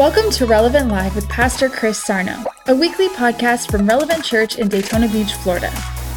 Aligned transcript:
Welcome 0.00 0.30
to 0.30 0.46
Relevant 0.46 0.88
Live 0.88 1.14
with 1.14 1.28
Pastor 1.28 1.68
Chris 1.68 2.02
Sarno, 2.02 2.42
a 2.68 2.74
weekly 2.74 3.08
podcast 3.08 3.70
from 3.70 3.86
Relevant 3.86 4.24
Church 4.24 4.56
in 4.56 4.66
Daytona 4.66 5.06
Beach, 5.08 5.34
Florida. 5.34 5.70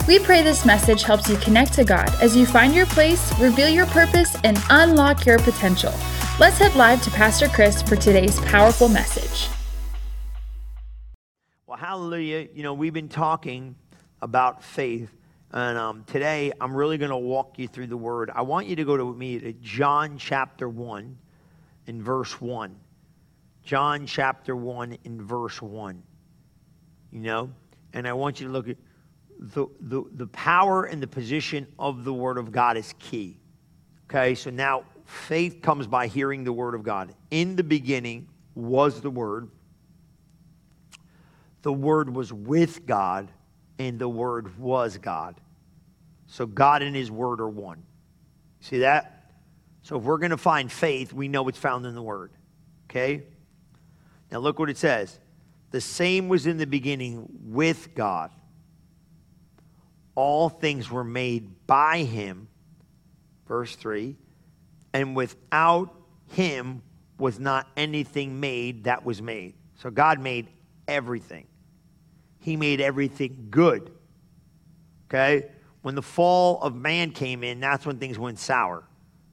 We 0.07 0.19
pray 0.19 0.41
this 0.41 0.65
message 0.65 1.03
helps 1.03 1.27
you 1.27 1.35
connect 1.35 1.73
to 1.73 1.83
God 1.83 2.09
as 2.21 2.33
you 2.33 2.45
find 2.45 2.73
your 2.73 2.85
place, 2.85 3.37
reveal 3.41 3.67
your 3.67 3.85
purpose, 3.87 4.37
and 4.45 4.57
unlock 4.69 5.25
your 5.25 5.37
potential. 5.39 5.91
Let's 6.39 6.57
head 6.59 6.73
live 6.75 7.01
to 7.03 7.11
Pastor 7.11 7.49
Chris 7.49 7.81
for 7.81 7.97
today's 7.97 8.39
powerful 8.45 8.87
message. 8.87 9.49
Well, 11.67 11.77
hallelujah. 11.77 12.47
You 12.53 12.63
know, 12.63 12.73
we've 12.73 12.93
been 12.93 13.09
talking 13.09 13.75
about 14.21 14.63
faith. 14.63 15.11
And 15.51 15.77
um, 15.77 16.05
today, 16.05 16.53
I'm 16.61 16.73
really 16.73 16.97
going 16.97 17.11
to 17.11 17.17
walk 17.17 17.59
you 17.59 17.67
through 17.67 17.87
the 17.87 17.97
word. 17.97 18.31
I 18.33 18.43
want 18.43 18.67
you 18.67 18.77
to 18.77 18.85
go 18.85 18.95
to 18.95 19.13
me 19.13 19.39
to 19.39 19.51
John 19.51 20.17
chapter 20.17 20.69
1 20.69 21.17
and 21.87 22.01
verse 22.01 22.39
1. 22.39 22.77
John 23.63 24.05
chapter 24.05 24.55
1 24.55 24.97
in 25.03 25.21
verse 25.21 25.61
1. 25.61 26.03
You 27.11 27.19
know? 27.19 27.49
And 27.93 28.07
I 28.07 28.13
want 28.13 28.39
you 28.39 28.47
to 28.47 28.53
look 28.53 28.67
at 28.67 28.77
the, 29.39 29.67
the, 29.79 30.03
the 30.13 30.27
power 30.27 30.85
and 30.85 31.01
the 31.01 31.07
position 31.07 31.67
of 31.79 32.03
the 32.03 32.13
Word 32.13 32.37
of 32.37 32.51
God 32.51 32.77
is 32.77 32.93
key. 32.99 33.37
Okay, 34.09 34.35
so 34.35 34.49
now 34.49 34.83
faith 35.05 35.61
comes 35.61 35.87
by 35.87 36.07
hearing 36.07 36.43
the 36.43 36.53
Word 36.53 36.75
of 36.75 36.83
God. 36.83 37.13
In 37.31 37.55
the 37.55 37.63
beginning 37.63 38.27
was 38.55 39.01
the 39.01 39.09
Word, 39.09 39.49
the 41.61 41.73
Word 41.73 42.13
was 42.13 42.31
with 42.31 42.85
God, 42.85 43.29
and 43.79 43.97
the 43.97 44.09
Word 44.09 44.57
was 44.59 44.97
God. 44.97 45.39
So 46.27 46.45
God 46.45 46.81
and 46.81 46.95
His 46.95 47.09
Word 47.09 47.41
are 47.41 47.49
one. 47.49 47.83
See 48.59 48.79
that? 48.79 49.31
So 49.81 49.97
if 49.97 50.03
we're 50.03 50.17
going 50.17 50.31
to 50.31 50.37
find 50.37 50.71
faith, 50.71 51.11
we 51.11 51.27
know 51.27 51.47
it's 51.47 51.57
found 51.57 51.85
in 51.85 51.95
the 51.95 52.01
Word. 52.01 52.31
Okay? 52.89 53.23
Now 54.33 54.39
look 54.39 54.57
what 54.57 54.71
it 54.71 54.77
says. 54.77 55.19
The 55.69 55.79
same 55.79 56.27
was 56.27 56.47
in 56.47 56.57
the 56.57 56.65
beginning 56.65 57.27
with 57.45 57.93
God. 57.93 58.31
All 60.15 60.49
things 60.49 60.89
were 60.89 61.03
made 61.03 61.67
by 61.67 61.99
him, 61.99 62.47
verse 63.47 63.75
3, 63.75 64.15
and 64.91 65.15
without 65.15 65.93
him 66.31 66.81
was 67.19 67.39
not 67.39 67.67
anything 67.77 68.39
made 68.39 68.85
that 68.85 69.05
was 69.05 69.21
made. 69.21 69.53
So 69.75 69.91
God 69.91 70.19
made 70.19 70.47
everything. 70.87 71.45
He 72.39 72.55
made 72.55 72.81
everything 72.81 73.47
good. 73.51 73.91
Okay? 75.09 75.51
When 75.83 75.93
the 75.93 76.01
fall 76.01 76.59
of 76.61 76.75
man 76.75 77.11
came 77.11 77.43
in, 77.43 77.59
that's 77.59 77.85
when 77.85 77.99
things 77.99 78.17
went 78.17 78.39
sour. 78.39 78.83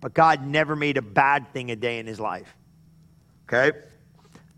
But 0.02 0.12
God 0.12 0.46
never 0.46 0.76
made 0.76 0.98
a 0.98 1.02
bad 1.02 1.52
thing 1.54 1.70
a 1.70 1.76
day 1.76 1.98
in 1.98 2.06
his 2.06 2.20
life. 2.20 2.54
Okay? 3.48 3.78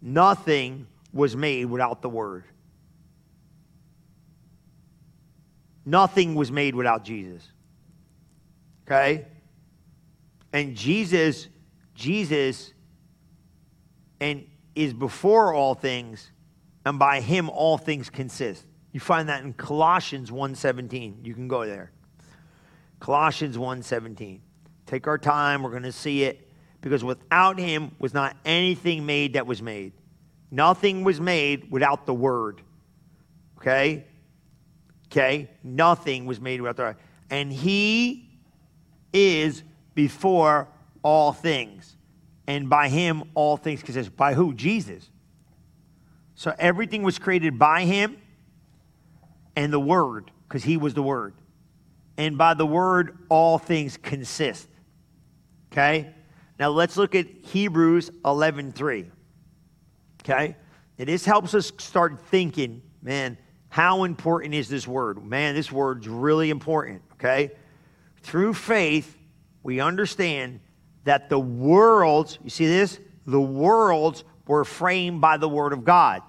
Nothing 0.03 0.89
was 1.13 1.37
made 1.37 1.67
without 1.67 2.03
the 2.03 2.09
Word. 2.09 2.45
Nothing 5.87 6.35
was 6.35 6.51
made 6.51 6.75
without 6.75 7.05
Jesus. 7.05 7.49
Okay? 8.87 9.27
And 10.53 10.77
Jesus, 10.77 11.49
Jesus, 11.95 12.73
and 14.21 14.45
is 14.75 14.93
before 14.93 15.55
all 15.55 15.75
things, 15.75 16.31
and 16.85 16.99
by 16.99 17.21
him 17.21 17.49
all 17.49 17.79
things 17.79 18.11
consist. 18.11 18.65
You 18.93 19.01
find 19.01 19.29
that 19.29 19.45
in 19.45 19.53
Colossians 19.53 20.31
1:17. 20.31 21.25
You 21.25 21.35
can 21.35 21.49
go 21.49 21.65
there. 21.65 21.93
Colossians 23.01 23.57
1:17. 23.57 24.41
Take 24.87 25.07
our 25.07 25.19
time, 25.19 25.63
we're 25.63 25.71
going 25.71 25.83
to 25.85 25.93
see 25.93 26.25
it 26.25 26.49
because 26.83 27.03
without 27.03 27.59
him 27.59 27.93
was 27.99 28.13
not 28.13 28.37
anything 28.45 29.07
made 29.07 29.33
that 29.33 29.47
was 29.47 29.63
made. 29.63 29.93
Nothing 30.51 31.03
was 31.03 31.19
made 31.19 31.71
without 31.71 32.05
the 32.05 32.13
word. 32.13 32.61
Okay? 33.57 34.05
Okay? 35.07 35.49
Nothing 35.63 36.27
was 36.27 36.41
made 36.41 36.61
without 36.61 36.77
the 36.77 36.83
word. 36.83 36.97
And 37.31 37.51
he 37.51 38.29
is 39.15 39.63
before 39.95 40.69
all 41.03 41.33
things. 41.33 41.97
And 42.47 42.69
by 42.69 42.89
him 42.89 43.23
all 43.35 43.57
things 43.57 43.83
consist. 43.83 44.15
By 44.17 44.35
who? 44.35 44.53
Jesus. 44.53 45.09
So 46.35 46.55
everything 46.59 47.03
was 47.03 47.19
created 47.19 47.59
by 47.59 47.85
him 47.85 48.19
and 49.55 49.73
the 49.73 49.81
word, 49.81 50.31
because 50.49 50.65
he 50.65 50.77
was 50.77 50.95
the 50.95 51.03
word. 51.03 51.35
And 52.17 52.37
by 52.37 52.55
the 52.55 52.67
word 52.67 53.17
all 53.29 53.59
things 53.59 53.97
consist. 53.97 54.69
Okay? 55.71 56.13
Now 56.59 56.71
let's 56.71 56.97
look 56.97 57.15
at 57.15 57.27
Hebrews 57.27 58.11
11:3. 58.25 59.11
Okay? 60.23 60.57
And 60.99 61.09
this 61.09 61.25
helps 61.25 61.55
us 61.55 61.73
start 61.79 62.21
thinking, 62.27 62.83
man, 63.03 63.37
how 63.69 64.05
important 64.05 64.55
is 64.55 64.69
this 64.69 64.87
word? 64.87 65.25
Man, 65.25 65.55
this 65.55 65.73
word's 65.73 66.07
really 66.07 66.51
important, 66.51 67.03
okay? 67.15 67.53
Through 68.21 68.55
faith, 68.55 69.17
we 69.63 69.81
understand 69.81 70.61
that 71.05 71.29
the 71.29 71.39
worlds, 71.39 72.39
you 72.45 72.51
see 72.51 72.67
this? 72.67 73.01
The 73.27 73.41
worlds 73.41 74.25
were 74.47 74.65
framed 74.65 75.21
by 75.21 75.39
the 75.39 75.49
word 75.49 75.73
of 75.73 75.85
God. 75.85 76.23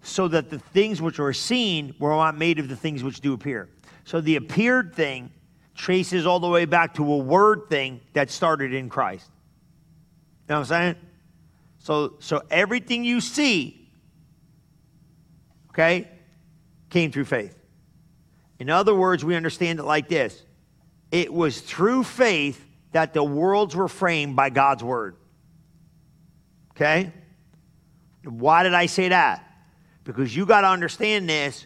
So 0.00 0.26
that 0.28 0.50
the 0.50 0.58
things 0.58 1.00
which 1.00 1.20
are 1.20 1.32
seen 1.32 1.94
were 1.98 2.10
not 2.10 2.36
made 2.36 2.58
of 2.58 2.68
the 2.68 2.74
things 2.74 3.04
which 3.04 3.20
do 3.20 3.34
appear. 3.34 3.68
So 4.04 4.20
the 4.20 4.36
appeared 4.36 4.94
thing 4.94 5.30
traces 5.74 6.26
all 6.26 6.40
the 6.40 6.48
way 6.48 6.64
back 6.64 6.94
to 6.94 7.12
a 7.12 7.18
word 7.18 7.68
thing 7.68 8.00
that 8.14 8.30
started 8.30 8.74
in 8.74 8.88
Christ. 8.88 9.30
Know 10.52 10.58
what 10.58 10.70
I'm 10.70 10.82
saying? 10.82 10.96
So, 11.78 12.16
so 12.18 12.42
everything 12.50 13.04
you 13.04 13.22
see, 13.22 13.88
okay, 15.70 16.10
came 16.90 17.10
through 17.10 17.24
faith. 17.24 17.56
In 18.58 18.68
other 18.68 18.94
words, 18.94 19.24
we 19.24 19.34
understand 19.34 19.78
it 19.78 19.84
like 19.84 20.10
this 20.10 20.44
it 21.10 21.32
was 21.32 21.62
through 21.62 22.04
faith 22.04 22.62
that 22.90 23.14
the 23.14 23.24
worlds 23.24 23.74
were 23.74 23.88
framed 23.88 24.36
by 24.36 24.50
God's 24.50 24.84
word. 24.84 25.16
Okay? 26.72 27.10
Why 28.22 28.62
did 28.62 28.74
I 28.74 28.84
say 28.84 29.08
that? 29.08 29.42
Because 30.04 30.36
you 30.36 30.44
got 30.44 30.60
to 30.60 30.68
understand 30.68 31.30
this, 31.30 31.64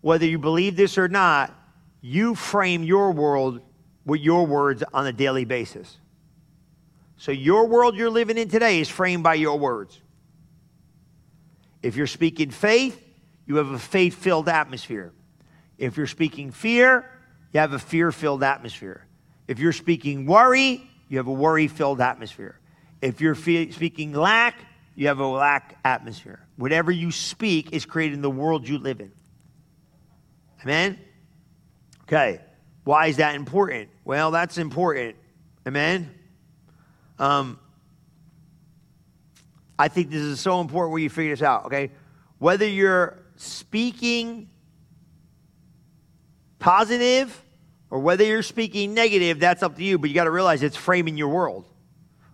whether 0.00 0.24
you 0.24 0.38
believe 0.38 0.74
this 0.74 0.96
or 0.96 1.08
not, 1.08 1.52
you 2.00 2.34
frame 2.34 2.82
your 2.82 3.12
world 3.12 3.60
with 4.06 4.22
your 4.22 4.46
words 4.46 4.82
on 4.94 5.06
a 5.06 5.12
daily 5.12 5.44
basis. 5.44 5.98
So 7.16 7.32
your 7.32 7.66
world 7.66 7.96
you're 7.96 8.10
living 8.10 8.38
in 8.38 8.48
today 8.48 8.80
is 8.80 8.88
framed 8.88 9.22
by 9.22 9.34
your 9.34 9.58
words. 9.58 10.00
If 11.82 11.96
you're 11.96 12.06
speaking 12.06 12.50
faith, 12.50 13.02
you 13.46 13.56
have 13.56 13.70
a 13.70 13.78
faith 13.78 14.14
filled 14.14 14.48
atmosphere. 14.48 15.12
If 15.78 15.96
you're 15.96 16.06
speaking 16.06 16.50
fear, 16.50 17.08
you 17.52 17.60
have 17.60 17.72
a 17.72 17.78
fear 17.78 18.12
filled 18.12 18.42
atmosphere. 18.42 19.06
If 19.48 19.58
you're 19.58 19.72
speaking 19.72 20.26
worry, 20.26 20.82
you 21.08 21.18
have 21.18 21.28
a 21.28 21.32
worry 21.32 21.68
filled 21.68 22.00
atmosphere. 22.00 22.58
If 23.00 23.20
you're 23.20 23.34
fe- 23.34 23.70
speaking 23.70 24.12
lack, 24.12 24.58
you 24.94 25.08
have 25.08 25.20
a 25.20 25.26
lack 25.26 25.78
atmosphere. 25.84 26.40
Whatever 26.56 26.90
you 26.90 27.10
speak 27.10 27.72
is 27.72 27.86
creating 27.86 28.22
the 28.22 28.30
world 28.30 28.66
you 28.66 28.78
live 28.78 29.00
in. 29.00 29.12
Amen? 30.62 30.98
Okay. 32.02 32.40
Why 32.84 33.06
is 33.06 33.18
that 33.18 33.34
important? 33.34 33.90
Well, 34.04 34.30
that's 34.30 34.58
important. 34.58 35.16
Amen? 35.66 36.15
Um, 37.18 37.58
I 39.78 39.88
think 39.88 40.10
this 40.10 40.22
is 40.22 40.40
so 40.40 40.60
important 40.60 40.92
where 40.92 41.02
you 41.02 41.10
figure 41.10 41.32
this 41.34 41.42
out, 41.42 41.66
okay? 41.66 41.90
Whether 42.38 42.66
you're 42.66 43.18
speaking 43.36 44.48
positive 46.58 47.42
or 47.90 48.00
whether 48.00 48.24
you're 48.24 48.42
speaking 48.42 48.94
negative, 48.94 49.38
that's 49.38 49.62
up 49.62 49.76
to 49.76 49.84
you, 49.84 49.98
but 49.98 50.08
you 50.08 50.14
got 50.14 50.24
to 50.24 50.30
realize 50.30 50.62
it's 50.62 50.76
framing 50.76 51.16
your 51.16 51.28
world, 51.28 51.68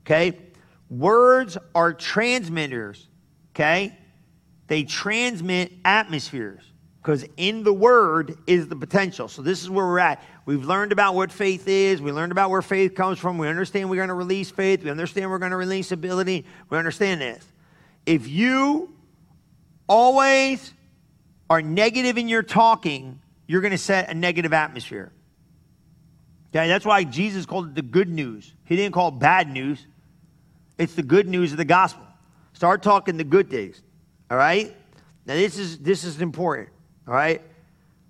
okay? 0.01 0.39
Words 0.89 1.59
are 1.75 1.93
transmitters, 1.93 3.09
okay? 3.55 3.97
They 4.69 4.85
transmit 4.85 5.73
atmospheres 5.85 6.63
because 7.03 7.27
in 7.37 7.65
the 7.65 7.73
word 7.73 8.39
is 8.47 8.69
the 8.69 8.77
potential. 8.77 9.27
So 9.27 9.43
this 9.43 9.63
is 9.63 9.69
where 9.69 9.85
we're 9.85 9.99
at. 9.99 10.23
We've 10.45 10.65
learned 10.65 10.91
about 10.91 11.15
what 11.15 11.31
faith 11.31 11.69
is. 11.69 12.03
We 12.03 12.11
learned 12.11 12.33
about 12.33 12.51
where 12.51 12.63
faith 12.63 12.95
comes 12.95 13.19
from. 13.19 13.39
We 13.39 13.49
understand 13.49 13.89
we're 13.89 13.97
going 13.97 14.09
to 14.09 14.15
release 14.15 14.51
faith. 14.51 14.83
We 14.83 14.91
understand 14.91 15.31
we're 15.31 15.39
going 15.39 15.53
to 15.53 15.57
release 15.57 15.93
ability. 15.93 16.45
We 16.69 16.79
understand 16.79 17.21
this. 17.21 17.47
If 18.07 18.27
you 18.27 18.93
always 19.89 20.73
are 21.49 21.63
negative 21.63 22.19
in 22.19 22.29
your 22.29 22.43
talking, 22.43 23.21
you're 23.47 23.61
going 23.61 23.73
to 23.73 23.79
set 23.79 24.11
a 24.11 24.15
negative 24.15 24.53
atmosphere. 24.53 25.13
Okay, 26.51 26.67
that's 26.69 26.85
why 26.85 27.05
Jesus 27.05 27.47
called 27.47 27.69
it 27.69 27.75
the 27.75 27.83
good 27.83 28.09
news. 28.09 28.53
He 28.65 28.77
didn't 28.77 28.95
call 28.95 29.09
it 29.09 29.19
bad 29.19 29.49
news. 29.49 29.87
It's 30.77 30.95
the 30.95 31.03
good 31.03 31.29
news 31.29 31.53
of 31.53 31.59
the 31.59 31.65
gospel. 31.65 32.05
Start 32.53 32.83
talking 32.83 33.17
the 33.17 33.25
good 33.25 33.49
things. 33.49 33.81
All 34.31 34.37
right? 34.37 34.75
Now 35.25 35.35
this 35.35 35.57
is 35.57 35.79
this 35.79 36.05
is 36.05 36.21
important. 36.21 36.69
All 37.07 37.15
right? 37.15 37.41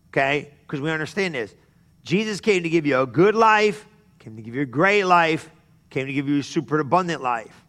Okay? 0.09 0.51
Because 0.63 0.81
we 0.81 0.91
understand 0.91 1.35
this. 1.35 1.55
Jesus 2.05 2.41
came 2.41 2.63
to 2.63 2.69
give 2.69 2.87
you 2.87 3.01
a 3.01 3.07
good 3.07 3.35
life, 3.35 3.87
came 4.19 4.37
to 4.37 4.43
give 4.43 4.55
you 4.55 4.63
a 4.63 4.67
great 4.67 5.05
life, 5.05 5.51
came 5.91 6.07
to 6.07 6.13
give 6.13 6.29
you 6.29 6.39
a 6.39 6.43
super 6.43 6.81
abundant 6.81 7.23
life. 7.23 7.65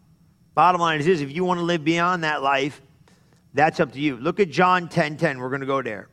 Bottom 0.54 0.80
line 0.80 1.00
is 1.00 1.06
this 1.06 1.20
if 1.20 1.32
you 1.32 1.44
want 1.44 1.58
to 1.58 1.64
live 1.64 1.84
beyond 1.84 2.24
that 2.24 2.42
life, 2.42 2.80
that's 3.52 3.80
up 3.80 3.92
to 3.92 4.00
you. 4.00 4.16
Look 4.16 4.40
at 4.40 4.50
John 4.50 4.88
10 4.88 5.16
10. 5.16 5.38
We're 5.38 5.48
going 5.48 5.60
to 5.60 5.66
go 5.66 5.82
there. 5.82 6.08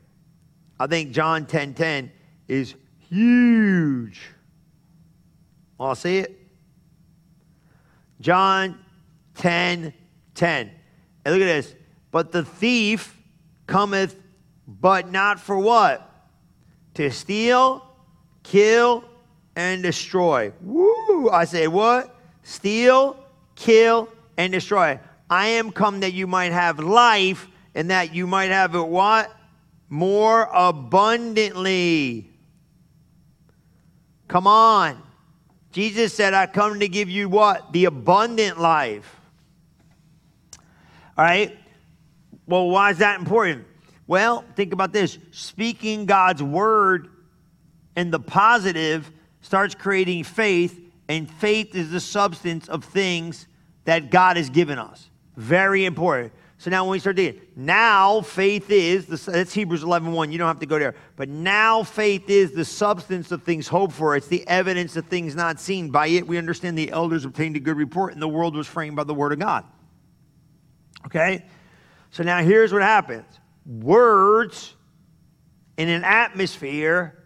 I 0.79 0.87
think 0.87 1.11
John 1.11 1.45
10 1.45 1.73
10 1.73 2.11
is 2.47 2.75
huge. 3.09 4.21
I'll 5.79 5.95
see 5.95 6.19
it. 6.19 6.37
John 8.19 8.79
10 9.35 9.93
10. 10.35 10.71
And 11.25 11.33
look 11.33 11.41
at 11.41 11.45
this. 11.45 11.75
But 12.11 12.31
the 12.31 12.43
thief 12.43 13.17
cometh, 13.67 14.15
but 14.67 15.11
not 15.11 15.39
for 15.39 15.57
what? 15.57 16.07
To 16.95 17.09
steal, 17.09 17.87
kill, 18.43 19.03
and 19.55 19.83
destroy. 19.83 20.51
Woo! 20.61 21.29
I 21.29 21.45
say, 21.45 21.67
what? 21.67 22.15
Steal, 22.43 23.17
kill, 23.55 24.09
and 24.37 24.51
destroy. 24.51 24.99
I 25.29 25.47
am 25.47 25.71
come 25.71 26.01
that 26.01 26.13
you 26.13 26.27
might 26.27 26.51
have 26.51 26.79
life 26.79 27.47
and 27.75 27.89
that 27.89 28.13
you 28.13 28.27
might 28.27 28.51
have 28.51 28.75
it 28.75 28.87
what? 28.87 29.33
More 29.89 30.49
abundantly. 30.53 32.29
Come 34.27 34.47
on. 34.47 35.01
Jesus 35.71 36.13
said, 36.13 36.33
I 36.33 36.47
come 36.47 36.79
to 36.79 36.87
give 36.87 37.09
you 37.09 37.29
what? 37.29 37.71
The 37.71 37.85
abundant 37.85 38.59
life. 38.59 39.15
All 41.17 41.25
right? 41.25 41.57
Well, 42.47 42.69
why 42.69 42.91
is 42.91 42.97
that 42.97 43.19
important? 43.19 43.65
Well, 44.07 44.43
think 44.55 44.73
about 44.73 44.91
this 44.91 45.17
speaking 45.31 46.05
God's 46.05 46.43
word 46.43 47.10
in 47.95 48.11
the 48.11 48.19
positive 48.19 49.11
starts 49.41 49.75
creating 49.75 50.23
faith, 50.23 50.79
and 51.09 51.29
faith 51.29 51.75
is 51.75 51.91
the 51.91 51.99
substance 51.99 52.69
of 52.69 52.83
things 52.85 53.47
that 53.85 54.11
God 54.11 54.37
has 54.37 54.49
given 54.49 54.77
us. 54.77 55.09
Very 55.35 55.85
important. 55.85 56.33
So 56.57 56.69
now 56.69 56.83
when 56.83 56.91
we 56.91 56.99
start 56.99 57.15
digging, 57.15 57.41
now 57.55 58.21
faith 58.21 58.69
is, 58.69 59.07
that's 59.07 59.51
Hebrews 59.51 59.81
11 59.81 60.11
1. 60.11 60.31
You 60.31 60.37
don't 60.37 60.47
have 60.47 60.59
to 60.59 60.67
go 60.67 60.77
there. 60.77 60.93
But 61.15 61.27
now 61.27 61.81
faith 61.81 62.29
is 62.29 62.51
the 62.51 62.63
substance 62.63 63.31
of 63.31 63.41
things 63.41 63.67
hoped 63.67 63.93
for. 63.93 64.15
It's 64.15 64.27
the 64.27 64.47
evidence 64.47 64.95
of 64.95 65.07
things 65.07 65.35
not 65.35 65.59
seen. 65.59 65.89
By 65.89 66.07
it 66.07 66.27
we 66.27 66.37
understand 66.37 66.77
the 66.77 66.91
elders 66.91 67.25
obtained 67.25 67.55
a 67.55 67.59
good 67.59 67.77
report 67.77 68.13
and 68.13 68.21
the 68.21 68.27
world 68.27 68.55
was 68.55 68.67
framed 68.67 68.95
by 68.95 69.05
the 69.05 69.13
word 69.13 69.33
of 69.33 69.39
God. 69.39 69.65
Okay? 71.07 71.43
So 72.11 72.21
now 72.21 72.43
here's 72.43 72.71
what 72.71 72.83
happens 72.83 73.39
words 73.65 74.75
in 75.77 75.89
an 75.89 76.03
atmosphere 76.03 77.20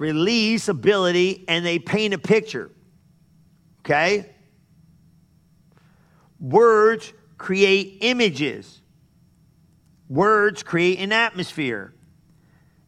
release 0.00 0.68
ability 0.68 1.44
and 1.46 1.64
they 1.64 1.78
paint 1.78 2.14
a 2.14 2.18
picture. 2.18 2.70
Okay? 3.84 4.30
Words 6.40 7.12
create 7.36 7.98
images. 8.00 8.80
Words 10.08 10.62
create 10.62 10.98
an 11.00 11.12
atmosphere. 11.12 11.92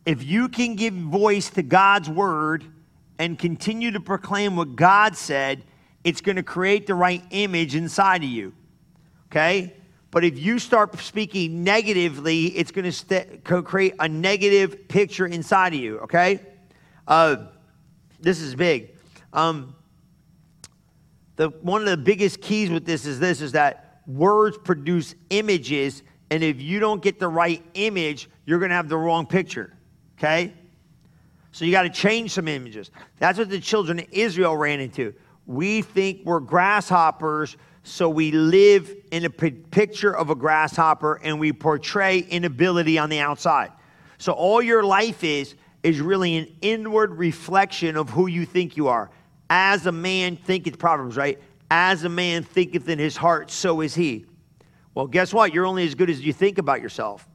If 0.06 0.24
you 0.24 0.48
can 0.48 0.74
give 0.74 0.94
voice 0.94 1.50
to 1.50 1.62
God's 1.62 2.08
word 2.08 2.64
and 3.18 3.38
continue 3.38 3.90
to 3.90 4.00
proclaim 4.00 4.56
what 4.56 4.74
God 4.74 5.14
said, 5.14 5.62
it's 6.02 6.22
going 6.22 6.36
to 6.36 6.42
create 6.42 6.86
the 6.86 6.94
right 6.94 7.22
image 7.30 7.74
inside 7.74 8.24
of 8.24 8.30
you. 8.30 8.54
Okay? 9.26 9.74
But 10.10 10.24
if 10.24 10.38
you 10.38 10.58
start 10.58 10.98
speaking 10.98 11.62
negatively, 11.62 12.46
it's 12.46 12.70
going 12.70 12.86
to 12.86 12.92
st- 12.92 13.44
create 13.44 13.94
a 13.98 14.08
negative 14.08 14.88
picture 14.88 15.26
inside 15.26 15.74
of 15.74 15.80
you, 15.80 15.98
okay? 16.00 16.40
Uh, 17.06 17.36
this 18.20 18.40
is 18.40 18.54
big. 18.54 18.96
Um, 19.32 19.74
the, 21.36 21.48
one 21.48 21.82
of 21.82 21.88
the 21.88 21.96
biggest 21.96 22.40
keys 22.40 22.70
with 22.70 22.84
this 22.84 23.06
is 23.06 23.18
this 23.18 23.40
is 23.40 23.52
that 23.52 24.00
words 24.06 24.58
produce 24.58 25.14
images, 25.30 26.02
and 26.30 26.42
if 26.42 26.60
you 26.60 26.78
don't 26.78 27.02
get 27.02 27.18
the 27.18 27.28
right 27.28 27.64
image, 27.74 28.28
you're 28.44 28.58
going 28.58 28.70
to 28.70 28.76
have 28.76 28.88
the 28.88 28.96
wrong 28.96 29.26
picture, 29.26 29.74
okay? 30.18 30.52
So 31.52 31.64
you 31.64 31.72
got 31.72 31.82
to 31.82 31.90
change 31.90 32.32
some 32.32 32.48
images. 32.48 32.90
That's 33.18 33.38
what 33.38 33.50
the 33.50 33.60
children 33.60 34.00
of 34.00 34.06
Israel 34.10 34.56
ran 34.56 34.80
into. 34.80 35.14
We 35.46 35.82
think 35.82 36.20
we're 36.24 36.40
grasshoppers 36.40 37.56
so 37.84 38.08
we 38.08 38.30
live 38.30 38.94
in 39.10 39.24
a 39.24 39.30
picture 39.30 40.16
of 40.16 40.30
a 40.30 40.34
grasshopper 40.34 41.14
and 41.22 41.40
we 41.40 41.52
portray 41.52 42.18
inability 42.18 42.96
on 42.96 43.10
the 43.10 43.18
outside. 43.18 43.72
So 44.18 44.32
all 44.32 44.62
your 44.62 44.84
life 44.84 45.24
is 45.24 45.56
is 45.82 46.00
really 46.00 46.36
an 46.36 46.46
inward 46.60 47.12
reflection 47.12 47.96
of 47.96 48.10
who 48.10 48.26
you 48.26 48.46
think 48.46 48.76
you 48.76 48.88
are. 48.88 49.10
As 49.50 49.86
a 49.86 49.92
man 49.92 50.36
thinketh 50.36 50.78
Proverbs, 50.78 51.16
right? 51.16 51.40
As 51.70 52.04
a 52.04 52.08
man 52.08 52.42
thinketh 52.44 52.88
in 52.88 52.98
his 52.98 53.16
heart, 53.16 53.50
so 53.50 53.80
is 53.80 53.94
he. 53.94 54.26
Well, 54.94 55.06
guess 55.06 55.32
what? 55.32 55.52
You're 55.52 55.66
only 55.66 55.86
as 55.86 55.94
good 55.94 56.10
as 56.10 56.20
you 56.20 56.32
think 56.32 56.58
about 56.58 56.80
yourself. 56.80 57.28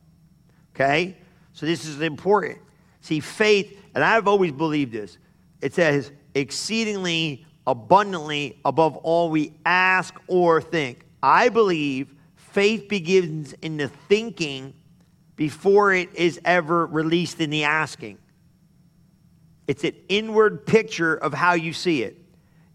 Okay? 0.75 1.17
So 1.53 1.65
this 1.65 1.85
is 1.85 2.01
important. 2.01 2.59
See, 3.01 3.19
faith, 3.19 3.79
and 3.95 4.03
I've 4.03 4.27
always 4.27 4.51
believed 4.51 4.94
this. 4.94 5.17
It 5.61 5.73
says 5.73 6.11
exceedingly 6.35 7.45
abundantly 7.65 8.59
above 8.63 8.95
all 8.97 9.29
we 9.29 9.53
ask 9.65 10.15
or 10.27 10.61
think. 10.61 11.03
I 11.21 11.49
believe 11.49 12.13
faith 12.35 12.88
begins 12.88 13.53
in 13.61 13.77
the 13.77 13.89
thinking 13.89 14.73
before 15.35 15.94
it 15.94 16.15
is 16.15 16.39
ever 16.45 16.85
released 16.85 17.41
in 17.41 17.49
the 17.49 17.65
asking. 17.65 18.17
It's 19.67 19.83
an 19.83 19.93
inward 20.07 20.65
picture 20.65 21.15
of 21.15 21.33
how 21.33 21.53
you 21.53 21.73
see 21.73 22.03
it. 22.03 22.17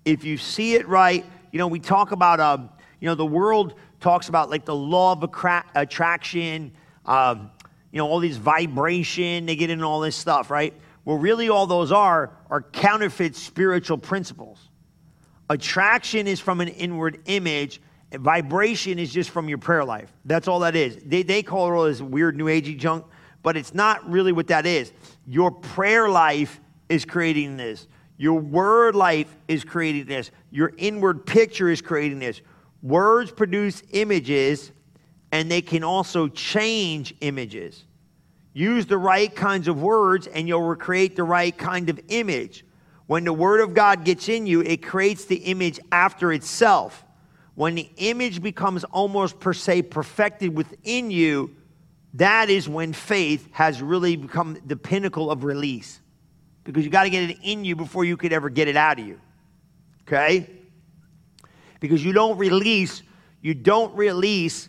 If 0.04 0.24
you 0.24 0.36
see 0.36 0.74
it 0.74 0.86
right, 0.86 1.24
you 1.50 1.58
know, 1.58 1.66
we 1.66 1.80
talk 1.80 2.12
about, 2.12 2.38
um, 2.40 2.70
you 3.00 3.08
know, 3.08 3.14
the 3.14 3.26
world 3.26 3.74
talks 4.00 4.28
about 4.28 4.50
like 4.50 4.64
the 4.64 4.74
law 4.74 5.12
of 5.12 5.22
attraction, 5.74 6.72
um, 7.06 7.50
you 7.90 7.98
know, 7.98 8.06
all 8.06 8.18
these 8.18 8.36
vibration, 8.36 9.46
they 9.46 9.56
get 9.56 9.70
into 9.70 9.84
all 9.84 10.00
this 10.00 10.16
stuff, 10.16 10.50
right? 10.50 10.74
Well, 11.04 11.18
really, 11.18 11.48
all 11.48 11.66
those 11.66 11.92
are 11.92 12.30
are 12.50 12.62
counterfeit 12.62 13.36
spiritual 13.36 13.98
principles. 13.98 14.68
Attraction 15.48 16.26
is 16.26 16.40
from 16.40 16.60
an 16.60 16.68
inward 16.68 17.20
image. 17.26 17.80
And 18.12 18.20
vibration 18.22 18.98
is 18.98 19.10
just 19.10 19.30
from 19.30 19.48
your 19.48 19.58
prayer 19.58 19.84
life. 19.84 20.12
That's 20.26 20.46
all 20.46 20.60
that 20.60 20.76
is. 20.76 20.98
They, 21.04 21.22
they 21.22 21.42
call 21.42 21.68
it 21.68 21.74
all 21.74 21.84
this 21.84 22.02
weird 22.02 22.36
new 22.36 22.44
agey 22.44 22.76
junk, 22.76 23.06
but 23.42 23.56
it's 23.56 23.72
not 23.72 24.08
really 24.08 24.32
what 24.32 24.48
that 24.48 24.66
is. 24.66 24.92
Your 25.26 25.50
prayer 25.50 26.10
life 26.10 26.60
is 26.92 27.04
creating 27.04 27.56
this. 27.56 27.88
Your 28.18 28.38
word 28.38 28.94
life 28.94 29.34
is 29.48 29.64
creating 29.64 30.04
this. 30.06 30.30
Your 30.50 30.72
inward 30.76 31.26
picture 31.26 31.70
is 31.70 31.80
creating 31.80 32.18
this. 32.18 32.40
Words 32.82 33.32
produce 33.32 33.82
images, 33.90 34.70
and 35.32 35.50
they 35.50 35.62
can 35.62 35.82
also 35.82 36.28
change 36.28 37.14
images. 37.20 37.84
Use 38.52 38.86
the 38.86 38.98
right 38.98 39.34
kinds 39.34 39.66
of 39.66 39.80
words, 39.80 40.26
and 40.26 40.46
you'll 40.46 40.62
recreate 40.62 41.16
the 41.16 41.24
right 41.24 41.56
kind 41.56 41.88
of 41.88 41.98
image. 42.08 42.64
When 43.06 43.24
the 43.24 43.32
Word 43.32 43.60
of 43.60 43.72
God 43.72 44.04
gets 44.04 44.28
in 44.28 44.46
you, 44.46 44.60
it 44.60 44.82
creates 44.82 45.24
the 45.24 45.36
image 45.36 45.80
after 45.90 46.32
itself. 46.32 47.04
When 47.54 47.74
the 47.74 47.90
image 47.96 48.42
becomes 48.42 48.84
almost 48.84 49.40
per 49.40 49.54
se 49.54 49.82
perfected 49.82 50.54
within 50.54 51.10
you, 51.10 51.56
that 52.14 52.50
is 52.50 52.68
when 52.68 52.92
faith 52.92 53.48
has 53.52 53.80
really 53.80 54.16
become 54.16 54.58
the 54.66 54.76
pinnacle 54.76 55.30
of 55.30 55.44
release. 55.44 56.01
Because 56.64 56.84
you 56.84 56.90
got 56.90 57.04
to 57.04 57.10
get 57.10 57.30
it 57.30 57.38
in 57.42 57.64
you 57.64 57.74
before 57.76 58.04
you 58.04 58.16
could 58.16 58.32
ever 58.32 58.48
get 58.48 58.68
it 58.68 58.76
out 58.76 58.98
of 58.98 59.06
you. 59.06 59.20
Okay? 60.02 60.48
Because 61.80 62.04
you 62.04 62.12
don't 62.12 62.38
release, 62.38 63.02
you 63.40 63.54
don't 63.54 63.94
release, 63.96 64.68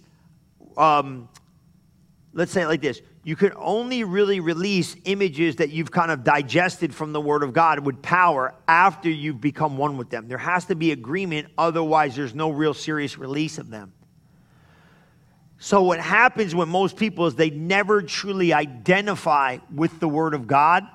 um, 0.77 1.29
let's 2.33 2.51
say 2.51 2.63
it 2.63 2.67
like 2.67 2.81
this 2.81 3.01
you 3.25 3.37
can 3.37 3.53
only 3.55 4.03
really 4.03 4.41
release 4.41 4.97
images 5.05 5.55
that 5.55 5.69
you've 5.69 5.91
kind 5.91 6.11
of 6.11 6.25
digested 6.25 6.93
from 6.93 7.13
the 7.13 7.21
Word 7.21 7.41
of 7.41 7.53
God 7.53 7.79
with 7.79 8.01
power 8.01 8.53
after 8.67 9.09
you've 9.09 9.39
become 9.39 9.77
one 9.77 9.97
with 9.97 10.09
them. 10.09 10.27
There 10.27 10.37
has 10.37 10.65
to 10.65 10.75
be 10.75 10.91
agreement, 10.91 11.47
otherwise, 11.57 12.17
there's 12.17 12.35
no 12.35 12.49
real 12.49 12.73
serious 12.73 13.17
release 13.17 13.57
of 13.57 13.69
them. 13.69 13.93
So, 15.57 15.83
what 15.83 16.01
happens 16.01 16.53
with 16.53 16.67
most 16.67 16.97
people 16.97 17.25
is 17.25 17.35
they 17.35 17.49
never 17.49 18.01
truly 18.01 18.51
identify 18.51 19.59
with 19.73 20.01
the 20.01 20.09
Word 20.09 20.33
of 20.33 20.45
God, 20.45 20.85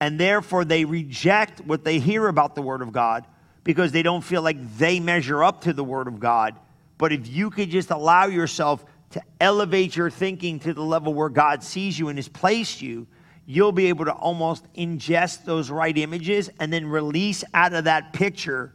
and 0.00 0.18
therefore 0.18 0.64
they 0.64 0.84
reject 0.84 1.60
what 1.60 1.84
they 1.84 1.98
hear 1.98 2.28
about 2.28 2.54
the 2.54 2.62
Word 2.62 2.82
of 2.82 2.92
God 2.92 3.26
because 3.64 3.92
they 3.92 4.02
don't 4.02 4.22
feel 4.22 4.42
like 4.42 4.78
they 4.78 5.00
measure 5.00 5.42
up 5.42 5.62
to 5.62 5.72
the 5.72 5.84
Word 5.84 6.08
of 6.08 6.20
God. 6.20 6.58
But 6.96 7.12
if 7.12 7.28
you 7.28 7.50
could 7.50 7.70
just 7.70 7.90
allow 7.90 8.26
yourself 8.26 8.84
to 9.10 9.22
elevate 9.40 9.96
your 9.96 10.10
thinking 10.10 10.60
to 10.60 10.74
the 10.74 10.82
level 10.82 11.14
where 11.14 11.28
God 11.28 11.62
sees 11.62 11.98
you 11.98 12.08
and 12.08 12.18
has 12.18 12.28
placed 12.28 12.82
you, 12.82 13.06
you'll 13.46 13.72
be 13.72 13.86
able 13.86 14.04
to 14.04 14.12
almost 14.12 14.70
ingest 14.74 15.44
those 15.44 15.70
right 15.70 15.96
images 15.96 16.50
and 16.60 16.72
then 16.72 16.86
release 16.86 17.44
out 17.54 17.72
of 17.72 17.84
that 17.84 18.12
picture 18.12 18.74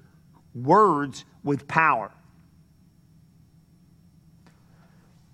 words 0.55 1.25
with 1.43 1.67
power. 1.67 2.11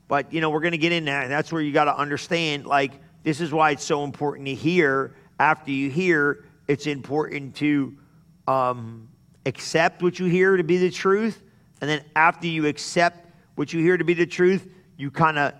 But, 0.10 0.34
you 0.34 0.42
know, 0.42 0.50
we're 0.50 0.60
going 0.60 0.72
to 0.72 0.78
get 0.78 0.92
in 0.92 1.06
there, 1.06 1.22
and 1.22 1.32
that's 1.32 1.52
where 1.52 1.62
you 1.62 1.72
got 1.72 1.86
to 1.86 1.96
understand 1.96 2.66
like, 2.66 2.92
this 3.24 3.40
is 3.42 3.54
why 3.54 3.72
it's 3.72 3.84
so 3.84 4.04
important 4.04 4.48
to 4.48 4.56
hear. 4.56 5.16
After 5.40 5.72
you 5.72 5.90
hear, 5.90 6.46
it's 6.68 6.86
important 6.86 7.56
to 7.56 7.98
um, 8.48 9.10
accept 9.46 10.04
what 10.04 10.20
you 10.20 10.26
hear 10.26 10.58
to 10.58 10.64
be 10.64 10.78
the 10.78 10.92
truth 10.92 11.42
And 11.82 11.90
then 11.90 12.04
after 12.16 12.48
you 12.48 12.66
accept 12.66 13.28
what 13.56 13.74
you 13.74 13.82
hear 13.82 13.98
to 13.98 14.04
be 14.04 14.14
the 14.14 14.26
truth, 14.26 14.68
you 14.98 15.12
kind 15.12 15.38
of 15.38 15.54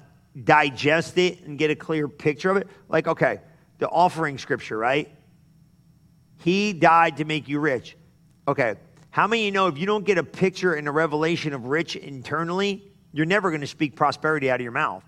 digest 0.44 1.18
it 1.18 1.42
and 1.46 1.58
get 1.58 1.72
a 1.72 1.76
clear 1.76 2.08
picture 2.08 2.50
of 2.50 2.58
it. 2.58 2.68
Like, 2.88 3.08
okay, 3.08 3.40
the 3.78 3.88
offering 3.88 4.38
scripture, 4.38 4.78
right? 4.78 5.10
He 6.38 6.74
died 6.74 7.18
to 7.18 7.26
make 7.26 7.48
you 7.48 7.60
rich. 7.60 7.98
Okay, 8.48 8.76
how 9.12 9.28
many 9.28 9.44
of 9.44 9.46
you 9.46 9.52
know 9.52 9.68
if 9.68 9.78
you 9.78 9.86
don't 9.86 10.06
get 10.06 10.18
a 10.18 10.24
picture 10.24 10.74
and 10.74 10.88
a 10.88 10.92
revelation 10.92 11.54
of 11.54 11.66
rich 11.66 11.96
internally, 11.96 12.84
you're 13.14 13.26
never 13.26 13.50
going 13.50 13.62
to 13.62 13.68
speak 13.68 13.96
prosperity 13.96 14.50
out 14.50 14.56
of 14.56 14.64
your 14.64 14.72
mouth? 14.72 15.04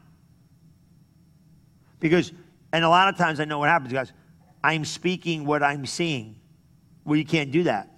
Because, 1.99 2.31
and 2.73 2.83
a 2.83 2.89
lot 2.89 3.09
of 3.09 3.17
times 3.17 3.39
I 3.39 3.45
know 3.45 3.59
what 3.59 3.69
happens, 3.69 3.93
guys. 3.93 4.11
I'm 4.63 4.85
speaking 4.85 5.45
what 5.45 5.63
I'm 5.63 5.85
seeing. 5.85 6.39
Well, 7.03 7.15
you 7.15 7.25
can't 7.25 7.51
do 7.51 7.63
that. 7.63 7.89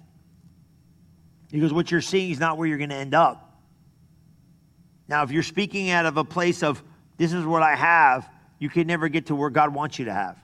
Because 1.50 1.72
what 1.72 1.90
you're 1.90 2.00
seeing 2.00 2.30
is 2.30 2.40
not 2.40 2.58
where 2.58 2.66
you're 2.66 2.78
going 2.78 2.90
to 2.90 2.96
end 2.96 3.14
up. 3.14 3.60
Now, 5.06 5.22
if 5.22 5.30
you're 5.30 5.42
speaking 5.42 5.90
out 5.90 6.06
of 6.06 6.16
a 6.16 6.24
place 6.24 6.62
of, 6.62 6.82
this 7.16 7.32
is 7.32 7.44
what 7.44 7.62
I 7.62 7.76
have, 7.76 8.28
you 8.58 8.68
can 8.68 8.86
never 8.86 9.08
get 9.08 9.26
to 9.26 9.34
where 9.34 9.50
God 9.50 9.74
wants 9.74 9.98
you 9.98 10.06
to 10.06 10.12
have. 10.12 10.38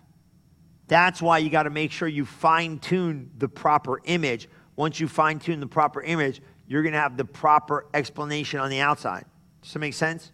That's 0.86 1.22
why 1.22 1.38
you 1.38 1.50
got 1.50 1.62
to 1.64 1.70
make 1.70 1.92
sure 1.92 2.08
you 2.08 2.24
fine 2.24 2.78
tune 2.78 3.30
the 3.38 3.48
proper 3.48 4.00
image. 4.04 4.48
Once 4.76 5.00
you 5.00 5.08
fine 5.08 5.38
tune 5.38 5.60
the 5.60 5.66
proper 5.66 6.02
image, 6.02 6.42
you're 6.66 6.82
going 6.82 6.92
to 6.92 6.98
have 6.98 7.16
the 7.16 7.24
proper 7.24 7.86
explanation 7.94 8.60
on 8.60 8.70
the 8.70 8.80
outside. 8.80 9.24
Does 9.62 9.72
that 9.72 9.78
make 9.78 9.94
sense? 9.94 10.30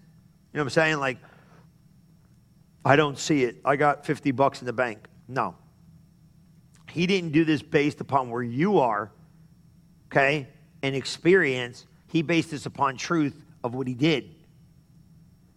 You 0.52 0.58
know 0.58 0.64
what 0.64 0.66
I'm 0.66 0.70
saying? 0.70 0.98
Like, 0.98 1.18
I 2.84 2.96
don't 2.96 3.18
see 3.18 3.44
it. 3.44 3.56
I 3.64 3.76
got 3.76 4.06
50 4.06 4.30
bucks 4.32 4.60
in 4.60 4.66
the 4.66 4.72
bank. 4.72 5.06
No. 5.28 5.56
He 6.96 7.06
didn't 7.06 7.32
do 7.32 7.44
this 7.44 7.60
based 7.60 8.00
upon 8.00 8.30
where 8.30 8.42
you 8.42 8.78
are, 8.78 9.12
okay, 10.06 10.48
and 10.82 10.96
experience. 10.96 11.84
He 12.06 12.22
based 12.22 12.52
this 12.52 12.64
upon 12.64 12.96
truth 12.96 13.44
of 13.62 13.74
what 13.74 13.86
he 13.86 13.92
did. 13.92 14.34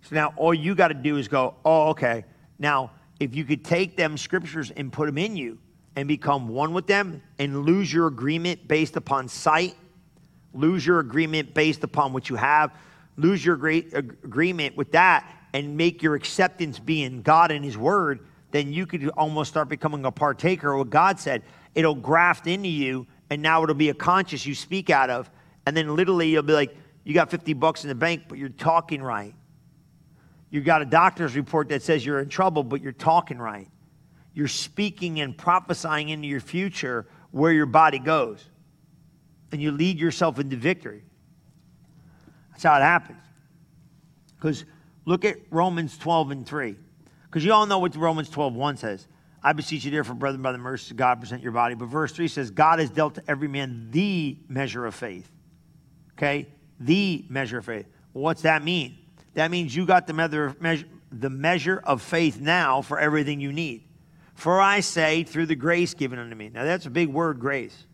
So 0.02 0.16
now 0.16 0.34
all 0.36 0.54
you 0.54 0.76
got 0.76 0.90
to 0.90 0.94
do 0.94 1.16
is 1.16 1.30
go, 1.30 1.56
oh, 1.64 1.92
okay. 1.92 2.26
Now, 2.60 2.92
if 3.22 3.34
you 3.34 3.46
could 3.46 3.64
take 3.64 3.96
them 3.96 4.18
scriptures 4.18 4.70
and 4.72 4.92
put 4.92 5.06
them 5.06 5.18
in 5.18 5.38
you 5.38 5.60
and 5.96 6.10
become 6.10 6.50
one 6.50 6.74
with 6.74 6.88
them 6.88 7.24
and 7.38 7.64
lose 7.64 7.94
your 7.94 8.08
agreement 8.08 8.68
based 8.68 8.98
upon 8.98 9.30
sight, 9.30 9.78
lose 10.54 10.86
your 10.86 11.00
agreement 11.00 11.54
based 11.54 11.86
upon 11.86 12.12
what 12.12 12.30
you 12.30 12.36
have, 12.36 12.74
lose 13.16 13.46
your 13.46 13.56
great 13.56 13.94
agreement 13.94 14.76
with 14.76 14.92
that, 14.92 15.26
and 15.54 15.78
make 15.78 16.04
your 16.04 16.16
acceptance 16.16 16.80
be 16.80 17.04
in 17.04 17.22
God 17.22 17.50
and 17.50 17.64
His 17.64 17.78
Word, 17.78 18.26
then 18.52 18.74
you 18.74 18.86
could 18.86 19.10
almost 19.10 19.52
start 19.52 19.70
becoming 19.70 20.06
a 20.06 20.12
partaker 20.12 20.74
of 20.74 20.80
what 20.80 20.90
God 20.90 21.20
said. 21.20 21.44
It'll 21.76 21.96
graft 21.96 22.48
into 22.48 22.70
you, 22.70 23.06
and 23.30 23.42
now 23.42 23.64
it'll 23.64 23.76
be 23.76 23.90
a 23.90 23.94
conscious 23.94 24.46
you 24.46 24.56
speak 24.56 24.90
out 24.90 25.10
of. 25.10 25.30
And 25.66 25.78
then 25.78 25.96
literally 25.96 26.30
you'll 26.30 26.44
be 26.44 26.54
like, 26.54 26.76
you 27.04 27.14
got 27.14 27.30
50 27.30 27.54
bucks 27.54 27.84
in 27.84 27.90
the 27.90 27.96
bank, 27.96 28.24
but 28.28 28.38
you're 28.38 28.50
talking 28.50 29.02
right. 29.02 29.34
You 30.50 30.62
got 30.62 30.82
a 30.82 30.86
doctor's 30.86 31.36
report 31.36 31.70
that 31.70 31.84
says 31.84 32.06
you're 32.06 32.20
in 32.20 32.30
trouble, 32.30 32.64
but 32.64 32.82
you're 32.82 32.92
talking 32.92 33.38
right. 33.38 33.68
You're 34.34 34.48
speaking 34.48 35.20
and 35.20 35.38
prophesying 35.38 36.10
into 36.10 36.28
your 36.28 36.40
future 36.40 37.08
where 37.32 37.52
your 37.52 37.66
body 37.66 38.00
goes. 38.00 38.44
And 39.52 39.62
you 39.62 39.72
lead 39.72 40.00
yourself 40.00 40.40
into 40.40 40.56
victory. 40.56 41.04
That's 42.52 42.64
how 42.64 42.76
it 42.78 42.82
happens. 42.82 43.22
Because 44.36 44.66
look 45.06 45.26
at 45.26 45.38
Romans 45.52 45.98
12 45.98 46.32
and 46.32 46.48
3. 46.48 46.76
Because 47.30 47.46
you 47.46 47.54
all 47.54 47.66
know 47.66 47.80
what 47.80 47.96
Romans 47.96 48.30
12, 48.30 48.54
1 48.54 48.78
says. 48.78 49.08
I 49.44 49.54
beseech 49.54 49.86
you, 49.86 49.92
therefore, 49.92 50.16
brethren, 50.16 50.42
by 50.42 50.52
the 50.52 50.58
mercy 50.58 50.92
of 50.92 50.98
God, 50.98 51.20
present 51.20 51.44
your 51.44 51.52
body. 51.52 51.76
But 51.76 51.86
verse 51.86 52.12
3 52.12 52.28
says, 52.28 52.52
God 52.52 52.80
has 52.80 52.90
dealt 52.90 53.16
to 53.16 53.24
every 53.28 53.48
man 53.48 53.90
the 53.92 54.38
measure 54.50 54.86
of 54.86 54.96
faith. 54.96 55.30
Okay? 56.18 56.48
The 56.80 57.26
measure 57.30 57.60
of 57.60 57.66
faith. 57.66 57.86
What's 58.12 58.42
that 58.42 58.64
mean? 58.64 58.98
That 59.36 59.52
means 59.52 59.76
you 59.76 59.86
got 59.86 60.08
the 60.08 60.14
measure, 60.14 60.56
the 61.12 61.30
measure 61.30 61.82
of 61.84 62.02
faith 62.02 62.42
now 62.42 62.82
for 62.82 63.00
everything 63.00 63.40
you 63.40 63.54
need. 63.54 63.86
For 64.34 64.60
I 64.60 64.80
say, 64.80 65.24
through 65.24 65.46
the 65.46 65.56
grace 65.56 65.94
given 65.94 66.18
unto 66.18 66.36
me. 66.36 66.50
Now, 66.50 66.64
that's 66.64 66.86
a 66.86 66.90
big 66.90 67.10
word, 67.10 67.40
grace. 67.40 67.86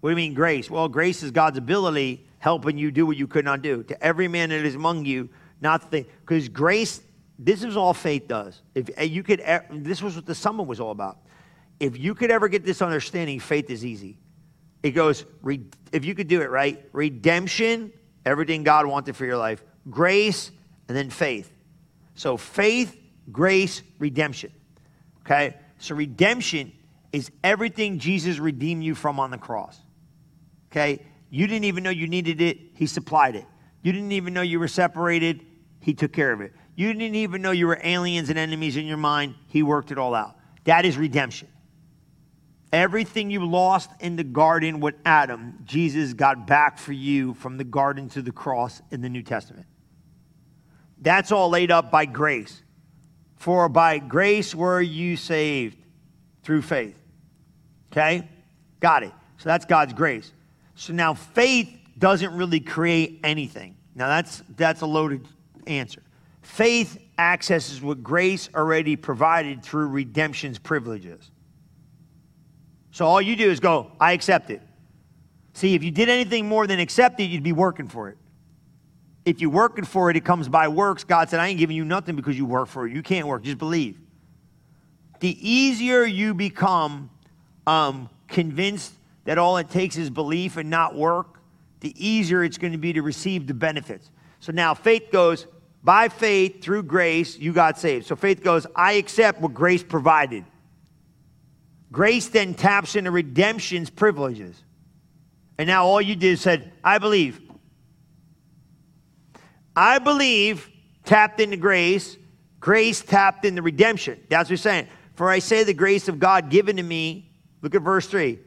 What 0.00 0.10
do 0.10 0.12
you 0.12 0.16
mean, 0.16 0.34
grace? 0.34 0.70
Well, 0.70 0.88
grace 0.88 1.22
is 1.22 1.30
God's 1.30 1.58
ability 1.58 2.26
helping 2.38 2.78
you 2.78 2.90
do 2.90 3.06
what 3.06 3.16
you 3.16 3.26
could 3.26 3.44
not 3.44 3.60
do. 3.60 3.82
To 3.84 4.02
every 4.02 4.28
man 4.28 4.48
that 4.48 4.64
is 4.64 4.74
among 4.74 5.04
you, 5.04 5.28
not 5.60 5.90
the 5.90 6.06
because 6.20 6.48
grace 6.48 7.02
this 7.42 7.64
is 7.64 7.74
all 7.74 7.94
faith 7.94 8.28
does. 8.28 8.60
If 8.74 8.90
eh, 8.98 9.04
you 9.04 9.22
could, 9.22 9.42
this 9.70 10.02
was 10.02 10.14
what 10.14 10.26
the 10.26 10.34
summit 10.34 10.64
was 10.64 10.78
all 10.78 10.90
about. 10.90 11.18
If 11.80 11.98
you 11.98 12.14
could 12.14 12.30
ever 12.30 12.48
get 12.48 12.64
this 12.64 12.82
understanding, 12.82 13.40
faith 13.40 13.70
is 13.70 13.82
easy. 13.82 14.18
It 14.82 14.90
goes, 14.90 15.24
if 15.90 16.04
you 16.04 16.14
could 16.14 16.28
do 16.28 16.42
it 16.42 16.50
right, 16.50 16.84
redemption, 16.92 17.92
everything 18.26 18.62
God 18.62 18.84
wanted 18.86 19.16
for 19.16 19.24
your 19.24 19.38
life, 19.38 19.64
grace, 19.88 20.50
and 20.86 20.96
then 20.96 21.08
faith. 21.08 21.50
So 22.14 22.36
faith, 22.36 22.94
grace, 23.32 23.80
redemption. 23.98 24.52
Okay? 25.24 25.56
So 25.78 25.94
redemption 25.94 26.72
is 27.10 27.30
everything 27.42 27.98
Jesus 27.98 28.38
redeemed 28.38 28.84
you 28.84 28.94
from 28.94 29.18
on 29.18 29.30
the 29.30 29.38
cross. 29.38 29.80
Okay? 30.70 31.06
You 31.30 31.46
didn't 31.46 31.64
even 31.64 31.84
know 31.84 31.90
you 31.90 32.06
needed 32.06 32.42
it, 32.42 32.58
He 32.74 32.86
supplied 32.86 33.36
it. 33.36 33.46
You 33.82 33.92
didn't 33.92 34.12
even 34.12 34.34
know 34.34 34.42
you 34.42 34.60
were 34.60 34.68
separated, 34.68 35.40
He 35.80 35.94
took 35.94 36.12
care 36.12 36.32
of 36.32 36.42
it. 36.42 36.52
You 36.80 36.94
didn't 36.94 37.16
even 37.16 37.42
know 37.42 37.50
you 37.50 37.66
were 37.66 37.78
aliens 37.84 38.30
and 38.30 38.38
enemies 38.38 38.78
in 38.78 38.86
your 38.86 38.96
mind. 38.96 39.34
He 39.48 39.62
worked 39.62 39.90
it 39.90 39.98
all 39.98 40.14
out. 40.14 40.36
That 40.64 40.86
is 40.86 40.96
redemption. 40.96 41.46
Everything 42.72 43.30
you 43.30 43.44
lost 43.44 43.90
in 44.00 44.16
the 44.16 44.24
garden 44.24 44.80
with 44.80 44.94
Adam, 45.04 45.58
Jesus 45.66 46.14
got 46.14 46.46
back 46.46 46.78
for 46.78 46.94
you 46.94 47.34
from 47.34 47.58
the 47.58 47.64
garden 47.64 48.08
to 48.08 48.22
the 48.22 48.32
cross 48.32 48.80
in 48.90 49.02
the 49.02 49.10
New 49.10 49.22
Testament. 49.22 49.66
That's 51.02 51.30
all 51.30 51.50
laid 51.50 51.70
up 51.70 51.90
by 51.90 52.06
grace. 52.06 52.62
For 53.36 53.68
by 53.68 53.98
grace 53.98 54.54
were 54.54 54.80
you 54.80 55.18
saved 55.18 55.76
through 56.44 56.62
faith. 56.62 56.98
Okay? 57.92 58.26
Got 58.80 59.02
it. 59.02 59.12
So 59.36 59.50
that's 59.50 59.66
God's 59.66 59.92
grace. 59.92 60.32
So 60.76 60.94
now 60.94 61.12
faith 61.12 61.68
doesn't 61.98 62.34
really 62.34 62.60
create 62.60 63.20
anything. 63.22 63.76
Now 63.94 64.08
that's 64.08 64.42
that's 64.56 64.80
a 64.80 64.86
loaded 64.86 65.28
answer. 65.66 66.00
Faith 66.42 66.98
accesses 67.18 67.82
what 67.82 68.02
grace 68.02 68.48
already 68.54 68.96
provided 68.96 69.62
through 69.62 69.88
redemption's 69.88 70.58
privileges. 70.58 71.30
So 72.92 73.06
all 73.06 73.20
you 73.20 73.36
do 73.36 73.50
is 73.50 73.60
go, 73.60 73.92
I 74.00 74.12
accept 74.12 74.50
it. 74.50 74.62
See, 75.52 75.74
if 75.74 75.82
you 75.82 75.90
did 75.90 76.08
anything 76.08 76.48
more 76.48 76.66
than 76.66 76.80
accept 76.80 77.20
it, 77.20 77.24
you'd 77.24 77.42
be 77.42 77.52
working 77.52 77.88
for 77.88 78.08
it. 78.08 78.16
If 79.24 79.40
you're 79.40 79.50
working 79.50 79.84
for 79.84 80.10
it, 80.10 80.16
it 80.16 80.24
comes 80.24 80.48
by 80.48 80.68
works. 80.68 81.04
God 81.04 81.28
said, 81.28 81.40
I 81.40 81.48
ain't 81.48 81.58
giving 81.58 81.76
you 81.76 81.84
nothing 81.84 82.16
because 82.16 82.36
you 82.36 82.46
work 82.46 82.68
for 82.68 82.86
it. 82.86 82.92
You 82.92 83.02
can't 83.02 83.26
work, 83.26 83.42
just 83.42 83.58
believe. 83.58 83.98
The 85.20 85.36
easier 85.48 86.04
you 86.04 86.32
become 86.32 87.10
um, 87.66 88.08
convinced 88.28 88.94
that 89.24 89.36
all 89.36 89.58
it 89.58 89.68
takes 89.70 89.96
is 89.96 90.08
belief 90.08 90.56
and 90.56 90.70
not 90.70 90.94
work, 90.94 91.40
the 91.80 91.94
easier 92.04 92.42
it's 92.42 92.58
going 92.58 92.72
to 92.72 92.78
be 92.78 92.94
to 92.94 93.02
receive 93.02 93.46
the 93.46 93.54
benefits. 93.54 94.10
So 94.40 94.52
now 94.52 94.72
faith 94.72 95.10
goes, 95.12 95.46
by 95.82 96.08
faith, 96.08 96.62
through 96.62 96.84
grace, 96.84 97.38
you 97.38 97.52
got 97.52 97.78
saved. 97.78 98.06
So 98.06 98.16
faith 98.16 98.42
goes, 98.42 98.66
I 98.76 98.92
accept 98.92 99.40
what 99.40 99.54
grace 99.54 99.82
provided. 99.82 100.44
Grace 101.90 102.28
then 102.28 102.54
taps 102.54 102.96
into 102.96 103.10
redemption's 103.10 103.90
privileges. 103.90 104.62
And 105.58 105.66
now 105.66 105.86
all 105.86 106.00
you 106.00 106.16
did 106.16 106.32
is 106.32 106.40
said, 106.40 106.72
I 106.84 106.98
believe. 106.98 107.40
I 109.74 109.98
believe 109.98 110.68
tapped 111.04 111.40
into 111.40 111.56
grace. 111.56 112.16
Grace 112.60 113.00
tapped 113.00 113.44
into 113.44 113.62
redemption. 113.62 114.20
That's 114.28 114.48
what 114.48 114.54
he's 114.54 114.60
saying. 114.60 114.86
For 115.14 115.30
I 115.30 115.38
say 115.38 115.64
the 115.64 115.74
grace 115.74 116.08
of 116.08 116.18
God 116.18 116.50
given 116.50 116.76
to 116.76 116.82
me. 116.82 117.30
Look 117.62 117.74
at 117.74 117.82
verse 117.82 118.06
3. 118.06 118.38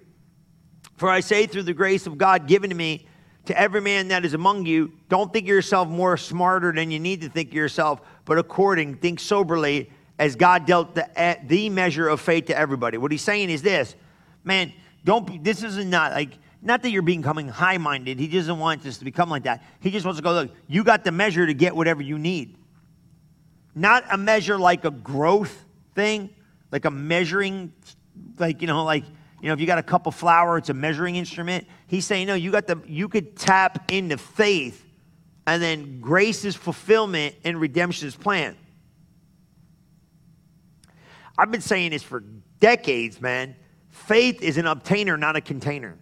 For 0.97 1.09
I 1.09 1.19
say 1.19 1.47
through 1.47 1.63
the 1.63 1.73
grace 1.73 2.07
of 2.07 2.17
God 2.17 2.47
given 2.47 2.69
to 2.69 2.75
me, 2.75 3.07
to 3.45 3.59
every 3.59 3.81
man 3.81 4.07
that 4.07 4.23
is 4.25 4.33
among 4.33 4.65
you, 4.65 4.93
don't 5.09 5.33
think 5.33 5.47
yourself 5.47 5.87
more 5.89 6.15
smarter 6.15 6.71
than 6.71 6.91
you 6.91 6.99
need 6.99 7.21
to 7.21 7.29
think 7.29 7.49
of 7.49 7.55
yourself, 7.55 8.01
but 8.25 8.37
according, 8.37 8.95
think 8.95 9.19
soberly, 9.19 9.89
as 10.17 10.35
God 10.35 10.65
dealt 10.65 10.95
the, 10.95 11.19
eh, 11.19 11.35
the 11.45 11.69
measure 11.69 12.07
of 12.07 12.21
faith 12.21 12.45
to 12.45 12.57
everybody. 12.57 12.97
What 12.97 13.11
he's 13.11 13.21
saying 13.21 13.49
is 13.49 13.61
this, 13.61 13.95
man, 14.43 14.71
don't, 15.03 15.27
be, 15.27 15.37
this 15.37 15.63
is 15.63 15.83
not 15.83 16.13
like, 16.13 16.37
not 16.61 16.81
that 16.83 16.91
you're 16.91 17.01
becoming 17.01 17.49
high 17.49 17.77
minded. 17.77 18.19
He 18.19 18.27
doesn't 18.27 18.57
want 18.57 18.83
this 18.83 18.97
to 18.99 19.05
become 19.05 19.29
like 19.29 19.43
that. 19.43 19.63
He 19.81 19.91
just 19.91 20.05
wants 20.05 20.19
to 20.19 20.23
go, 20.23 20.31
look, 20.31 20.51
you 20.67 20.85
got 20.85 21.03
the 21.03 21.11
measure 21.11 21.45
to 21.45 21.53
get 21.53 21.75
whatever 21.75 22.01
you 22.01 22.17
need. 22.17 22.55
Not 23.75 24.05
a 24.09 24.17
measure 24.17 24.57
like 24.57 24.85
a 24.85 24.91
growth 24.91 25.65
thing, 25.93 26.29
like 26.71 26.85
a 26.85 26.91
measuring, 26.91 27.73
like, 28.39 28.61
you 28.61 28.67
know, 28.67 28.85
like, 28.85 29.03
you 29.43 29.49
know, 29.49 29.53
if 29.55 29.59
you 29.59 29.67
got 29.67 29.77
a 29.77 29.83
cup 29.83 30.07
of 30.07 30.15
flour, 30.15 30.57
it's 30.57 30.69
a 30.69 30.73
measuring 30.73 31.17
instrument. 31.17 31.67
He's 31.87 32.05
saying, 32.05 32.27
no, 32.27 32.33
you 32.33 32.49
got 32.49 32.65
the, 32.65 32.81
you 32.87 33.09
could 33.09 33.35
tap 33.35 33.91
into 33.91 34.17
faith 34.17 34.85
and 35.45 35.61
then 35.61 35.99
grace's 35.99 36.55
fulfillment 36.55 37.35
and 37.43 37.59
redemption's 37.59 38.15
plan. 38.15 38.55
I've 41.37 41.51
been 41.51 41.59
saying 41.59 41.91
this 41.91 42.01
for 42.01 42.21
decades, 42.61 43.19
man. 43.19 43.57
Faith 43.89 44.41
is 44.41 44.57
an 44.57 44.63
obtainer, 44.63 45.19
not 45.19 45.35
a 45.35 45.41
container. 45.41 45.97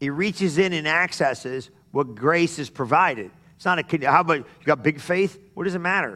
It 0.00 0.08
reaches 0.08 0.56
in 0.56 0.72
and 0.72 0.88
accesses 0.88 1.68
what 1.90 2.14
grace 2.14 2.56
has 2.56 2.70
provided. 2.70 3.30
It's 3.56 3.66
not 3.66 3.78
a, 3.78 4.10
how 4.10 4.22
about 4.22 4.38
you 4.38 4.64
got 4.64 4.82
big 4.82 5.00
faith? 5.00 5.38
What 5.52 5.64
does 5.64 5.74
it 5.74 5.80
matter? 5.80 6.12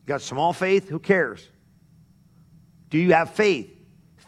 You 0.00 0.08
got 0.08 0.20
small 0.20 0.52
faith? 0.52 0.88
Who 0.88 0.98
cares? 0.98 1.48
Do 2.90 2.98
you 2.98 3.12
have 3.12 3.34
faith? 3.34 3.81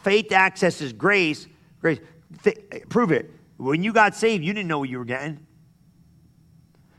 Faith 0.04 0.32
accesses 0.32 0.92
grace. 0.92 1.46
Grace. 1.80 1.98
Th- 2.42 2.58
prove 2.90 3.10
it. 3.10 3.30
When 3.56 3.82
you 3.82 3.92
got 3.92 4.14
saved, 4.14 4.44
you 4.44 4.52
didn't 4.52 4.68
know 4.68 4.78
what 4.78 4.90
you 4.90 4.98
were 4.98 5.06
getting. 5.06 5.46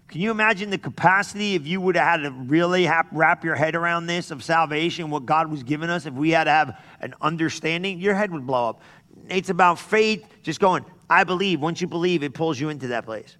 Can 0.07 0.21
you 0.21 0.31
imagine 0.31 0.71
the 0.71 0.77
capacity 0.79 1.53
if 1.53 1.67
you 1.67 1.79
would 1.81 1.95
have 1.95 2.21
had 2.21 2.23
to 2.23 2.31
really 2.31 2.85
have, 2.85 3.07
wrap 3.11 3.43
your 3.43 3.53
head 3.53 3.75
around 3.75 4.07
this 4.07 4.31
of 4.31 4.43
salvation, 4.43 5.11
what 5.11 5.25
God 5.25 5.51
was 5.51 5.61
giving 5.61 5.89
us? 5.89 6.07
If 6.07 6.15
we 6.15 6.31
had 6.31 6.45
to 6.45 6.51
have 6.51 6.81
an 6.99 7.13
understanding, 7.21 7.99
your 7.99 8.15
head 8.15 8.31
would 8.31 8.47
blow 8.47 8.69
up. 8.69 8.81
It's 9.29 9.49
about 9.49 9.77
faith, 9.77 10.25
just 10.41 10.59
going, 10.59 10.83
I 11.07 11.25
believe. 11.25 11.59
Once 11.59 11.81
you 11.81 11.87
believe, 11.87 12.23
it 12.23 12.33
pulls 12.33 12.59
you 12.59 12.69
into 12.69 12.87
that 12.87 13.05
place. 13.05 13.37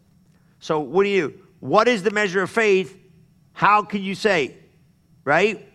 So, 0.60 0.80
what 0.80 1.04
do 1.04 1.10
you, 1.10 1.40
what 1.60 1.88
is 1.88 2.04
the 2.04 2.12
measure 2.12 2.44
of 2.44 2.52
faith? 2.52 2.96
How 3.54 3.82
can 3.82 4.04
you 4.04 4.14
say, 4.14 4.58
right? 5.24 5.68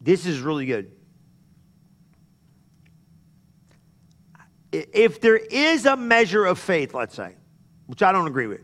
This 0.00 0.26
is 0.26 0.40
really 0.40 0.66
good. 0.66 0.95
If 4.72 5.20
there 5.20 5.36
is 5.36 5.86
a 5.86 5.96
measure 5.96 6.44
of 6.44 6.58
faith, 6.58 6.92
let's 6.94 7.14
say, 7.14 7.34
which 7.86 8.02
I 8.02 8.12
don't 8.12 8.26
agree 8.26 8.46
with, 8.46 8.60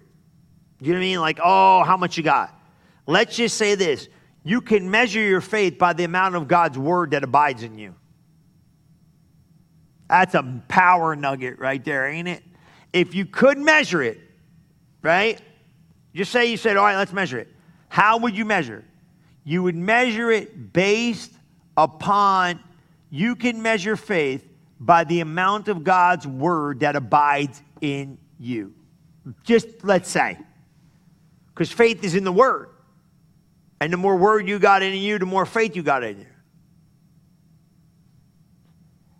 you 0.80 0.88
know 0.88 0.98
what 0.98 1.04
I 1.04 1.06
mean? 1.06 1.20
Like, 1.20 1.38
oh, 1.42 1.84
how 1.84 1.96
much 1.96 2.16
you 2.16 2.22
got? 2.22 2.58
Let's 3.06 3.36
just 3.36 3.56
say 3.56 3.74
this 3.74 4.08
you 4.44 4.60
can 4.60 4.90
measure 4.90 5.20
your 5.20 5.40
faith 5.40 5.78
by 5.78 5.92
the 5.92 6.04
amount 6.04 6.34
of 6.34 6.48
God's 6.48 6.76
word 6.76 7.12
that 7.12 7.22
abides 7.22 7.62
in 7.62 7.78
you. 7.78 7.94
That's 10.08 10.34
a 10.34 10.62
power 10.68 11.14
nugget 11.16 11.58
right 11.58 11.82
there, 11.84 12.08
ain't 12.08 12.28
it? 12.28 12.42
If 12.92 13.14
you 13.14 13.24
could 13.24 13.56
measure 13.56 14.02
it, 14.02 14.20
right? 15.00 15.40
Just 16.14 16.32
say 16.32 16.50
you 16.50 16.56
said, 16.56 16.76
all 16.76 16.84
right, 16.84 16.96
let's 16.96 17.12
measure 17.12 17.38
it. 17.38 17.48
How 17.88 18.18
would 18.18 18.36
you 18.36 18.44
measure? 18.44 18.84
You 19.44 19.62
would 19.62 19.76
measure 19.76 20.30
it 20.30 20.72
based 20.72 21.32
upon, 21.76 22.60
you 23.10 23.36
can 23.36 23.62
measure 23.62 23.96
faith 23.96 24.46
by 24.84 25.04
the 25.04 25.20
amount 25.20 25.68
of 25.68 25.84
God's 25.84 26.26
word 26.26 26.80
that 26.80 26.96
abides 26.96 27.62
in 27.80 28.18
you. 28.40 28.74
Just 29.44 29.68
let's 29.84 30.10
say. 30.10 30.36
Because 31.54 31.70
faith 31.70 32.02
is 32.02 32.16
in 32.16 32.24
the 32.24 32.32
word. 32.32 32.68
And 33.80 33.92
the 33.92 33.96
more 33.96 34.16
word 34.16 34.48
you 34.48 34.58
got 34.58 34.82
in 34.82 34.94
you, 34.94 35.18
the 35.18 35.26
more 35.26 35.46
faith 35.46 35.76
you 35.76 35.84
got 35.84 36.02
in 36.02 36.18
you. 36.18 36.26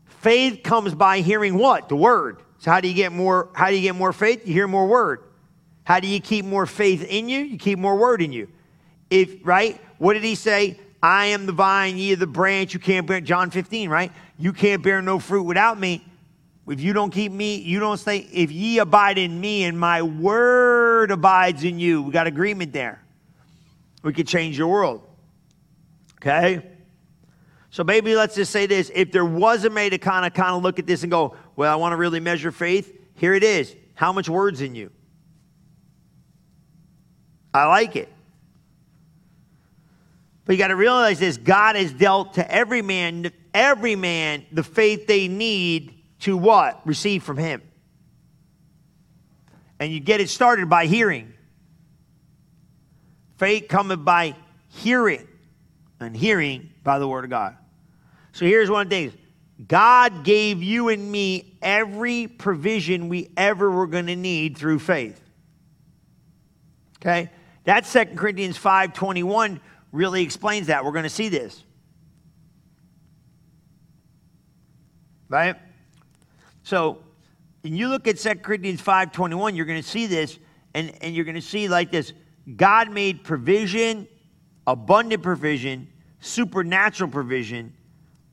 Faith 0.06 0.62
comes 0.64 0.94
by 0.94 1.20
hearing 1.20 1.56
what? 1.56 1.88
The 1.88 1.96
word. 1.96 2.42
So 2.58 2.70
how 2.70 2.80
do 2.80 2.88
you 2.88 2.94
get 2.94 3.12
more 3.12 3.50
how 3.54 3.68
do 3.68 3.76
you 3.76 3.82
get 3.82 3.94
more 3.94 4.12
faith? 4.12 4.46
You 4.46 4.52
hear 4.52 4.68
more 4.68 4.88
word. 4.88 5.22
How 5.84 6.00
do 6.00 6.08
you 6.08 6.20
keep 6.20 6.44
more 6.44 6.66
faith 6.66 7.04
in 7.04 7.28
you? 7.28 7.40
You 7.40 7.58
keep 7.58 7.78
more 7.78 7.96
word 7.96 8.20
in 8.20 8.32
you. 8.32 8.48
If 9.10 9.44
right? 9.44 9.80
What 9.98 10.14
did 10.14 10.24
he 10.24 10.34
say? 10.34 10.80
I 11.02 11.26
am 11.26 11.46
the 11.46 11.52
vine, 11.52 11.98
ye 11.98 12.12
are 12.12 12.16
the 12.16 12.26
branch. 12.26 12.74
You 12.74 12.80
can't 12.80 13.06
bear 13.06 13.20
John 13.20 13.50
15, 13.50 13.90
right? 13.90 14.12
You 14.38 14.52
can't 14.52 14.82
bear 14.82 15.02
no 15.02 15.18
fruit 15.18 15.42
without 15.42 15.78
me. 15.78 16.06
If 16.68 16.80
you 16.80 16.92
don't 16.92 17.10
keep 17.10 17.32
me, 17.32 17.56
you 17.56 17.80
don't 17.80 17.96
stay. 17.96 18.18
If 18.18 18.52
ye 18.52 18.78
abide 18.78 19.18
in 19.18 19.40
me 19.40 19.64
and 19.64 19.78
my 19.78 20.02
word 20.02 21.10
abides 21.10 21.64
in 21.64 21.80
you, 21.80 22.02
we 22.02 22.12
got 22.12 22.28
agreement 22.28 22.72
there. 22.72 23.02
We 24.04 24.12
could 24.12 24.28
change 24.28 24.56
your 24.56 24.68
world. 24.68 25.02
Okay? 26.20 26.62
So 27.70 27.82
maybe 27.82 28.14
let's 28.14 28.36
just 28.36 28.52
say 28.52 28.66
this. 28.66 28.92
If 28.94 29.10
there 29.10 29.24
was 29.24 29.64
a 29.64 29.70
way 29.70 29.90
to 29.90 29.98
kind 29.98 30.24
of 30.24 30.34
kind 30.34 30.54
of 30.54 30.62
look 30.62 30.78
at 30.78 30.86
this 30.86 31.02
and 31.02 31.10
go, 31.10 31.36
well, 31.56 31.72
I 31.72 31.76
want 31.76 31.92
to 31.92 31.96
really 31.96 32.20
measure 32.20 32.52
faith, 32.52 32.96
here 33.16 33.34
it 33.34 33.42
is. 33.42 33.74
How 33.94 34.12
much 34.12 34.28
words 34.28 34.60
in 34.60 34.76
you? 34.76 34.92
I 37.52 37.66
like 37.66 37.96
it. 37.96 38.08
But 40.44 40.54
you 40.54 40.58
got 40.58 40.68
to 40.68 40.76
realize 40.76 41.18
this 41.18 41.36
God 41.36 41.76
has 41.76 41.92
dealt 41.92 42.34
to 42.34 42.52
every 42.52 42.82
man, 42.82 43.30
every 43.54 43.96
man, 43.96 44.44
the 44.52 44.62
faith 44.62 45.06
they 45.06 45.28
need 45.28 45.94
to 46.20 46.36
what? 46.36 46.84
Receive 46.86 47.22
from 47.22 47.36
Him. 47.36 47.62
And 49.78 49.92
you 49.92 50.00
get 50.00 50.20
it 50.20 50.28
started 50.28 50.68
by 50.68 50.86
hearing. 50.86 51.32
Faith 53.36 53.66
cometh 53.68 54.04
by 54.04 54.36
hearing, 54.68 55.26
and 55.98 56.16
hearing 56.16 56.70
by 56.84 56.98
the 56.98 57.08
Word 57.08 57.24
of 57.24 57.30
God. 57.30 57.56
So 58.32 58.46
here's 58.46 58.70
one 58.70 58.88
thing 58.88 59.12
God 59.66 60.24
gave 60.24 60.62
you 60.62 60.88
and 60.88 61.10
me 61.10 61.56
every 61.60 62.26
provision 62.26 63.08
we 63.08 63.30
ever 63.36 63.70
were 63.70 63.86
going 63.86 64.06
to 64.06 64.16
need 64.16 64.56
through 64.56 64.78
faith. 64.78 65.20
Okay? 67.00 67.30
That's 67.64 67.88
Second 67.88 68.16
Corinthians 68.16 68.58
5:21 68.58 69.60
really 69.92 70.22
explains 70.22 70.66
that. 70.66 70.84
We're 70.84 70.92
going 70.92 71.04
to 71.04 71.10
see 71.10 71.28
this. 71.28 71.62
Right? 75.28 75.56
So, 76.64 76.98
when 77.62 77.76
you 77.76 77.88
look 77.88 78.08
at 78.08 78.18
2 78.18 78.34
Corinthians 78.36 78.82
5:21, 78.82 79.56
you're 79.56 79.66
going 79.66 79.82
to 79.82 79.88
see 79.88 80.06
this 80.06 80.38
and, 80.74 80.92
and 81.00 81.14
you're 81.14 81.24
going 81.24 81.36
to 81.36 81.40
see 81.40 81.68
like 81.68 81.90
this. 81.90 82.12
God 82.56 82.90
made 82.90 83.22
provision, 83.22 84.08
abundant 84.66 85.22
provision, 85.22 85.88
supernatural 86.20 87.10
provision, 87.10 87.72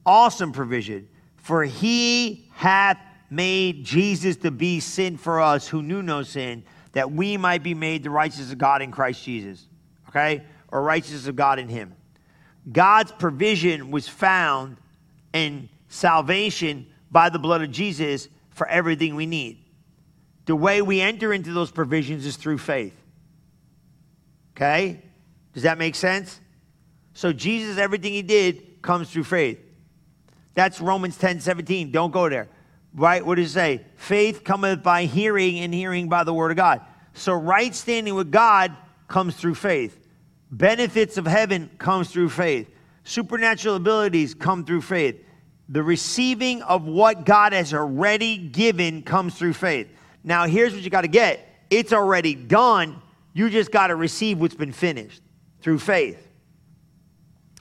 awesome 0.06 0.52
provision. 0.52 1.08
For 1.38 1.64
he 1.64 2.50
hath 2.54 2.98
made 3.30 3.84
Jesus 3.84 4.38
to 4.38 4.52
be 4.52 4.80
sin 4.80 5.18
for 5.18 5.40
us 5.40 5.68
who 5.68 5.82
knew 5.82 6.02
no 6.02 6.24
sin, 6.24 6.64
that 6.94 7.12
we 7.12 7.38
might 7.38 7.64
be 7.64 7.74
made 7.74 8.04
the 8.04 8.10
righteousness 8.10 8.52
of 8.52 8.58
God 8.58 8.82
in 8.82 8.92
Christ 8.92 9.24
Jesus. 9.24 9.68
Okay? 10.10 10.44
Or 10.72 10.82
righteousness 10.82 11.28
of 11.28 11.36
God 11.36 11.60
in 11.60 11.68
him. 11.68 11.96
God's 12.72 13.12
provision 13.12 13.92
was 13.92 14.08
found 14.08 14.78
in 15.34 15.70
salvation 15.88 16.88
by 17.12 17.30
the 17.30 17.40
blood 17.40 17.62
of 17.62 17.72
Jesus 17.72 18.28
for 18.52 18.68
everything 18.68 19.16
we 19.16 19.26
need. 19.26 19.64
The 20.46 20.56
way 20.56 20.82
we 20.82 21.02
enter 21.02 21.34
into 21.34 21.54
those 21.54 21.72
provisions 21.72 22.26
is 22.26 22.36
through 22.36 22.58
faith. 22.58 22.96
Okay? 24.56 25.02
Does 25.54 25.64
that 25.64 25.78
make 25.78 25.96
sense? 25.96 26.40
So 27.14 27.34
Jesus, 27.34 27.78
everything 27.78 28.14
he 28.14 28.22
did 28.22 28.82
comes 28.82 29.10
through 29.10 29.26
faith. 29.26 29.60
That's 30.54 30.82
Romans 30.82 31.18
10 31.18 31.42
17. 31.42 31.92
Don't 31.92 32.12
go 32.12 32.30
there. 32.30 32.48
Right? 32.94 33.26
What 33.26 33.36
does 33.36 33.52
it 33.52 33.54
say? 33.54 33.86
Faith 33.96 34.44
cometh 34.44 34.82
by 34.82 35.06
hearing, 35.06 35.60
and 35.60 35.74
hearing 35.74 36.10
by 36.10 36.24
the 36.24 36.34
word 36.34 36.52
of 36.52 36.58
God. 36.58 36.82
So 37.14 37.34
right 37.34 37.74
standing 37.74 38.16
with 38.16 38.32
God 38.32 38.76
comes 39.08 39.36
through 39.36 39.56
faith. 39.56 39.99
Benefits 40.52 41.18
of 41.18 41.28
heaven 41.28 41.70
comes 41.78 42.10
through 42.10 42.30
faith. 42.30 42.70
Supernatural 43.04 43.76
abilities 43.76 44.34
come 44.34 44.66
through 44.66 44.82
faith. 44.82 45.24
The 45.70 45.84
receiving 45.84 46.64
of 46.64 46.86
what 46.86 47.26
God 47.26 47.54
has 47.54 47.74
already 47.74 48.38
given 48.38 49.04
comes 49.04 49.36
through 49.36 49.54
faith. 49.54 49.88
Now, 50.24 50.48
here's 50.48 50.74
what 50.74 50.82
you 50.82 50.90
got 50.90 51.02
to 51.02 51.08
get 51.08 51.46
it's 51.70 51.94
already 51.94 52.34
done. 52.34 53.02
You 53.34 53.50
just 53.50 53.72
got 53.72 53.88
to 53.88 53.96
receive 53.96 54.40
what's 54.40 54.56
been 54.56 54.72
finished 54.72 55.22
through 55.62 55.80
faith. 55.80 56.28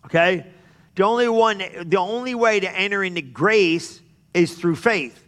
Okay? 0.07 0.47
The 0.95 1.03
only 1.03 1.29
one, 1.29 1.59
the 1.59 1.99
only 1.99 2.35
way 2.35 2.59
to 2.61 2.71
enter 2.71 3.05
into 3.05 3.21
grace 3.21 4.01
is 4.33 4.55
through 4.55 4.77
faith. 4.77 5.23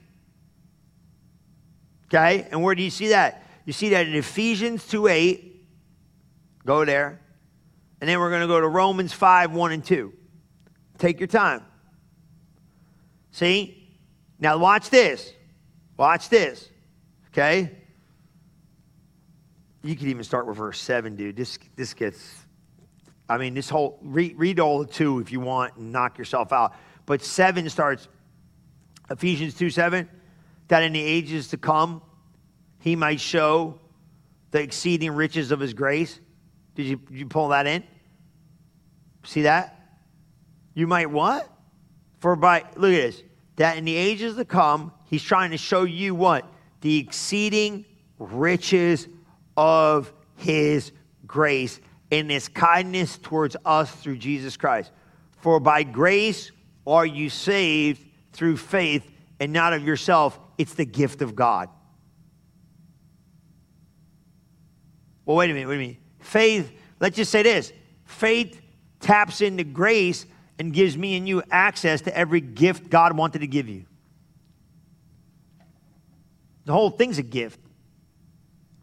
Okay? 2.06 2.48
And 2.50 2.62
where 2.62 2.74
do 2.74 2.82
you 2.82 2.90
see 2.90 3.08
that? 3.08 3.44
You 3.66 3.72
see 3.72 3.90
that 3.90 4.06
in 4.06 4.14
Ephesians 4.14 4.88
2 4.88 5.06
8. 5.06 5.66
Go 6.64 6.84
there. 6.84 7.20
And 8.00 8.08
then 8.08 8.18
we're 8.18 8.30
going 8.30 8.40
to 8.40 8.46
go 8.46 8.60
to 8.60 8.68
Romans 8.68 9.12
5 9.12 9.52
1 9.52 9.72
and 9.72 9.84
2. 9.84 10.12
Take 10.98 11.20
your 11.20 11.26
time. 11.26 11.62
See? 13.32 13.76
Now 14.38 14.58
watch 14.58 14.90
this. 14.90 15.32
Watch 15.96 16.28
this. 16.28 16.68
Okay? 17.28 17.70
You 19.82 19.96
could 19.96 20.08
even 20.08 20.24
start 20.24 20.46
with 20.46 20.56
verse 20.56 20.80
7, 20.80 21.16
dude. 21.16 21.36
This, 21.36 21.58
this 21.76 21.94
gets, 21.94 22.34
I 23.28 23.38
mean, 23.38 23.54
this 23.54 23.68
whole, 23.68 23.98
read, 24.02 24.38
read 24.38 24.60
all 24.60 24.80
the 24.80 24.86
two 24.86 25.20
if 25.20 25.32
you 25.32 25.40
want 25.40 25.76
and 25.76 25.92
knock 25.92 26.18
yourself 26.18 26.52
out. 26.52 26.74
But 27.06 27.22
7 27.22 27.68
starts, 27.70 28.08
Ephesians 29.10 29.54
2 29.54 29.70
7, 29.70 30.08
that 30.68 30.82
in 30.82 30.92
the 30.92 31.02
ages 31.02 31.48
to 31.48 31.56
come, 31.56 32.02
he 32.80 32.96
might 32.96 33.20
show 33.20 33.78
the 34.50 34.60
exceeding 34.60 35.12
riches 35.12 35.50
of 35.50 35.60
his 35.60 35.74
grace. 35.74 36.18
Did 36.74 36.87
you, 36.87 36.96
did 36.96 37.18
you 37.18 37.26
pull 37.26 37.48
that 37.48 37.66
in? 37.66 37.85
See 39.24 39.42
that? 39.42 39.76
You 40.74 40.87
might 40.87 41.11
what? 41.11 41.48
For 42.20 42.37
by, 42.37 42.64
look 42.76 42.92
at 42.92 43.02
this, 43.02 43.22
that 43.56 43.76
in 43.76 43.85
the 43.85 43.96
ages 43.96 44.37
to 44.37 44.44
come, 44.44 44.92
he's 45.06 45.22
trying 45.22 45.50
to 45.50 45.59
show 45.59 45.85
you 45.85 46.14
what? 46.14 46.46
The 46.80 46.98
exceeding 46.98 47.85
riches 48.18 49.09
of 49.56 50.12
his 50.37 50.92
grace 51.26 51.80
in 52.11 52.28
his 52.28 52.48
kindness 52.48 53.18
towards 53.18 53.56
us 53.64 53.90
through 53.90 54.16
Jesus 54.16 54.56
Christ. 54.56 54.90
For 55.38 55.61
by 55.61 55.83
grace 55.83 56.50
are 56.87 57.06
you 57.06 57.30
saved 57.30 58.04
through 58.33 58.56
faith 58.56 59.11
and 59.38 59.52
not 59.52 59.72
of 59.72 59.85
yourself. 59.85 60.38
It's 60.59 60.74
the 60.74 60.85
gift 60.85 61.22
of 61.22 61.35
God. 61.35 61.68
Well, 65.24 65.37
wait 65.37 65.50
a 65.50 65.54
minute, 65.54 65.68
wait 65.68 65.76
a 65.76 65.78
minute. 65.78 65.96
Faith, 66.20 66.70
let's 67.00 67.16
just 67.16 67.30
say 67.30 67.42
this 67.42 67.72
faith 68.04 68.61
taps 69.00 69.40
into 69.40 69.64
grace 69.64 70.26
and 70.59 70.72
gives 70.72 70.96
me 70.96 71.16
and 71.16 71.26
you 71.26 71.42
access 71.50 72.02
to 72.02 72.16
every 72.16 72.40
gift 72.40 72.90
God 72.90 73.16
wanted 73.16 73.40
to 73.40 73.46
give 73.46 73.68
you. 73.68 73.85
The 76.66 76.72
whole 76.72 76.90
thing's 76.90 77.18
a 77.18 77.22
gift. 77.22 77.59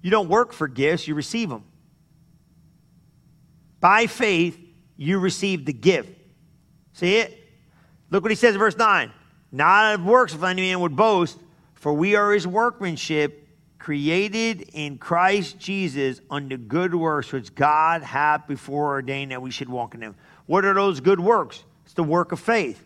You 0.02 0.12
don't 0.12 0.30
work 0.30 0.54
for 0.54 0.68
gifts, 0.68 1.08
you 1.08 1.16
receive 1.16 1.50
them. 1.50 1.64
By 3.80 4.08
faith, 4.08 4.58
you 4.96 5.20
receive 5.20 5.66
the 5.66 5.74
gift. 5.74 6.10
See 6.94 7.18
it? 7.18 7.48
Look 8.10 8.24
what 8.24 8.32
he 8.32 8.36
says 8.36 8.56
in 8.56 8.60
verse 8.60 8.76
9. 8.76 9.12
Not 9.52 9.94
of 9.94 10.04
works, 10.04 10.34
if 10.34 10.44
any 10.44 10.64
man 10.64 10.80
would 10.80 10.96
boast, 10.96 11.38
for 11.76 11.94
we 11.94 12.16
are 12.16 12.32
his 12.32 12.48
workmanship, 12.48 13.47
created 13.80 14.70
in 14.74 14.98
Christ 14.98 15.60
Jesus 15.60 16.22
unto 16.30 16.58
good 16.58 16.96
works, 16.96 17.32
which 17.32 17.54
God 17.54 18.02
hath 18.04 18.48
before 18.48 18.88
ordained 18.88 19.32
that 19.32 19.42
we 19.42 19.52
should 19.52 19.70
walk 19.70 19.94
in 19.94 20.00
them. 20.00 20.16
What 20.46 20.66
are 20.66 20.74
those 20.74 21.00
good 21.00 21.20
works? 21.20 21.64
It's 21.86 21.94
the 21.94 22.04
work 22.04 22.32
of 22.32 22.40
faith. 22.40 22.84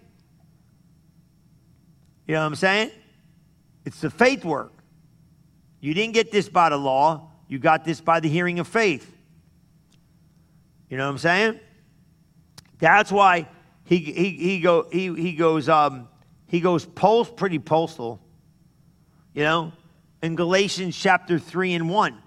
You 2.27 2.36
know 2.36 2.41
what 2.41 2.47
I'm 2.47 2.56
saying? 2.56 2.91
It's 3.86 4.01
the 4.01 4.10
faith 4.10 4.45
work. 4.45 4.73
You 5.80 5.93
didn't 5.93 6.13
get 6.13 6.32
this 6.32 6.47
by 6.47 6.69
the 6.69 6.77
law, 6.77 7.32
you 7.47 7.60
got 7.60 7.84
this 7.84 7.99
by 7.99 8.19
the 8.19 8.30
hearing 8.30 8.60
of 8.60 8.67
faith. 8.67 9.12
You 10.89 10.97
know 10.97 11.06
what 11.06 11.12
I'm 11.12 11.17
saying? 11.17 11.60
That's 12.80 13.12
why 13.12 13.47
he, 13.86 13.97
he, 13.97 14.30
he, 14.32 14.60
go, 14.60 14.88
he, 14.91 15.13
he 15.13 15.34
goes, 15.34 15.67
um, 15.67 16.08
he 16.47 16.60
goes 16.60 16.86
post, 16.86 17.36
pretty 17.36 17.60
postal, 17.60 18.21
you 19.34 19.43
know, 19.43 19.71
in 20.22 20.36
Galatians 20.36 20.96
chapter 20.96 21.40
3 21.40 21.74
and 21.74 21.90
1. 21.90 22.18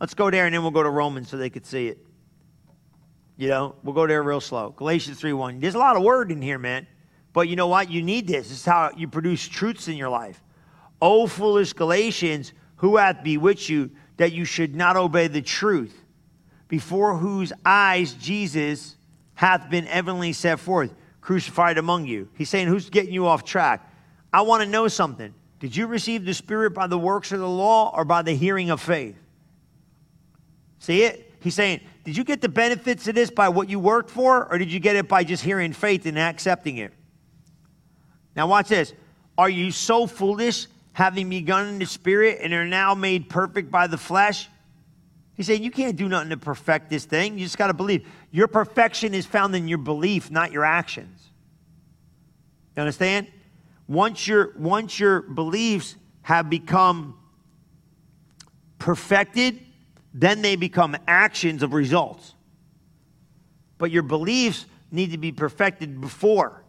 Let's 0.00 0.14
go 0.14 0.30
there 0.30 0.46
and 0.46 0.54
then 0.54 0.62
we'll 0.62 0.70
go 0.70 0.82
to 0.82 0.90
Romans 0.90 1.28
so 1.28 1.36
they 1.36 1.50
could 1.50 1.66
see 1.66 1.88
it. 1.88 1.98
You 3.36 3.48
know, 3.48 3.76
we'll 3.82 3.94
go 3.94 4.06
there 4.06 4.22
real 4.22 4.40
slow. 4.40 4.70
Galatians 4.70 5.20
3 5.20 5.32
1. 5.32 5.60
There's 5.60 5.74
a 5.74 5.78
lot 5.78 5.96
of 5.96 6.02
word 6.02 6.32
in 6.32 6.40
here, 6.40 6.58
man. 6.58 6.86
But 7.32 7.48
you 7.48 7.56
know 7.56 7.68
what? 7.68 7.90
You 7.90 8.02
need 8.02 8.26
this. 8.26 8.48
This 8.48 8.60
is 8.60 8.64
how 8.64 8.92
you 8.96 9.08
produce 9.08 9.46
truths 9.46 9.88
in 9.88 9.96
your 9.96 10.08
life. 10.08 10.42
O 11.02 11.26
foolish 11.26 11.74
Galatians, 11.74 12.54
who 12.76 12.96
hath 12.96 13.22
bewitched 13.22 13.68
you 13.68 13.90
that 14.16 14.32
you 14.32 14.46
should 14.46 14.74
not 14.74 14.96
obey 14.96 15.28
the 15.28 15.42
truth, 15.42 15.94
before 16.68 17.18
whose 17.18 17.52
eyes 17.64 18.14
Jesus 18.14 18.96
hath 19.34 19.68
been 19.68 19.86
evidently 19.88 20.32
set 20.32 20.58
forth, 20.58 20.94
crucified 21.20 21.76
among 21.76 22.06
you? 22.06 22.30
He's 22.34 22.48
saying, 22.48 22.68
Who's 22.68 22.88
getting 22.88 23.12
you 23.12 23.26
off 23.26 23.44
track? 23.44 23.92
I 24.32 24.40
want 24.40 24.62
to 24.62 24.68
know 24.68 24.88
something. 24.88 25.34
Did 25.58 25.74
you 25.74 25.86
receive 25.86 26.24
the 26.24 26.34
Spirit 26.34 26.70
by 26.70 26.86
the 26.86 26.98
works 26.98 27.32
of 27.32 27.40
the 27.40 27.48
law 27.48 27.92
or 27.94 28.04
by 28.04 28.22
the 28.22 28.34
hearing 28.34 28.70
of 28.70 28.80
faith? 28.80 29.16
See 30.78 31.02
it? 31.02 31.34
He's 31.40 31.54
saying, 31.54 31.80
Did 32.04 32.16
you 32.16 32.24
get 32.24 32.40
the 32.40 32.48
benefits 32.48 33.08
of 33.08 33.14
this 33.14 33.30
by 33.30 33.48
what 33.48 33.68
you 33.68 33.78
worked 33.78 34.10
for, 34.10 34.50
or 34.50 34.58
did 34.58 34.70
you 34.70 34.80
get 34.80 34.96
it 34.96 35.08
by 35.08 35.24
just 35.24 35.42
hearing 35.42 35.72
faith 35.72 36.04
and 36.06 36.18
accepting 36.18 36.76
it? 36.78 36.92
Now, 38.34 38.46
watch 38.46 38.68
this. 38.68 38.92
Are 39.38 39.48
you 39.48 39.70
so 39.70 40.06
foolish, 40.06 40.66
having 40.92 41.28
begun 41.30 41.68
in 41.68 41.78
the 41.78 41.86
Spirit, 41.86 42.38
and 42.42 42.52
are 42.52 42.66
now 42.66 42.94
made 42.94 43.28
perfect 43.28 43.70
by 43.70 43.86
the 43.86 43.98
flesh? 43.98 44.48
He's 45.34 45.46
saying, 45.46 45.62
You 45.62 45.70
can't 45.70 45.96
do 45.96 46.08
nothing 46.08 46.30
to 46.30 46.36
perfect 46.36 46.90
this 46.90 47.04
thing. 47.04 47.38
You 47.38 47.44
just 47.44 47.58
got 47.58 47.68
to 47.68 47.74
believe. 47.74 48.06
Your 48.30 48.48
perfection 48.48 49.14
is 49.14 49.24
found 49.24 49.54
in 49.54 49.68
your 49.68 49.78
belief, 49.78 50.30
not 50.30 50.52
your 50.52 50.64
actions. 50.64 51.30
You 52.74 52.82
understand? 52.82 53.28
Once 53.88 54.26
your, 54.26 54.52
once 54.58 54.98
your 54.98 55.22
beliefs 55.22 55.96
have 56.22 56.50
become 56.50 57.16
perfected, 58.78 59.60
then 60.12 60.42
they 60.42 60.56
become 60.56 60.96
actions 61.06 61.62
of 61.62 61.72
results. 61.72 62.34
But 63.78 63.90
your 63.90 64.02
beliefs 64.02 64.66
need 64.90 65.12
to 65.12 65.18
be 65.18 65.32
perfected 65.32 66.00
before. 66.00 66.62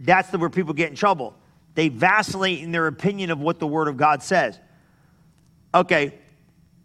That's 0.00 0.30
the, 0.30 0.38
where 0.38 0.50
people 0.50 0.74
get 0.74 0.90
in 0.90 0.96
trouble. 0.96 1.34
They 1.74 1.88
vacillate 1.88 2.60
in 2.60 2.72
their 2.72 2.86
opinion 2.86 3.30
of 3.30 3.40
what 3.40 3.58
the 3.58 3.66
Word 3.66 3.88
of 3.88 3.96
God 3.96 4.22
says. 4.22 4.58
Okay, 5.74 6.14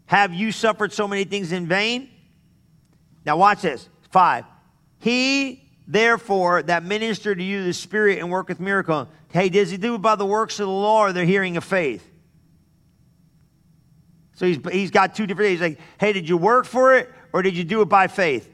have 0.06 0.34
you 0.34 0.52
suffered 0.52 0.94
so 0.94 1.08
many 1.08 1.24
things 1.24 1.52
in 1.52 1.68
vain? 1.68 2.10
Now, 3.26 3.38
watch 3.38 3.62
this. 3.62 3.90
Five. 4.12 4.46
He, 5.00 5.63
therefore, 5.88 6.64
that 6.64 6.84
ministered 6.84 7.38
to 7.38 7.44
you 7.44 7.64
the 7.64 7.74
Spirit 7.74 8.20
and 8.20 8.30
worketh 8.30 8.60
miracle. 8.60 9.08
Hey, 9.30 9.50
does 9.50 9.72
he 9.72 9.78
do 9.78 9.96
it 9.96 10.02
by 10.02 10.16
the 10.16 10.26
works 10.26 10.60
of 10.60 10.68
the 10.68 10.74
law 10.74 11.02
or 11.02 11.14
the 11.14 11.26
hearing 11.26 11.58
of 11.58 11.64
faith? 11.64 12.08
So 14.36 14.46
he's, 14.46 14.60
he's 14.72 14.92
got 14.92 15.16
two 15.16 15.28
different 15.28 15.50
things. 15.50 15.60
He's 15.60 15.70
like, 15.70 15.80
hey, 16.00 16.14
did 16.14 16.28
you 16.28 16.38
work 16.38 16.66
for 16.66 16.96
it 16.96 17.10
or 17.32 17.42
did 17.42 17.56
you 17.56 17.64
do 17.64 17.82
it 17.82 17.86
by 17.86 18.08
faith? 18.08 18.50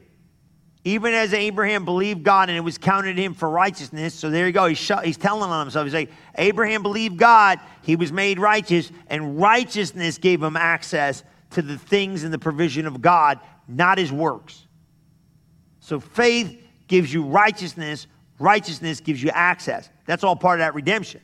Even 0.84 1.12
as 1.12 1.34
Abraham 1.34 1.84
believed 1.84 2.22
God 2.22 2.48
and 2.48 2.56
it 2.56 2.62
was 2.62 2.78
counted 2.78 3.18
him 3.18 3.34
for 3.34 3.48
righteousness. 3.48 4.14
So 4.14 4.30
there 4.30 4.46
you 4.46 4.52
go. 4.52 4.66
He's, 4.66 4.78
sh- 4.78 4.92
he's 5.04 5.18
telling 5.18 5.50
on 5.50 5.66
himself. 5.66 5.84
He's 5.84 5.94
like, 5.94 6.10
Abraham 6.36 6.82
believed 6.82 7.18
God, 7.18 7.60
he 7.82 7.96
was 7.96 8.12
made 8.12 8.38
righteous, 8.38 8.90
and 9.08 9.38
righteousness 9.38 10.18
gave 10.18 10.42
him 10.42 10.56
access 10.56 11.22
to 11.50 11.62
the 11.62 11.76
things 11.76 12.24
and 12.24 12.32
the 12.32 12.38
provision 12.38 12.86
of 12.86 13.02
God, 13.02 13.40
not 13.68 13.98
his 13.98 14.12
works. 14.12 14.66
So 15.80 16.00
faith 16.00 16.59
gives 16.90 17.12
you 17.12 17.22
righteousness, 17.22 18.06
righteousness 18.38 19.00
gives 19.00 19.22
you 19.22 19.30
access. 19.30 19.88
That's 20.04 20.22
all 20.22 20.36
part 20.36 20.60
of 20.60 20.64
that 20.64 20.74
redemption. 20.74 21.22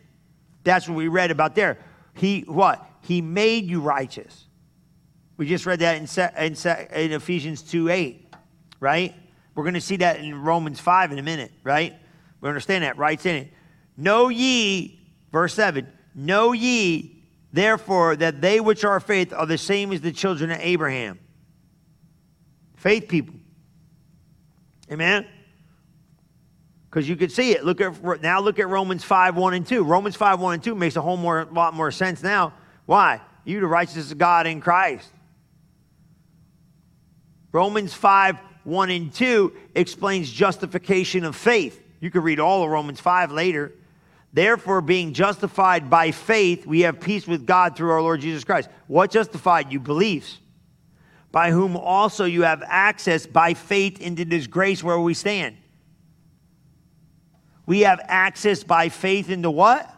That's 0.64 0.88
what 0.88 0.96
we 0.96 1.08
read 1.08 1.30
about 1.30 1.54
there. 1.54 1.78
He 2.14 2.40
what? 2.40 2.84
He 3.02 3.20
made 3.20 3.66
you 3.66 3.80
righteous. 3.80 4.46
We 5.36 5.46
just 5.46 5.66
read 5.66 5.80
that 5.80 5.96
in, 5.96 6.08
in, 6.42 6.54
in 6.94 7.12
Ephesians 7.12 7.60
2 7.62 7.90
8, 7.90 8.34
right? 8.80 9.14
We're 9.54 9.64
going 9.64 9.74
to 9.74 9.80
see 9.80 9.96
that 9.96 10.20
in 10.20 10.34
Romans 10.42 10.80
5 10.80 11.12
in 11.12 11.18
a 11.18 11.22
minute, 11.22 11.52
right? 11.62 11.94
We 12.40 12.48
understand 12.48 12.84
that, 12.84 12.96
right? 12.96 13.24
In 13.26 13.36
it. 13.36 13.52
Know 13.98 14.28
ye, 14.28 15.00
verse 15.30 15.52
7, 15.52 15.86
know 16.14 16.52
ye 16.52 17.16
Therefore, 17.56 18.16
that 18.16 18.42
they 18.42 18.60
which 18.60 18.84
are 18.84 19.00
faith 19.00 19.32
are 19.32 19.46
the 19.46 19.56
same 19.56 19.90
as 19.90 20.02
the 20.02 20.12
children 20.12 20.50
of 20.50 20.58
Abraham. 20.60 21.18
Faith 22.76 23.08
people. 23.08 23.34
Amen? 24.92 25.26
Because 26.96 27.10
you 27.10 27.16
could 27.16 27.30
see 27.30 27.52
it. 27.52 27.62
Look 27.62 27.82
at 27.82 28.22
now 28.22 28.40
look 28.40 28.58
at 28.58 28.68
Romans 28.68 29.04
5, 29.04 29.36
1 29.36 29.52
and 29.52 29.66
2. 29.66 29.84
Romans 29.84 30.16
5, 30.16 30.40
1 30.40 30.54
and 30.54 30.64
2 30.64 30.74
makes 30.74 30.96
a 30.96 31.02
whole 31.02 31.18
more, 31.18 31.46
lot 31.52 31.74
more 31.74 31.90
sense 31.90 32.22
now. 32.22 32.54
Why? 32.86 33.20
You 33.44 33.60
the 33.60 33.66
righteousness 33.66 34.12
of 34.12 34.16
God 34.16 34.46
in 34.46 34.62
Christ. 34.62 35.06
Romans 37.52 37.92
5, 37.92 38.38
1 38.64 38.90
and 38.90 39.12
2 39.12 39.52
explains 39.74 40.32
justification 40.32 41.24
of 41.24 41.36
faith. 41.36 41.78
You 42.00 42.10
could 42.10 42.24
read 42.24 42.40
all 42.40 42.64
of 42.64 42.70
Romans 42.70 42.98
5 42.98 43.30
later. 43.30 43.74
Therefore, 44.32 44.80
being 44.80 45.12
justified 45.12 45.90
by 45.90 46.12
faith, 46.12 46.64
we 46.64 46.80
have 46.80 46.98
peace 46.98 47.26
with 47.26 47.44
God 47.44 47.76
through 47.76 47.90
our 47.90 48.00
Lord 48.00 48.22
Jesus 48.22 48.42
Christ. 48.42 48.70
What 48.86 49.10
justified 49.10 49.70
you? 49.70 49.80
Beliefs. 49.80 50.38
By 51.30 51.50
whom 51.50 51.76
also 51.76 52.24
you 52.24 52.44
have 52.44 52.62
access 52.66 53.26
by 53.26 53.52
faith 53.52 54.00
into 54.00 54.24
this 54.24 54.46
grace 54.46 54.82
where 54.82 54.98
we 54.98 55.12
stand. 55.12 55.58
We 57.66 57.80
have 57.80 58.00
access 58.04 58.64
by 58.64 58.88
faith 58.88 59.28
into 59.28 59.50
what? 59.50 59.92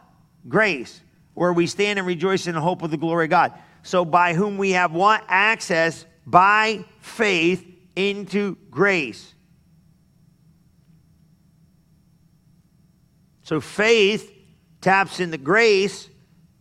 Grace, 0.47 1.01
where 1.35 1.53
we 1.53 1.67
stand 1.67 1.99
and 1.99 2.07
rejoice 2.07 2.47
in 2.47 2.55
the 2.55 2.61
hope 2.61 2.81
of 2.81 2.91
the 2.91 2.97
glory 2.97 3.25
of 3.25 3.29
God. 3.29 3.53
So, 3.83 4.03
by 4.03 4.33
whom 4.33 4.57
we 4.57 4.71
have 4.71 4.91
what? 4.91 5.23
Access 5.27 6.05
by 6.25 6.83
faith 6.99 7.65
into 7.95 8.55
grace. 8.69 9.33
So 13.49 13.59
faith 13.59 14.31
taps 14.79 15.19
into 15.19 15.39
grace. 15.39 16.07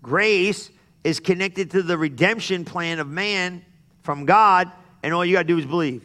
Grace 0.01 0.71
is 1.05 1.21
connected 1.21 1.73
to 1.73 1.83
the 1.83 1.99
redemption 1.99 2.65
plan 2.65 2.99
of 2.99 3.07
man 3.07 3.63
from 4.03 4.25
God, 4.25 4.73
and 5.03 5.13
all 5.13 5.23
you 5.23 5.35
got 5.35 5.43
to 5.43 5.49
do 5.49 5.59
is 5.59 5.67
believe. 5.67 6.03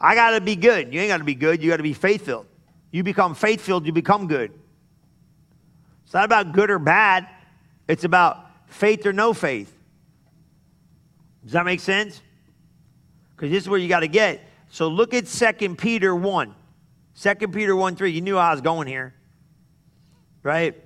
I 0.00 0.16
got 0.16 0.30
to 0.30 0.40
be 0.40 0.56
good. 0.56 0.92
You 0.92 0.98
ain't 0.98 1.10
got 1.10 1.18
to 1.18 1.24
be 1.24 1.36
good. 1.36 1.62
You 1.62 1.70
got 1.70 1.76
to 1.76 1.84
be 1.84 1.92
faith 1.92 2.26
filled. 2.26 2.46
You 2.94 3.02
become 3.02 3.34
faith 3.34 3.60
filled, 3.60 3.86
you 3.86 3.92
become 3.92 4.28
good. 4.28 4.52
It's 6.04 6.14
not 6.14 6.24
about 6.24 6.52
good 6.52 6.70
or 6.70 6.78
bad, 6.78 7.26
it's 7.88 8.04
about 8.04 8.46
faith 8.68 9.04
or 9.04 9.12
no 9.12 9.34
faith. 9.34 9.76
Does 11.42 11.54
that 11.54 11.64
make 11.64 11.80
sense? 11.80 12.22
Because 13.34 13.50
this 13.50 13.64
is 13.64 13.68
where 13.68 13.80
you 13.80 13.88
got 13.88 14.00
to 14.00 14.06
get. 14.06 14.48
So 14.70 14.86
look 14.86 15.12
at 15.12 15.26
2 15.26 15.74
Peter 15.74 16.14
1. 16.14 16.54
2 17.20 17.34
Peter 17.48 17.74
1 17.74 17.96
3, 17.96 18.12
you 18.12 18.20
knew 18.20 18.38
I 18.38 18.52
was 18.52 18.60
going 18.60 18.86
here, 18.86 19.12
right? 20.44 20.80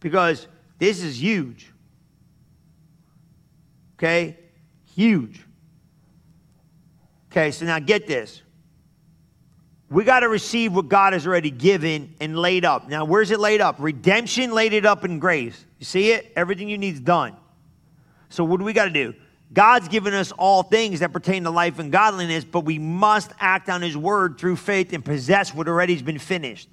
Because 0.00 0.48
this 0.80 1.00
is 1.00 1.22
huge. 1.22 1.72
Okay? 3.94 4.36
Huge. 4.96 5.44
Okay, 7.30 7.52
so 7.52 7.66
now 7.66 7.78
get 7.78 8.08
this. 8.08 8.42
We 9.88 10.02
got 10.04 10.20
to 10.20 10.28
receive 10.28 10.74
what 10.74 10.88
God 10.88 11.12
has 11.12 11.26
already 11.26 11.50
given 11.50 12.14
and 12.20 12.36
laid 12.36 12.64
up. 12.64 12.88
Now, 12.88 13.04
where's 13.04 13.30
it 13.30 13.38
laid 13.38 13.60
up? 13.60 13.76
Redemption 13.78 14.52
laid 14.52 14.72
it 14.72 14.84
up 14.84 15.04
in 15.04 15.20
grace. 15.20 15.64
You 15.78 15.84
see 15.84 16.10
it? 16.10 16.32
Everything 16.34 16.68
you 16.68 16.78
need 16.78 16.94
is 16.94 17.00
done. 17.00 17.36
So, 18.28 18.42
what 18.42 18.58
do 18.58 18.64
we 18.64 18.72
got 18.72 18.86
to 18.86 18.90
do? 18.90 19.14
God's 19.52 19.86
given 19.86 20.12
us 20.12 20.32
all 20.32 20.64
things 20.64 21.00
that 21.00 21.12
pertain 21.12 21.44
to 21.44 21.50
life 21.50 21.78
and 21.78 21.92
godliness, 21.92 22.44
but 22.44 22.60
we 22.64 22.78
must 22.78 23.30
act 23.38 23.68
on 23.68 23.80
his 23.80 23.96
word 23.96 24.38
through 24.38 24.56
faith 24.56 24.92
and 24.92 25.04
possess 25.04 25.54
what 25.54 25.68
already 25.68 25.92
has 25.92 26.02
been 26.02 26.18
finished. 26.18 26.68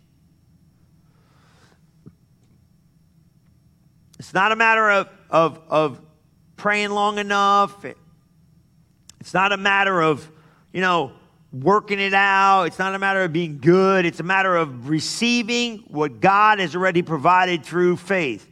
It's 4.18 4.34
not 4.34 4.52
a 4.52 4.56
matter 4.56 4.90
of, 4.90 5.10
of, 5.30 5.62
of 5.70 6.02
praying 6.56 6.90
long 6.90 7.20
enough. 7.20 7.86
It's 9.20 9.34
not 9.34 9.52
a 9.52 9.58
matter 9.58 10.02
of, 10.02 10.28
you 10.72 10.82
know, 10.82 11.12
working 11.54 12.00
it 12.00 12.14
out. 12.14 12.64
It's 12.64 12.80
not 12.80 12.96
a 12.96 13.00
matter 13.00 13.24
of 13.24 13.32
being 13.32 13.60
good. 13.60 14.06
It's 14.06 14.20
a 14.20 14.24
matter 14.24 14.56
of 14.56 14.90
receiving 14.90 15.80
what 15.88 16.20
God 16.20 16.60
has 16.60 16.76
already 16.76 17.04
provided 17.04 17.64
through 17.64 17.98
faith. 17.98 18.50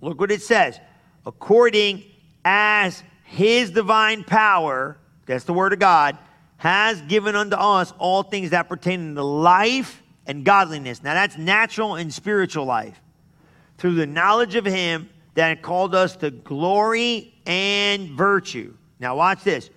Look 0.00 0.18
what 0.18 0.30
it 0.30 0.42
says. 0.42 0.80
According 1.26 2.04
as 2.44 3.02
his 3.24 3.70
divine 3.70 4.24
power, 4.24 4.98
that's 5.26 5.44
the 5.44 5.52
word 5.52 5.72
of 5.72 5.78
God, 5.78 6.16
has 6.58 7.02
given 7.02 7.36
unto 7.36 7.56
us 7.56 7.92
all 7.98 8.22
things 8.22 8.50
that 8.50 8.68
pertain 8.68 9.14
to 9.14 9.22
life 9.22 10.02
and 10.26 10.44
godliness. 10.44 11.02
Now 11.02 11.14
that's 11.14 11.36
natural 11.36 11.96
and 11.96 12.12
spiritual 12.12 12.64
life. 12.64 13.00
Through 13.76 13.96
the 13.96 14.06
knowledge 14.06 14.54
of 14.54 14.64
him 14.64 15.10
that 15.34 15.60
called 15.60 15.94
us 15.94 16.16
to 16.16 16.30
glory 16.30 17.34
and 17.44 18.10
virtue. 18.10 18.74
Now 18.98 19.16
watch 19.16 19.42
this. 19.44 19.70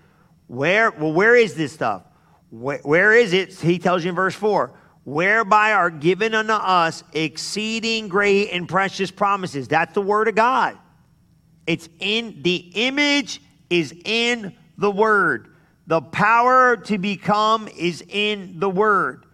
Where 0.48 0.92
well 0.92 1.14
where 1.14 1.36
is 1.36 1.56
this 1.56 1.74
stuff? 1.74 2.04
where, 2.50 2.80
where 2.80 3.14
is 3.14 3.34
it? 3.34 3.54
He 3.54 3.80
tells 3.80 4.04
you 4.04 4.10
in 4.10 4.16
verse 4.16 4.36
4 4.36 4.74
whereby 5.06 5.74
are 5.74 5.90
given 5.90 6.36
unto 6.36 6.54
us 6.54 7.04
exceeding 7.14 8.08
great 8.10 8.50
and 8.52 8.70
precious 8.70 9.10
promises. 9.10 9.68
That's 9.68 9.94
the 9.94 10.02
word 10.02 10.28
of 10.28 10.36
God. 10.36 10.78
It's 11.66 11.90
in 12.00 12.42
the 12.44 12.58
image 12.76 13.42
is 13.70 13.94
in 14.06 14.56
the 14.78 14.92
word. 14.92 15.56
The 15.88 16.02
power 16.02 16.78
to 16.78 16.98
become 16.98 17.68
is 17.70 18.04
in 18.08 18.60
the 18.60 18.70
word. 18.70 19.26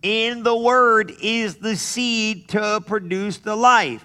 In 0.00 0.44
the 0.44 0.56
word 0.56 1.12
is 1.20 1.56
the 1.56 1.76
seed 1.76 2.48
to 2.50 2.82
produce 2.86 3.38
the 3.38 3.56
life, 3.56 4.04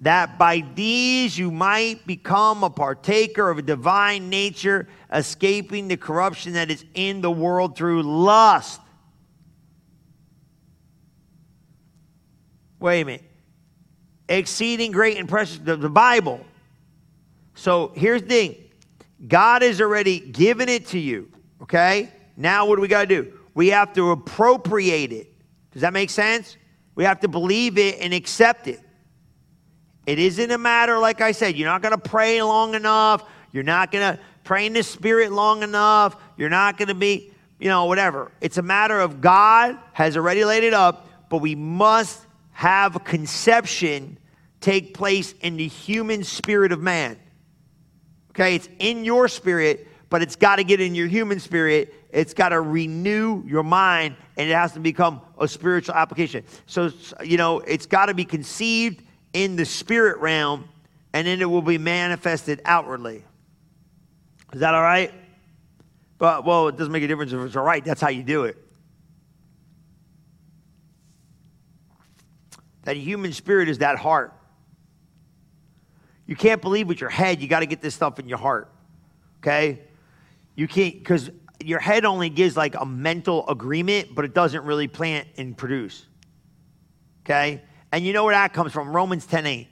that 0.00 0.38
by 0.38 0.64
these 0.74 1.38
you 1.38 1.50
might 1.50 2.06
become 2.06 2.62
a 2.62 2.70
partaker 2.70 3.48
of 3.48 3.58
a 3.58 3.62
divine 3.62 4.28
nature, 4.28 4.88
escaping 5.12 5.88
the 5.88 5.96
corruption 5.96 6.54
that 6.54 6.70
is 6.70 6.84
in 6.94 7.20
the 7.20 7.30
world 7.30 7.76
through 7.76 8.02
lust. 8.02 8.80
Wait 12.80 13.00
a 13.00 13.04
minute. 13.04 13.24
Exceeding 14.28 14.92
great 14.92 15.16
and 15.16 15.28
precious, 15.28 15.58
the, 15.58 15.76
the 15.76 15.88
Bible. 15.88 16.44
So 17.54 17.92
here's 17.94 18.22
the 18.22 18.28
thing 18.28 18.56
God 19.26 19.62
has 19.62 19.80
already 19.80 20.20
given 20.20 20.68
it 20.68 20.86
to 20.88 20.98
you, 20.98 21.30
okay? 21.62 22.10
Now 22.36 22.66
what 22.66 22.76
do 22.76 22.82
we 22.82 22.88
got 22.88 23.08
to 23.08 23.22
do? 23.22 23.32
We 23.54 23.68
have 23.68 23.92
to 23.94 24.10
appropriate 24.10 25.12
it. 25.12 25.32
Does 25.70 25.82
that 25.82 25.92
make 25.92 26.10
sense? 26.10 26.56
We 26.94 27.04
have 27.04 27.20
to 27.20 27.28
believe 27.28 27.78
it 27.78 28.00
and 28.00 28.12
accept 28.12 28.66
it. 28.68 28.80
It 30.06 30.18
isn't 30.18 30.50
a 30.50 30.58
matter, 30.58 30.98
like 30.98 31.20
I 31.20 31.32
said, 31.32 31.56
you're 31.56 31.68
not 31.68 31.82
going 31.82 31.92
to 31.92 31.98
pray 31.98 32.42
long 32.42 32.74
enough. 32.74 33.24
You're 33.52 33.62
not 33.62 33.90
going 33.90 34.16
to 34.16 34.20
pray 34.42 34.66
in 34.66 34.74
the 34.74 34.82
Spirit 34.82 35.32
long 35.32 35.62
enough. 35.62 36.16
You're 36.36 36.50
not 36.50 36.76
going 36.76 36.88
to 36.88 36.94
be, 36.94 37.32
you 37.58 37.68
know, 37.68 37.86
whatever. 37.86 38.30
It's 38.40 38.58
a 38.58 38.62
matter 38.62 39.00
of 39.00 39.20
God 39.20 39.78
has 39.92 40.16
already 40.16 40.44
laid 40.44 40.64
it 40.64 40.74
up, 40.74 41.08
but 41.30 41.38
we 41.38 41.54
must 41.54 42.20
have 42.52 43.02
conception 43.04 44.18
take 44.60 44.94
place 44.94 45.34
in 45.42 45.56
the 45.56 45.68
human 45.68 46.24
spirit 46.24 46.72
of 46.72 46.80
man. 46.80 47.18
Okay, 48.30 48.54
it's 48.54 48.68
in 48.78 49.04
your 49.04 49.28
spirit, 49.28 49.86
but 50.08 50.22
it's 50.22 50.36
got 50.36 50.56
to 50.56 50.64
get 50.64 50.80
in 50.80 50.94
your 50.94 51.06
human 51.06 51.38
spirit. 51.38 51.94
It's 52.10 52.32
got 52.32 52.48
to 52.48 52.60
renew 52.60 53.42
your 53.46 53.62
mind, 53.62 54.16
and 54.36 54.48
it 54.48 54.54
has 54.54 54.72
to 54.72 54.80
become 54.80 55.20
a 55.38 55.46
spiritual 55.46 55.94
application. 55.94 56.44
So, 56.66 56.90
you 57.22 57.36
know, 57.36 57.60
it's 57.60 57.86
got 57.86 58.06
to 58.06 58.14
be 58.14 58.24
conceived 58.24 59.03
in 59.34 59.56
the 59.56 59.66
spirit 59.66 60.18
realm, 60.18 60.64
and 61.12 61.26
then 61.26 61.42
it 61.42 61.50
will 61.50 61.62
be 61.62 61.76
manifested 61.76 62.62
outwardly. 62.64 63.22
Is 64.54 64.60
that 64.60 64.72
all 64.74 64.82
right? 64.82 65.12
But, 66.16 66.44
well, 66.44 66.68
it 66.68 66.76
doesn't 66.76 66.92
make 66.92 67.02
a 67.02 67.08
difference 67.08 67.32
if 67.32 67.40
it's 67.40 67.56
all 67.56 67.64
right. 67.64 67.84
That's 67.84 68.00
how 68.00 68.08
you 68.08 68.22
do 68.22 68.44
it. 68.44 68.56
That 72.84 72.96
human 72.96 73.32
spirit 73.32 73.68
is 73.68 73.78
that 73.78 73.98
heart. 73.98 74.32
You 76.26 76.36
can't 76.36 76.62
believe 76.62 76.86
with 76.86 77.00
your 77.00 77.10
head, 77.10 77.42
you 77.42 77.48
got 77.48 77.60
to 77.60 77.66
get 77.66 77.82
this 77.82 77.94
stuff 77.94 78.18
in 78.18 78.28
your 78.28 78.38
heart. 78.38 78.72
Okay? 79.40 79.80
You 80.54 80.68
can't, 80.68 80.94
because 80.94 81.30
your 81.62 81.80
head 81.80 82.04
only 82.04 82.30
gives 82.30 82.56
like 82.56 82.74
a 82.78 82.86
mental 82.86 83.48
agreement, 83.48 84.14
but 84.14 84.24
it 84.24 84.34
doesn't 84.34 84.64
really 84.64 84.86
plant 84.86 85.26
and 85.36 85.56
produce. 85.56 86.06
Okay? 87.24 87.62
And 87.94 88.04
you 88.04 88.12
know 88.12 88.24
where 88.24 88.34
that 88.34 88.52
comes 88.52 88.72
from? 88.72 88.88
Romans 88.88 89.24
10 89.24 89.46
8. 89.46 89.68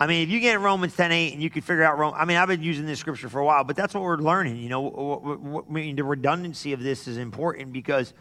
I 0.00 0.06
mean, 0.06 0.22
if 0.22 0.30
you 0.30 0.40
get 0.40 0.58
Romans 0.58 0.96
10 0.96 1.12
8 1.12 1.34
and 1.34 1.42
you 1.42 1.50
can 1.50 1.60
figure 1.60 1.82
out 1.82 1.98
Rome, 1.98 2.14
I 2.16 2.24
mean, 2.24 2.38
I've 2.38 2.48
been 2.48 2.62
using 2.62 2.86
this 2.86 2.98
scripture 2.98 3.28
for 3.28 3.40
a 3.40 3.44
while, 3.44 3.62
but 3.62 3.76
that's 3.76 3.92
what 3.92 4.02
we're 4.02 4.16
learning. 4.16 4.56
You 4.56 4.70
know, 4.70 5.62
I 5.68 5.70
mean, 5.70 5.96
the 5.96 6.02
redundancy 6.02 6.72
of 6.72 6.82
this 6.82 7.06
is 7.06 7.18
important 7.18 7.74
because, 7.74 8.14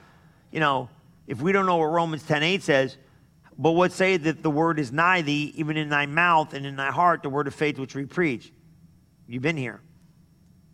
you 0.51 0.59
know, 0.59 0.89
if 1.27 1.41
we 1.41 1.53
don't 1.53 1.65
know 1.65 1.77
what 1.77 1.85
Romans 1.85 2.23
10 2.23 2.43
8 2.43 2.61
says, 2.61 2.97
but 3.57 3.71
what 3.71 3.93
say 3.93 4.17
that 4.17 4.43
the 4.43 4.49
word 4.49 4.79
is 4.79 4.91
nigh 4.91 5.21
thee, 5.21 5.53
even 5.55 5.77
in 5.77 5.87
thy 5.87 6.07
mouth 6.07 6.53
and 6.53 6.65
in 6.65 6.75
thy 6.75 6.91
heart, 6.91 7.23
the 7.23 7.29
word 7.29 7.47
of 7.47 7.55
faith 7.55 7.79
which 7.79 7.95
we 7.95 8.03
preach. 8.03 8.51
You've 9.29 9.43
been 9.43 9.55
here. 9.55 9.79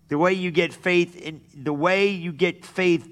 The 0.08 0.18
way 0.18 0.34
you 0.34 0.50
get 0.50 0.74
faith, 0.74 1.16
in, 1.16 1.42
the 1.54 1.74
way 1.74 2.08
you 2.08 2.32
get 2.32 2.66
faith 2.66 3.08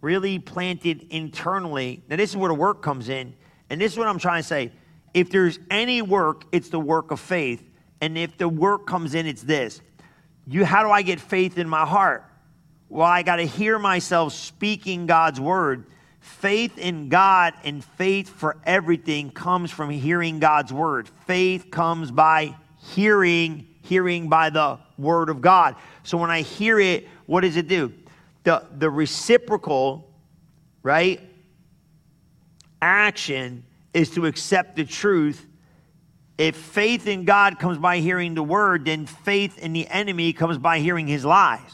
really 0.00 0.38
planted 0.38 1.08
internally. 1.10 2.04
Now, 2.08 2.14
this 2.14 2.30
is 2.30 2.36
where 2.36 2.50
the 2.50 2.54
work 2.54 2.82
comes 2.82 3.08
in, 3.08 3.34
and 3.70 3.80
this 3.80 3.92
is 3.92 3.98
what 3.98 4.08
I'm 4.08 4.18
trying 4.18 4.42
to 4.42 4.48
say. 4.48 4.72
If 5.14 5.30
there's 5.30 5.58
any 5.70 6.02
work, 6.02 6.44
it's 6.52 6.68
the 6.68 6.80
work 6.80 7.10
of 7.10 7.20
faith. 7.20 7.62
And 8.00 8.18
if 8.18 8.36
the 8.36 8.48
work 8.48 8.86
comes 8.86 9.14
in, 9.14 9.26
it's 9.26 9.42
this. 9.42 9.80
You, 10.46 10.64
how 10.64 10.82
do 10.82 10.90
I 10.90 11.02
get 11.02 11.20
faith 11.20 11.58
in 11.58 11.68
my 11.68 11.86
heart? 11.86 12.24
Well, 12.88 13.06
I 13.06 13.22
got 13.22 13.36
to 13.36 13.46
hear 13.46 13.78
myself 13.78 14.32
speaking 14.32 15.06
God's 15.06 15.40
word 15.40 15.86
Faith 16.26 16.76
in 16.76 17.08
God 17.08 17.54
and 17.62 17.84
faith 17.84 18.28
for 18.28 18.56
everything 18.66 19.30
comes 19.30 19.70
from 19.70 19.90
hearing 19.90 20.40
God's 20.40 20.72
word. 20.72 21.08
Faith 21.24 21.70
comes 21.70 22.10
by 22.10 22.56
hearing, 22.78 23.68
hearing 23.82 24.28
by 24.28 24.50
the 24.50 24.80
word 24.98 25.30
of 25.30 25.40
God. 25.40 25.76
So 26.02 26.18
when 26.18 26.30
I 26.30 26.42
hear 26.42 26.80
it, 26.80 27.06
what 27.26 27.42
does 27.42 27.56
it 27.56 27.68
do? 27.68 27.92
The, 28.42 28.66
the 28.76 28.90
reciprocal, 28.90 30.10
right, 30.82 31.20
action 32.80 33.64
is 33.94 34.10
to 34.10 34.26
accept 34.26 34.76
the 34.76 34.84
truth. 34.84 35.46
If 36.38 36.56
faith 36.56 37.06
in 37.06 37.24
God 37.24 37.58
comes 37.58 37.78
by 37.78 37.98
hearing 37.98 38.34
the 38.34 38.42
word, 38.42 38.84
then 38.84 39.06
faith 39.06 39.58
in 39.58 39.72
the 39.72 39.88
enemy 39.88 40.32
comes 40.32 40.58
by 40.58 40.80
hearing 40.80 41.06
his 41.06 41.24
lies, 41.24 41.70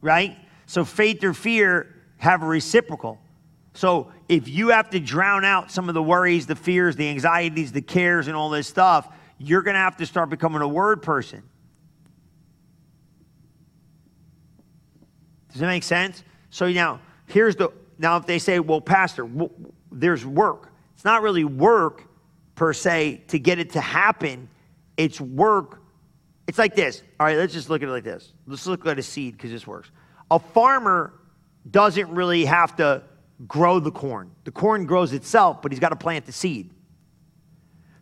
right? 0.00 0.36
So 0.66 0.84
faith 0.84 1.22
or 1.24 1.34
fear 1.34 1.94
have 2.18 2.42
a 2.42 2.46
reciprocal. 2.46 3.20
So 3.74 4.12
if 4.28 4.48
you 4.48 4.68
have 4.68 4.90
to 4.90 5.00
drown 5.00 5.44
out 5.44 5.70
some 5.70 5.88
of 5.88 5.94
the 5.94 6.02
worries, 6.02 6.46
the 6.46 6.56
fears, 6.56 6.96
the 6.96 7.08
anxieties, 7.08 7.72
the 7.72 7.82
cares, 7.82 8.28
and 8.28 8.36
all 8.36 8.50
this 8.50 8.66
stuff, 8.66 9.12
you're 9.38 9.62
going 9.62 9.74
to 9.74 9.80
have 9.80 9.96
to 9.98 10.06
start 10.06 10.30
becoming 10.30 10.62
a 10.62 10.68
word 10.68 11.02
person. 11.02 11.42
Does 15.52 15.60
that 15.60 15.66
make 15.66 15.82
sense? 15.82 16.22
So 16.50 16.68
now, 16.68 17.00
here's 17.26 17.56
the 17.56 17.72
now 17.98 18.16
if 18.18 18.26
they 18.26 18.38
say, 18.38 18.60
well, 18.60 18.80
Pastor, 18.80 19.24
there's 20.00 20.24
work. 20.24 20.72
It's 20.94 21.04
not 21.04 21.22
really 21.22 21.44
work 21.44 22.04
per 22.54 22.72
se 22.72 23.24
to 23.28 23.38
get 23.38 23.58
it 23.58 23.70
to 23.70 23.80
happen. 23.80 24.48
It's 24.96 25.20
work. 25.20 25.82
It's 26.46 26.58
like 26.58 26.74
this. 26.74 27.02
All 27.18 27.26
right, 27.26 27.36
let's 27.36 27.52
just 27.52 27.68
look 27.70 27.82
at 27.82 27.88
it 27.88 27.92
like 27.92 28.04
this. 28.04 28.32
Let's 28.46 28.66
look 28.66 28.86
at 28.86 28.98
a 28.98 29.02
seed 29.02 29.36
because 29.36 29.50
this 29.50 29.66
works. 29.66 29.90
A 30.30 30.38
farmer 30.38 31.12
doesn't 31.70 32.10
really 32.10 32.44
have 32.44 32.76
to 32.76 33.02
grow 33.46 33.80
the 33.80 33.90
corn. 33.90 34.30
The 34.44 34.52
corn 34.52 34.86
grows 34.86 35.12
itself, 35.12 35.60
but 35.62 35.72
he's 35.72 35.80
got 35.80 35.90
to 35.90 35.96
plant 35.96 36.26
the 36.26 36.32
seed. 36.32 36.70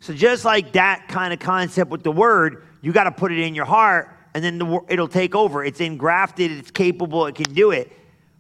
So 0.01 0.13
just 0.13 0.45
like 0.45 0.75
that 0.75 1.09
kind 1.09 1.33
of 1.33 1.39
concept 1.39 1.91
with 1.91 2.03
the 2.03 2.13
word, 2.13 2.67
you 2.83 2.93
got 2.93 3.05
to 3.05 3.13
put 3.13 3.33
it 3.33 3.39
in 3.39 3.55
your 3.55 3.65
heart 3.65 4.11
and 4.35 4.45
then 4.45 4.59
the, 4.59 4.81
it'll 4.89 5.09
take 5.09 5.35
over. 5.35 5.65
It's 5.65 5.81
engrafted, 5.81 6.51
it's 6.51 6.71
capable, 6.71 7.27
it 7.27 7.37
can 7.37 7.55
do 7.55 7.71
it. 7.71 7.91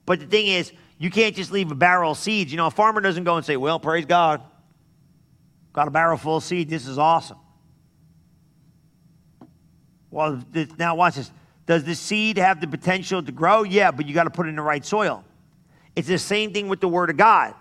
But 0.06 0.20
the 0.20 0.26
thing 0.26 0.48
is, 0.48 0.72
you 0.98 1.10
can't 1.10 1.34
just 1.34 1.50
leave 1.50 1.70
a 1.70 1.74
barrel 1.74 2.12
of 2.12 2.18
seeds. 2.18 2.52
You 2.52 2.56
know, 2.56 2.66
a 2.66 2.70
farmer 2.70 3.00
doesn't 3.00 3.24
go 3.24 3.36
and 3.36 3.44
say, 3.44 3.56
Well, 3.56 3.80
praise 3.80 4.06
God, 4.06 4.42
got 5.72 5.88
a 5.88 5.90
barrel 5.90 6.16
full 6.16 6.36
of 6.36 6.44
seed. 6.44 6.68
This 6.68 6.86
is 6.86 6.98
awesome. 6.98 7.38
Well, 10.10 10.42
now 10.78 10.94
watch 10.94 11.16
this. 11.16 11.30
Does 11.66 11.82
the 11.82 11.94
seed 11.94 12.36
have 12.36 12.60
the 12.60 12.68
potential 12.68 13.22
to 13.22 13.32
grow? 13.32 13.62
Yeah, 13.62 13.90
but 13.90 14.06
you 14.06 14.14
got 14.14 14.24
to 14.24 14.30
put 14.30 14.46
it 14.46 14.50
in 14.50 14.56
the 14.56 14.62
right 14.62 14.84
soil. 14.84 15.24
It's 15.96 16.08
the 16.08 16.18
same 16.18 16.52
thing 16.52 16.68
with 16.68 16.80
the 16.80 16.88
Word 16.88 17.10
of 17.10 17.16
God. 17.16 17.54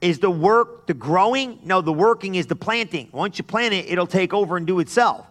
Is 0.00 0.18
the 0.18 0.30
work 0.30 0.86
the 0.86 0.94
growing? 0.94 1.58
No, 1.62 1.82
the 1.82 1.92
working 1.92 2.34
is 2.34 2.46
the 2.46 2.56
planting. 2.56 3.10
Once 3.12 3.38
you 3.38 3.44
plant 3.44 3.74
it, 3.74 3.86
it'll 3.88 4.06
take 4.06 4.32
over 4.32 4.56
and 4.56 4.66
do 4.66 4.80
itself. 4.80 5.26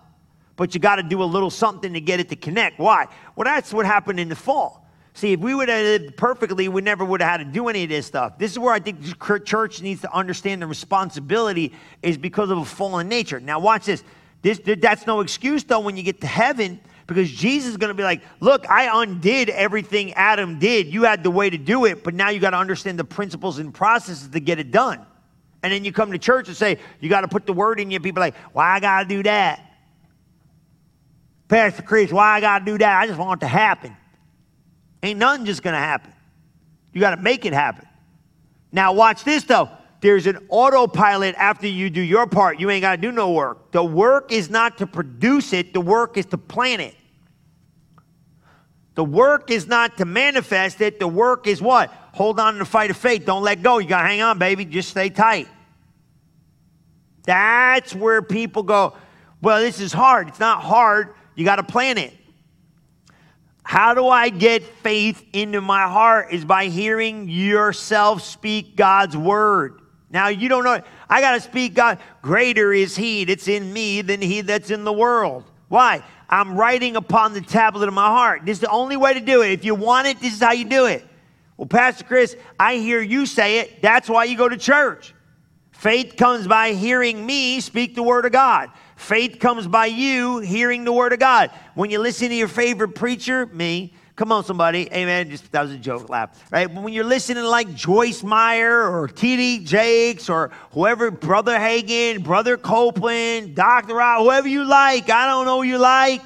but 0.56 0.74
you 0.74 0.80
got 0.80 0.98
to 0.98 1.04
do 1.04 1.24
a 1.24 1.26
little 1.26 1.50
something 1.50 1.93
to 1.93 2.02
get 2.02 2.19
it 2.19 2.30
to 2.30 2.36
connect. 2.36 2.80
Why? 2.80 3.08
Well, 3.36 3.45
that's 3.45 3.74
what 3.74 3.86
happened 3.86 4.19
in 4.19 4.30
the 4.30 4.36
fall. 4.36 4.78
See, 5.19 5.34
if 5.34 5.41
we 5.41 5.53
would 5.53 5.67
have 5.67 5.84
lived 5.84 6.15
perfectly, 6.15 6.69
we 6.69 6.79
never 6.79 7.03
would 7.03 7.21
have 7.21 7.29
had 7.29 7.38
to 7.39 7.43
do 7.43 7.67
any 7.67 7.84
of 7.84 7.89
this 7.89 8.05
stuff. 8.05 8.38
This 8.38 8.53
is 8.53 8.58
where 8.58 8.73
I 8.73 8.79
think 8.79 9.01
the 9.03 9.41
church 9.41 9.82
needs 9.82 9.99
to 10.03 10.13
understand 10.15 10.62
the 10.62 10.65
responsibility 10.65 11.73
is 12.01 12.17
because 12.17 12.49
of 12.49 12.58
a 12.58 12.63
fallen 12.63 13.10
nature. 13.10 13.41
Now, 13.41 13.60
watch 13.60 13.86
this. 13.86 14.01
This 14.43 14.62
that's 14.63 15.05
no 15.05 15.19
excuse 15.19 15.65
though 15.65 15.82
when 15.82 15.97
you 15.97 16.03
get 16.03 16.21
to 16.21 16.27
heaven 16.27 16.79
because 17.05 17.29
Jesus 17.29 17.71
is 17.71 17.75
going 17.75 17.89
to 17.89 17.93
be 17.93 18.03
like, 18.03 18.21
"Look, 18.39 18.69
I 18.69 19.01
undid 19.03 19.49
everything 19.49 20.13
Adam 20.13 20.58
did. 20.58 20.88
You 20.88 21.03
had 21.03 21.21
the 21.21 21.32
way 21.32 21.49
to 21.49 21.58
do 21.58 21.84
it, 21.84 22.01
but 22.01 22.13
now 22.13 22.29
you 22.29 22.39
got 22.39 22.51
to 22.51 22.58
understand 22.58 22.97
the 22.97 23.03
principles 23.03 23.60
and 23.60 23.73
processes 23.73 24.29
to 24.29 24.39
get 24.39 24.58
it 24.58 24.71
done." 24.71 25.05
And 25.63 25.73
then 25.73 25.84
you 25.84 25.91
come 25.91 26.13
to 26.13 26.17
church 26.17 26.47
and 26.47 26.55
say, 26.55 26.79
"You 27.01 27.10
got 27.10 27.21
to 27.21 27.27
put 27.27 27.45
the 27.45 27.51
word 27.51 27.82
in 27.82 27.91
you." 27.91 27.99
People 27.99 28.21
like, 28.21 28.38
"Why 28.53 28.75
I 28.75 28.79
got 28.79 29.01
to 29.01 29.10
do 29.10 29.21
that?" 29.23 29.60
Pastor 31.49 31.82
Chris, 31.82 32.10
why 32.10 32.38
I 32.38 32.39
got 32.39 32.60
to 32.60 32.65
do 32.65 32.77
that? 32.77 33.01
I 33.01 33.05
just 33.05 33.19
want 33.19 33.41
it 33.41 33.45
to 33.45 33.49
happen. 33.49 33.97
Ain't 35.01 35.19
nothing 35.19 35.45
just 35.45 35.63
going 35.63 35.73
to 35.73 35.79
happen. 35.79 36.13
You 36.93 36.99
got 36.99 37.15
to 37.15 37.21
make 37.21 37.45
it 37.45 37.53
happen. 37.53 37.88
Now, 38.71 38.93
watch 38.93 39.23
this 39.23 39.43
though. 39.43 39.69
There's 40.01 40.27
an 40.27 40.45
autopilot 40.49 41.35
after 41.35 41.67
you 41.67 41.89
do 41.89 42.01
your 42.01 42.25
part. 42.25 42.59
You 42.59 42.69
ain't 42.69 42.81
got 42.81 42.95
to 42.95 43.01
do 43.01 43.12
no 43.12 43.31
work. 43.31 43.71
The 43.71 43.83
work 43.83 44.31
is 44.31 44.49
not 44.49 44.77
to 44.77 44.88
produce 44.88 45.51
it, 45.53 45.73
the 45.73 45.81
work 45.81 46.17
is 46.17 46.25
to 46.27 46.38
plan 46.38 46.79
it. 46.79 46.95
The 48.95 49.03
work 49.05 49.49
is 49.49 49.65
not 49.65 49.97
to 49.97 50.05
manifest 50.05 50.81
it. 50.81 50.99
The 50.99 51.07
work 51.07 51.47
is 51.47 51.62
what? 51.62 51.89
Hold 52.13 52.38
on 52.38 52.53
to 52.53 52.59
the 52.59 52.65
fight 52.65 52.89
of 52.89 52.97
faith. 52.97 53.25
Don't 53.25 53.43
let 53.43 53.62
go. 53.62 53.77
You 53.77 53.88
got 53.88 54.01
to 54.01 54.07
hang 54.09 54.21
on, 54.21 54.39
baby. 54.39 54.65
Just 54.65 54.89
stay 54.89 55.09
tight. 55.09 55.47
That's 57.23 57.95
where 57.95 58.21
people 58.21 58.63
go, 58.63 58.97
well, 59.41 59.62
this 59.62 59.79
is 59.79 59.93
hard. 59.93 60.27
It's 60.27 60.39
not 60.39 60.62
hard. 60.62 61.13
You 61.35 61.45
got 61.45 61.57
to 61.57 61.63
plan 61.63 61.97
it. 61.97 62.13
How 63.69 63.93
do 63.93 64.08
I 64.08 64.29
get 64.29 64.63
faith 64.63 65.23
into 65.32 65.62
my 65.62 65.84
heart? 65.84 66.34
Is 66.34 66.43
by 66.43 66.69
hearing 66.69 67.29
yourself 67.29 68.23
speak 68.23 68.75
God's 68.75 69.15
word. 69.15 69.79
Now, 70.10 70.29
you 70.29 70.49
don't 70.49 70.63
know. 70.63 70.82
I 71.08 71.21
got 71.21 71.34
to 71.34 71.39
speak 71.39 71.75
God. 71.75 71.99
Greater 72.23 72.73
is 72.73 72.95
He 72.95 73.25
that's 73.25 73.47
in 73.47 73.71
me 73.71 74.01
than 74.01 74.23
He 74.23 74.41
that's 74.41 74.71
in 74.71 74.86
the 74.86 74.91
world. 74.91 75.43
Why? 75.67 76.03
I'm 76.27 76.55
writing 76.55 76.95
upon 76.95 77.34
the 77.34 77.41
tablet 77.41 77.88
of 77.88 77.93
my 77.93 78.08
heart. 78.08 78.41
This 78.43 78.58
is 78.58 78.62
the 78.62 78.71
only 78.71 78.97
way 78.97 79.13
to 79.13 79.19
do 79.19 79.43
it. 79.43 79.51
If 79.51 79.63
you 79.63 79.75
want 79.75 80.08
it, 80.08 80.19
this 80.19 80.34
is 80.34 80.41
how 80.41 80.53
you 80.53 80.65
do 80.65 80.88
it. 80.88 81.05
Well, 81.55 81.67
Pastor 81.67 82.05
Chris, 82.05 82.36
I 82.60 82.77
hear 82.77 83.03
you 83.03 83.27
say 83.27 83.60
it. 83.60 83.84
That's 83.84 84.10
why 84.10 84.23
you 84.23 84.36
go 84.36 84.49
to 84.49 84.58
church. 84.58 85.13
Faith 85.73 86.15
comes 86.17 86.47
by 86.47 86.73
hearing 86.73 87.23
me 87.23 87.62
speak 87.62 87.93
the 87.93 88.01
word 88.01 88.25
of 88.25 88.32
God. 88.32 88.71
Faith 88.99 89.39
comes 89.39 89.65
by 89.65 89.85
you 89.85 90.39
hearing 90.39 90.83
the 90.83 90.91
word 90.91 91.13
of 91.13 91.19
God. 91.19 91.51
When 91.73 91.89
you 91.89 91.99
listen 91.99 92.27
to 92.27 92.35
your 92.35 92.49
favorite 92.49 92.95
preacher, 92.95 93.45
me, 93.45 93.93
come 94.17 94.33
on, 94.33 94.43
somebody, 94.43 94.91
amen. 94.91 95.29
Just 95.29 95.49
that 95.53 95.62
was 95.62 95.71
a 95.71 95.77
joke, 95.77 96.09
laugh, 96.09 96.51
right? 96.51 96.69
When 96.69 96.91
you're 96.91 97.05
listening 97.05 97.45
like 97.45 97.73
Joyce 97.73 98.23
Meyer 98.23 98.83
or 98.83 99.07
T.D. 99.07 99.63
Jakes 99.63 100.29
or 100.29 100.51
whoever, 100.73 101.12
Brother 101.12 101.57
Hagin, 101.57 102.21
Brother 102.21 102.57
Copeland, 102.57 103.55
Dr. 103.55 103.95
Rob, 103.95 104.23
whoever 104.23 104.49
you 104.49 104.65
like, 104.65 105.09
I 105.09 105.27
don't 105.27 105.45
know 105.45 105.62
who 105.62 105.63
you 105.63 105.77
like. 105.77 106.21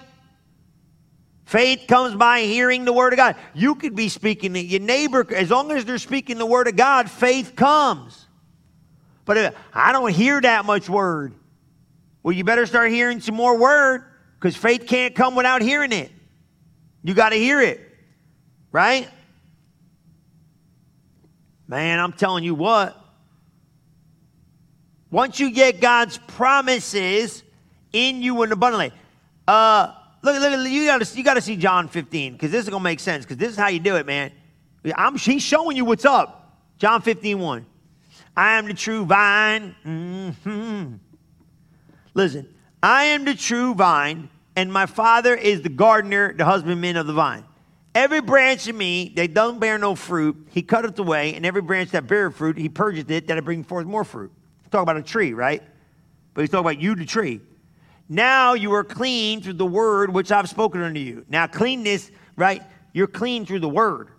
Faith 1.46 1.86
comes 1.88 2.16
by 2.16 2.42
hearing 2.42 2.86
the 2.86 2.94
word 2.94 3.14
of 3.14 3.18
God. 3.18 3.36
You 3.54 3.76
could 3.76 3.96
be 3.96 4.10
speaking 4.10 4.56
to 4.56 4.60
your 4.60 4.82
neighbor, 4.82 5.32
as 5.32 5.52
long 5.52 5.72
as 5.72 5.86
they're 5.86 6.00
speaking 6.00 6.40
the 6.40 6.46
word 6.48 6.68
of 6.68 6.76
God, 6.76 7.08
faith 7.08 7.56
comes. 7.56 8.26
But 9.26 9.56
I 9.76 9.92
don't 9.92 10.12
hear 10.12 10.42
that 10.42 10.66
much 10.66 10.90
word. 10.90 11.36
Well, 12.24 12.34
you 12.34 12.46
better 12.46 12.66
start 12.66 12.90
hearing 12.90 13.20
some 13.20 13.36
more 13.36 13.58
word 13.58 14.06
because 14.40 14.56
faith 14.56 14.88
can't 14.88 15.14
come 15.14 15.36
without 15.36 15.62
hearing 15.62 15.92
it. 15.92 16.10
You 17.04 17.14
got 17.14 17.30
to 17.30 17.36
hear 17.36 17.62
it, 17.62 17.82
right? 18.72 19.10
Man, 21.68 22.00
I'm 22.00 22.14
telling 22.14 22.46
you 22.46 22.56
what. 22.56 22.98
Once 25.12 25.40
you 25.40 25.52
get 25.52 25.80
God's 25.80 26.18
promises 26.18 27.44
in 27.92 28.24
you 28.24 28.42
and 28.42 28.52
abundantly, 28.52 28.92
uh, 29.48 29.94
look, 30.24 30.42
look, 30.42 30.70
you 30.70 30.88
got 30.88 31.02
to 31.02 31.18
you 31.18 31.24
got 31.24 31.36
to 31.36 31.42
see 31.42 31.56
John 31.56 31.88
15 31.88 32.34
because 32.34 32.52
this 32.52 32.64
is 32.64 32.70
gonna 32.70 32.84
make 32.84 33.00
sense 33.00 33.26
because 33.26 33.38
this 33.38 33.52
is 33.52 33.58
how 33.58 33.68
you 33.68 33.80
do 33.80 33.98
it, 33.98 34.06
man. 34.06 34.32
I'm, 34.96 35.18
he's 35.18 35.44
showing 35.44 35.78
you 35.78 35.86
what's 35.86 36.06
up. 36.06 36.40
John 36.78 37.02
15, 37.02 37.40
1. 37.40 37.66
I 38.36 38.58
am 38.58 38.66
the 38.66 38.74
true 38.74 39.06
vine. 39.06 39.76
Mm-hmm. 39.86 40.96
Listen, 42.14 42.54
I 42.82 43.06
am 43.06 43.26
the 43.26 43.36
true 43.36 43.74
vine, 43.74 44.30
and 44.56 44.72
my 44.72 44.86
Father 44.86 45.36
is 45.36 45.62
the 45.62 45.70
gardener, 45.70 46.34
the 46.34 46.46
husbandman 46.46 46.98
of 46.98 47.08
the 47.08 47.14
vine. 47.14 47.44
Every 47.96 48.22
branch 48.22 48.68
of 48.68 48.76
me 48.76 49.14
that 49.16 49.34
don't 49.34 49.60
bear 49.60 49.78
no 49.78 49.96
fruit, 49.96 50.48
he 50.50 50.64
cutteth 50.64 50.98
away, 50.98 51.36
and 51.36 51.46
every 51.46 51.62
branch 51.62 51.92
that 51.92 52.08
beareth 52.08 52.36
fruit, 52.36 52.58
he 52.58 52.70
purgeth 52.70 53.10
it, 53.12 53.28
that 53.28 53.38
it 53.38 53.46
bring 53.46 53.64
forth 53.64 53.86
more 53.86 54.04
fruit. 54.04 54.32
He's 54.62 54.70
talking 54.70 54.84
about 54.84 54.98
a 54.98 55.04
tree, 55.04 55.34
right? 55.34 55.62
But 56.34 56.42
he's 56.42 56.50
talking 56.50 56.66
about 56.66 56.82
you, 56.82 56.96
the 56.96 57.06
tree. 57.06 57.42
Now 58.10 58.54
you 58.54 58.74
are 58.74 58.84
clean 58.84 59.42
through 59.42 59.54
the 59.54 59.66
word 59.66 60.14
which 60.14 60.32
I've 60.32 60.50
spoken 60.50 60.82
unto 60.82 61.00
you. 61.00 61.26
Now, 61.30 61.48
cleanness, 61.48 62.12
right? 62.36 62.64
You're 62.94 63.08
clean 63.08 63.46
through 63.46 63.60
the 63.60 63.70
word. 63.70 64.10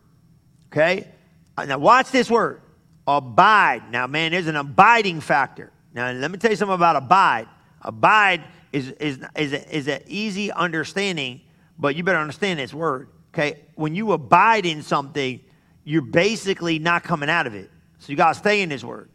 Okay? 0.72 1.08
Uh, 1.56 1.64
now, 1.66 1.78
watch 1.78 2.10
this 2.10 2.30
word 2.30 2.60
abide. 3.06 3.90
Now, 3.90 4.06
man, 4.06 4.32
there's 4.32 4.46
an 4.46 4.56
abiding 4.56 5.20
factor. 5.20 5.70
Now, 5.92 6.10
let 6.10 6.30
me 6.30 6.38
tell 6.38 6.50
you 6.50 6.56
something 6.56 6.74
about 6.74 6.96
abide. 6.96 7.48
Abide 7.84 8.44
is, 8.72 8.90
is, 8.92 9.18
is, 9.36 9.52
a, 9.52 9.76
is 9.76 9.88
an 9.88 10.00
easy 10.06 10.50
understanding, 10.50 11.40
but 11.78 11.94
you 11.94 12.02
better 12.02 12.18
understand 12.18 12.58
this 12.58 12.74
word. 12.74 13.08
Okay? 13.32 13.60
When 13.74 13.94
you 13.94 14.12
abide 14.12 14.66
in 14.66 14.82
something, 14.82 15.40
you're 15.84 16.02
basically 16.02 16.78
not 16.78 17.04
coming 17.04 17.28
out 17.28 17.46
of 17.46 17.54
it. 17.54 17.70
So 17.98 18.10
you 18.10 18.16
got 18.16 18.32
to 18.32 18.38
stay 18.38 18.62
in 18.62 18.68
this 18.68 18.82
word. 18.82 19.10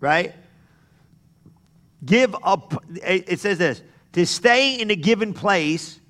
Right? 0.00 0.34
Give 2.04 2.34
up. 2.42 2.82
It 2.94 3.40
says 3.40 3.58
this 3.58 3.82
to 4.12 4.26
stay 4.26 4.80
in 4.80 4.90
a 4.90 4.96
given 4.96 5.32
place, 5.32 6.00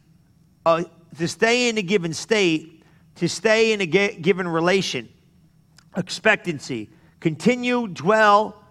uh, 0.64 0.84
to 1.18 1.28
stay 1.28 1.68
in 1.68 1.78
a 1.78 1.82
given 1.82 2.12
state, 2.12 2.82
to 3.16 3.28
stay 3.28 3.72
in 3.72 3.80
a 3.80 3.86
given 3.86 4.48
relation, 4.48 5.08
expectancy, 5.96 6.90
continue, 7.20 7.86
dwell, 7.88 8.61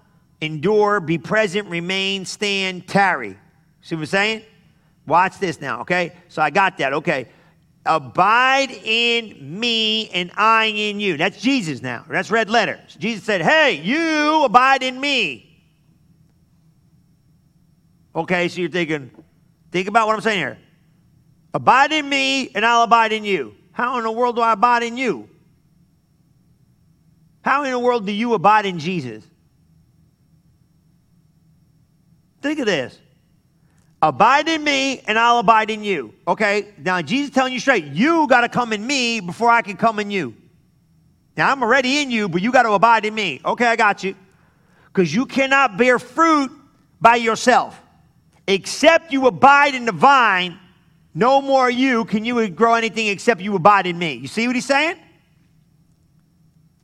endure, 0.41 0.99
be 0.99 1.17
present, 1.17 1.69
remain, 1.69 2.25
stand, 2.25 2.87
tarry. 2.87 3.37
See 3.81 3.95
what 3.95 4.01
I'm 4.01 4.05
saying? 4.07 4.41
Watch 5.07 5.39
this 5.39 5.61
now, 5.61 5.81
okay? 5.81 6.13
So 6.27 6.41
I 6.41 6.49
got 6.49 6.77
that, 6.79 6.93
okay. 6.93 7.29
Abide 7.85 8.71
in 8.71 9.59
me 9.59 10.09
and 10.09 10.31
I 10.35 10.65
in 10.65 10.99
you. 10.99 11.17
That's 11.17 11.41
Jesus 11.41 11.81
now. 11.81 12.05
That's 12.07 12.29
red 12.29 12.49
letters. 12.49 12.95
Jesus 12.99 13.23
said, 13.23 13.41
Hey, 13.41 13.73
you 13.73 14.43
abide 14.43 14.83
in 14.83 14.99
me. 14.99 15.47
Okay, 18.15 18.49
so 18.49 18.61
you're 18.61 18.69
thinking, 18.69 19.09
think 19.71 19.87
about 19.87 20.05
what 20.05 20.15
I'm 20.15 20.21
saying 20.21 20.39
here. 20.39 20.57
Abide 21.53 21.91
in 21.91 22.07
me 22.07 22.49
and 22.53 22.65
I'll 22.65 22.83
abide 22.83 23.13
in 23.13 23.25
you. 23.25 23.55
How 23.71 23.97
in 23.97 24.03
the 24.03 24.11
world 24.11 24.35
do 24.35 24.41
I 24.41 24.53
abide 24.53 24.83
in 24.83 24.97
you? 24.97 25.29
How 27.41 27.63
in 27.63 27.71
the 27.71 27.79
world 27.79 28.05
do 28.05 28.11
you 28.11 28.33
abide 28.33 28.65
in 28.65 28.77
Jesus? 28.77 29.23
Think 32.41 32.59
of 32.59 32.65
this. 32.65 32.97
Abide 34.01 34.47
in 34.47 34.63
me 34.63 34.99
and 35.01 35.17
I'll 35.19 35.39
abide 35.39 35.69
in 35.69 35.83
you. 35.83 36.13
Okay? 36.27 36.73
Now, 36.79 37.01
Jesus 37.01 37.29
telling 37.29 37.53
you 37.53 37.59
straight, 37.59 37.85
you 37.85 38.27
got 38.27 38.41
to 38.41 38.49
come 38.49 38.73
in 38.73 38.85
me 38.85 39.19
before 39.19 39.49
I 39.49 39.61
can 39.61 39.77
come 39.77 39.99
in 39.99 40.09
you. 40.09 40.35
Now, 41.37 41.51
I'm 41.51 41.61
already 41.61 42.01
in 42.01 42.09
you, 42.11 42.27
but 42.27 42.41
you 42.41 42.51
got 42.51 42.63
to 42.63 42.71
abide 42.71 43.05
in 43.05 43.13
me. 43.13 43.41
Okay, 43.45 43.67
I 43.67 43.75
got 43.75 44.03
you. 44.03 44.15
Because 44.87 45.13
you 45.13 45.25
cannot 45.25 45.77
bear 45.77 45.99
fruit 45.99 46.51
by 46.99 47.15
yourself. 47.15 47.79
Except 48.47 49.13
you 49.13 49.27
abide 49.27 49.75
in 49.75 49.85
the 49.85 49.91
vine, 49.91 50.59
no 51.13 51.41
more 51.41 51.69
you 51.69 52.05
can 52.05 52.25
you 52.25 52.49
grow 52.49 52.73
anything 52.73 53.07
except 53.07 53.39
you 53.39 53.55
abide 53.55 53.85
in 53.85 53.97
me. 53.97 54.13
You 54.13 54.27
see 54.27 54.47
what 54.47 54.55
he's 54.55 54.65
saying? 54.65 54.97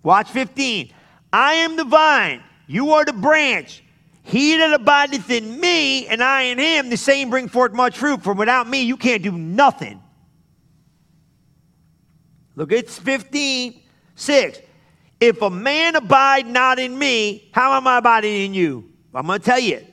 Watch 0.04 0.30
15. 0.30 0.94
I 1.34 1.54
am 1.54 1.76
the 1.76 1.84
vine, 1.84 2.42
you 2.68 2.92
are 2.92 3.04
the 3.04 3.14
branch. 3.14 3.84
He 4.28 4.58
that 4.58 4.74
abideth 4.74 5.30
in 5.30 5.58
me, 5.58 6.06
and 6.06 6.22
I 6.22 6.42
in 6.44 6.58
him, 6.58 6.90
the 6.90 6.98
same 6.98 7.30
bring 7.30 7.48
forth 7.48 7.72
much 7.72 7.98
fruit. 7.98 8.22
For 8.24 8.34
without 8.34 8.68
me, 8.68 8.82
you 8.82 8.98
can't 8.98 9.24
do 9.24 9.32
nothing. 9.32 10.04
Look, 12.58 12.74
it's 12.74 13.00
15, 13.00 13.82
6. 14.16 14.60
If 15.22 15.42
a 15.42 15.50
man 15.50 15.96
abide 15.96 16.46
not 16.46 16.78
in 16.78 17.00
me, 17.00 17.50
how 17.54 17.72
am 17.72 17.88
I 17.88 18.00
abiding 18.00 18.48
in 18.48 18.54
you? 18.54 18.92
I'm 19.16 19.28
going 19.28 19.40
to 19.40 19.46
tell 19.46 19.60
you. 19.60 19.88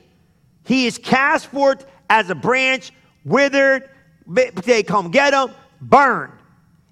He 0.65 0.85
is 0.85 0.97
cast 0.97 1.47
forth 1.47 1.85
as 2.09 2.29
a 2.29 2.35
branch, 2.35 2.91
withered. 3.23 3.89
They 4.27 4.83
come 4.83 5.11
get 5.11 5.33
him, 5.33 5.55
burned. 5.79 6.33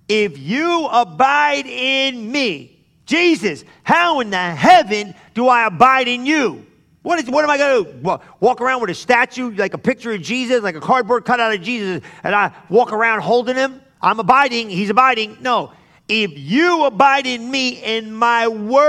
If 0.07 0.37
you 0.39 0.87
abide 0.89 1.65
in 1.65 2.31
me, 2.31 2.85
Jesus, 3.05 3.65
how 3.83 4.21
in 4.21 4.29
the 4.29 4.37
heaven 4.37 5.13
do 5.33 5.49
I 5.49 5.67
abide 5.67 6.07
in 6.07 6.25
you? 6.25 6.67
What, 7.03 7.19
is, 7.19 7.29
what 7.29 7.43
am 7.43 7.49
I 7.49 7.57
going 7.57 7.83
to 7.83 8.21
walk 8.39 8.61
around 8.61 8.81
with 8.81 8.89
a 8.89 8.95
statue, 8.95 9.51
like 9.51 9.73
a 9.73 9.77
picture 9.77 10.13
of 10.13 10.21
Jesus, 10.21 10.63
like 10.63 10.75
a 10.75 10.81
cardboard 10.81 11.25
cutout 11.25 11.53
of 11.53 11.61
Jesus, 11.61 12.01
and 12.23 12.33
I 12.33 12.51
walk 12.69 12.93
around 12.93 13.21
holding 13.21 13.57
him? 13.57 13.81
I'm 14.01 14.19
abiding, 14.19 14.69
he's 14.69 14.89
abiding. 14.89 15.37
No. 15.41 15.73
If 16.07 16.31
you 16.37 16.85
abide 16.85 17.27
in 17.27 17.51
me 17.51 17.81
and 17.83 18.17
my 18.17 18.47
words 18.47 18.83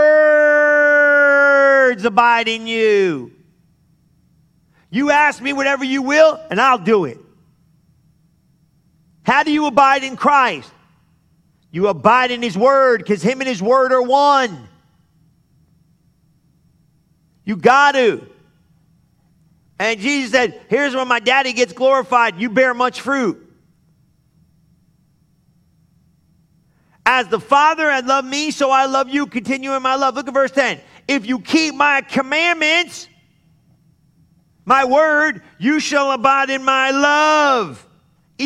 abide 2.04 2.46
in 2.48 2.68
you, 2.68 3.32
you 4.90 5.10
ask 5.10 5.42
me 5.42 5.52
whatever 5.52 5.84
you 5.84 6.02
will, 6.02 6.40
and 6.50 6.60
I'll 6.60 6.78
do 6.78 7.04
it. 7.04 7.18
How 9.24 9.42
do 9.42 9.50
you 9.50 9.66
abide 9.66 10.04
in 10.04 10.16
Christ? 10.16 10.70
You 11.72 11.88
abide 11.88 12.30
in 12.30 12.42
his 12.42 12.56
word 12.56 12.98
because 12.98 13.22
him 13.22 13.40
and 13.40 13.48
his 13.48 13.60
word 13.60 13.92
are 13.92 14.02
one. 14.02 14.68
You 17.44 17.56
got 17.56 17.92
to. 17.92 18.26
And 19.78 20.00
Jesus 20.00 20.32
said, 20.32 20.60
Here's 20.68 20.94
where 20.94 21.04
my 21.04 21.20
daddy 21.20 21.52
gets 21.52 21.72
glorified. 21.72 22.40
You 22.40 22.50
bear 22.50 22.74
much 22.74 23.00
fruit. 23.00 23.40
As 27.06 27.28
the 27.28 27.40
Father 27.40 27.90
had 27.90 28.06
loved 28.06 28.26
me, 28.26 28.50
so 28.50 28.70
I 28.70 28.86
love 28.86 29.08
you. 29.08 29.26
Continue 29.26 29.74
in 29.74 29.82
my 29.82 29.94
love. 29.94 30.14
Look 30.14 30.26
at 30.26 30.32
verse 30.32 30.50
10. 30.50 30.80
If 31.06 31.26
you 31.26 31.38
keep 31.38 31.74
my 31.74 32.00
commandments, 32.00 33.08
my 34.64 34.86
word, 34.86 35.42
you 35.58 35.80
shall 35.80 36.12
abide 36.12 36.48
in 36.48 36.64
my 36.64 36.90
love 36.90 37.86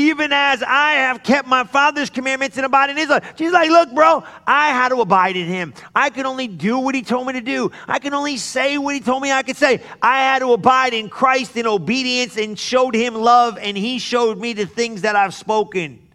even 0.07 0.32
as 0.32 0.62
I 0.62 0.92
have 0.92 1.22
kept 1.22 1.49
my 1.49 1.64
Father's 1.64 2.11
commandments 2.11 2.57
and 2.57 2.64
abide 2.64 2.90
in 2.90 2.96
His 2.96 3.09
love. 3.09 3.24
She's 3.36 3.53
like, 3.53 3.70
look, 3.70 3.94
bro, 3.94 4.22
I 4.46 4.68
had 4.68 4.90
to 4.90 5.01
abide 5.01 5.36
in 5.36 5.46
Him. 5.46 5.74
I 5.94 6.11
can 6.11 6.26
only 6.26 6.46
do 6.49 6.78
what 6.78 6.94
He 6.94 7.03
told 7.03 7.26
me 7.26 7.32
to 7.34 7.40
do. 7.40 7.70
I 7.86 7.99
can 7.99 8.14
only 8.14 8.36
say 8.36 8.78
what 8.78 8.94
He 8.94 9.01
told 9.01 9.22
me 9.22 9.32
I 9.32 9.42
could 9.42 9.57
say. 9.57 9.82
I 10.01 10.18
had 10.20 10.40
to 10.40 10.53
abide 10.53 10.94
in 10.94 11.09
Christ 11.09 11.57
in 11.57 11.66
obedience 11.66 12.36
and 12.36 12.59
showed 12.59 12.94
Him 12.94 13.14
love, 13.14 13.59
and 13.59 13.76
He 13.76 13.99
showed 13.99 14.38
me 14.38 14.53
the 14.53 14.66
things 14.66 15.03
that 15.03 15.16
I've 15.16 15.34
spoken. 15.34 16.09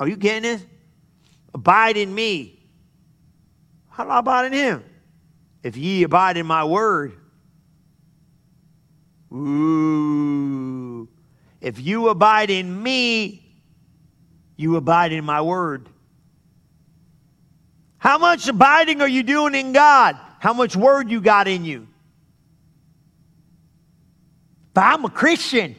Are 0.00 0.08
you 0.08 0.16
getting 0.16 0.42
this? 0.42 0.64
Abide 1.54 1.96
in 1.96 2.14
me. 2.14 2.68
How 3.88 4.04
do 4.04 4.10
I 4.10 4.18
abide 4.18 4.46
in 4.46 4.52
Him? 4.52 4.84
If 5.62 5.76
ye 5.76 6.02
abide 6.02 6.36
in 6.36 6.46
my 6.46 6.64
word. 6.64 7.14
Ooh. 9.32 10.85
If 11.66 11.80
you 11.80 12.10
abide 12.10 12.48
in 12.50 12.80
me, 12.80 13.44
you 14.56 14.76
abide 14.76 15.10
in 15.10 15.24
my 15.24 15.40
word. 15.40 15.88
How 17.98 18.18
much 18.18 18.46
abiding 18.46 19.00
are 19.00 19.08
you 19.08 19.24
doing 19.24 19.56
in 19.56 19.72
God? 19.72 20.16
How 20.38 20.52
much 20.52 20.76
word 20.76 21.10
you 21.10 21.20
got 21.20 21.48
in 21.48 21.64
you? 21.64 21.88
But 24.74 24.82
I'm 24.82 25.04
a 25.06 25.10
Christian. 25.10 25.74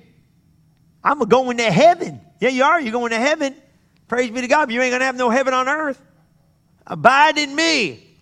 I'm 1.06 1.20
going 1.20 1.56
to 1.56 1.72
heaven. 1.72 2.20
Yeah, 2.42 2.50
you 2.50 2.66
are. 2.66 2.82
You're 2.82 2.92
going 2.92 3.12
to 3.12 3.18
heaven. 3.18 3.56
Praise 4.10 4.30
be 4.30 4.42
to 4.42 4.48
God. 4.50 4.66
But 4.66 4.74
you 4.74 4.82
ain't 4.82 4.92
going 4.92 5.00
to 5.00 5.06
have 5.06 5.16
no 5.16 5.30
heaven 5.30 5.54
on 5.54 5.70
earth. 5.70 6.02
Abide 6.86 7.38
in 7.38 7.56
me. 7.56 8.20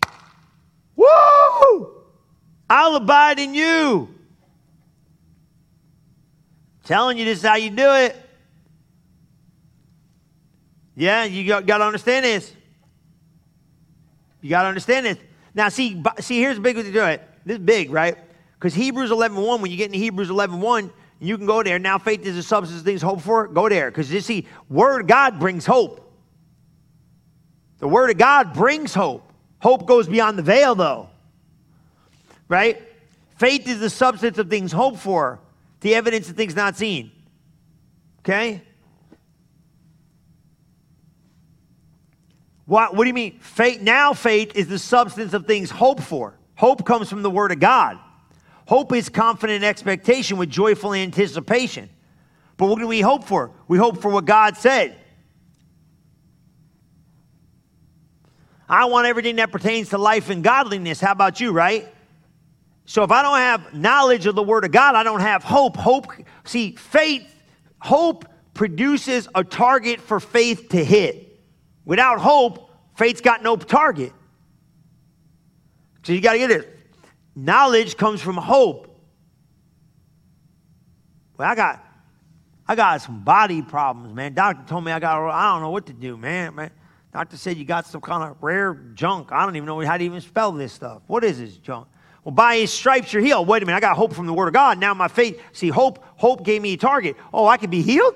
Woo! 0.95 1.95
I'll 2.69 2.95
abide 2.95 3.39
in 3.39 3.55
you. 3.55 4.14
Telling 6.85 7.17
you 7.17 7.25
this 7.25 7.39
is 7.39 7.43
how 7.43 7.55
you 7.55 7.71
do 7.71 7.91
it. 7.93 8.15
Yeah, 10.95 11.25
you 11.25 11.45
got, 11.47 11.65
got 11.65 11.79
to 11.79 11.83
understand 11.83 12.23
this. 12.23 12.53
You 14.41 14.51
got 14.51 14.61
to 14.61 14.69
understand 14.69 15.07
this. 15.07 15.17
Now, 15.55 15.69
see, 15.69 16.01
see, 16.19 16.39
here's 16.39 16.55
the 16.55 16.61
big 16.61 16.77
way 16.77 16.83
to 16.83 16.91
do 16.91 17.03
it. 17.03 17.27
This 17.45 17.57
is 17.57 17.63
big, 17.63 17.91
right? 17.91 18.15
Because 18.53 18.73
Hebrews 18.75 19.09
11.1, 19.09 19.61
when 19.61 19.71
you 19.71 19.77
get 19.77 19.87
into 19.87 19.97
Hebrews 19.97 20.29
11.1, 20.29 20.91
you 21.19 21.37
can 21.37 21.47
go 21.47 21.63
there. 21.63 21.79
Now 21.79 21.97
faith 21.97 22.25
is 22.25 22.35
the 22.35 22.43
substance 22.43 22.79
of 22.79 22.85
things 22.85 23.01
hoped 23.01 23.23
for. 23.23 23.47
Go 23.47 23.67
there. 23.67 23.89
Because 23.89 24.11
you 24.11 24.21
see, 24.21 24.47
Word 24.69 25.01
of 25.01 25.07
God 25.07 25.39
brings 25.39 25.65
hope. 25.65 26.01
The 27.79 27.87
Word 27.87 28.11
of 28.11 28.17
God 28.17 28.53
brings 28.53 28.93
hope. 28.93 29.31
Hope 29.59 29.87
goes 29.87 30.07
beyond 30.07 30.37
the 30.37 30.43
veil, 30.43 30.75
though. 30.75 31.09
Right? 32.47 32.81
Faith 33.37 33.67
is 33.67 33.79
the 33.79 33.89
substance 33.89 34.37
of 34.37 34.49
things 34.49 34.71
hoped 34.71 34.99
for 34.99 35.39
the 35.85 35.93
evidence 35.93 36.27
of 36.27 36.35
things 36.35 36.55
not 36.55 36.75
seen. 36.75 37.11
Okay? 38.21 38.63
What, 42.65 42.95
what 42.95 43.03
do 43.03 43.07
you 43.07 43.13
mean? 43.13 43.37
Faith, 43.37 43.81
now 43.81 44.13
faith 44.13 44.55
is 44.55 44.67
the 44.67 44.79
substance 44.79 45.35
of 45.35 45.45
things 45.45 45.69
hoped 45.69 46.01
for. 46.01 46.39
Hope 46.55 46.87
comes 46.87 47.07
from 47.07 47.21
the 47.21 47.29
Word 47.29 47.51
of 47.51 47.59
God. 47.59 47.99
Hope 48.67 48.93
is 48.93 49.09
confident 49.09 49.63
expectation 49.63 50.37
with 50.37 50.49
joyful 50.49 50.95
anticipation. 50.95 51.87
But 52.57 52.65
what 52.65 52.79
do 52.79 52.87
we 52.87 53.01
hope 53.01 53.23
for? 53.23 53.51
We 53.67 53.77
hope 53.77 54.01
for 54.01 54.09
what 54.09 54.25
God 54.25 54.57
said. 54.57 54.95
I 58.67 58.85
want 58.85 59.05
everything 59.05 59.35
that 59.35 59.51
pertains 59.51 59.89
to 59.89 59.99
life 59.99 60.31
and 60.31 60.43
godliness. 60.43 60.99
How 60.99 61.11
about 61.11 61.39
you, 61.39 61.51
right? 61.51 61.87
So 62.85 63.03
if 63.03 63.11
I 63.11 63.21
don't 63.21 63.37
have 63.37 63.73
knowledge 63.73 64.25
of 64.25 64.35
the 64.35 64.43
Word 64.43 64.63
of 64.63 64.71
God, 64.71 64.95
I 64.95 65.03
don't 65.03 65.21
have 65.21 65.43
hope. 65.43 65.75
Hope, 65.75 66.07
see, 66.43 66.75
faith, 66.75 67.27
hope 67.79 68.25
produces 68.53 69.27
a 69.33 69.43
target 69.43 69.99
for 69.99 70.19
faith 70.19 70.69
to 70.69 70.83
hit. 70.83 71.39
Without 71.83 72.19
hope, 72.19 72.69
faith's 72.95 73.21
got 73.21 73.43
no 73.43 73.55
target. 73.55 74.13
So 76.03 76.13
you 76.13 76.21
got 76.21 76.33
to 76.33 76.39
get 76.39 76.51
it. 76.51 76.71
Knowledge 77.35 77.97
comes 77.97 78.21
from 78.21 78.37
hope. 78.37 78.95
Well, 81.37 81.49
I 81.49 81.55
got, 81.55 81.83
I 82.67 82.75
got 82.75 83.01
some 83.01 83.23
body 83.23 83.61
problems, 83.61 84.13
man. 84.13 84.33
Doctor 84.35 84.63
told 84.67 84.85
me 84.85 84.91
I 84.91 84.99
got, 84.99 85.27
I 85.29 85.51
don't 85.51 85.61
know 85.61 85.71
what 85.71 85.87
to 85.87 85.93
do, 85.93 86.15
man. 86.15 86.55
man. 86.55 86.71
Doctor 87.11 87.37
said 87.37 87.57
you 87.57 87.65
got 87.65 87.87
some 87.87 88.01
kind 88.01 88.23
of 88.23 88.37
rare 88.41 88.73
junk. 88.93 89.31
I 89.31 89.45
don't 89.45 89.55
even 89.55 89.65
know 89.65 89.79
how 89.81 89.97
to 89.97 90.03
even 90.03 90.21
spell 90.21 90.51
this 90.51 90.73
stuff. 90.73 91.01
What 91.07 91.23
is 91.23 91.39
this 91.39 91.57
junk? 91.57 91.87
Well, 92.25 92.33
by 92.33 92.57
his 92.57 92.73
stripes 92.73 93.13
you're 93.13 93.21
healed. 93.21 93.47
Wait 93.47 93.61
a 93.61 93.65
minute, 93.65 93.77
I 93.77 93.79
got 93.79 93.95
hope 93.95 94.13
from 94.13 94.25
the 94.25 94.33
word 94.33 94.47
of 94.47 94.53
God. 94.53 94.79
Now 94.79 94.93
my 94.95 95.07
faith, 95.07 95.39
see, 95.53 95.69
hope, 95.69 96.03
hope 96.17 96.43
gave 96.43 96.61
me 96.61 96.73
a 96.73 96.77
target. 96.77 97.15
Oh, 97.31 97.47
I 97.47 97.57
could 97.57 97.69
be 97.69 97.83
healed? 97.83 98.15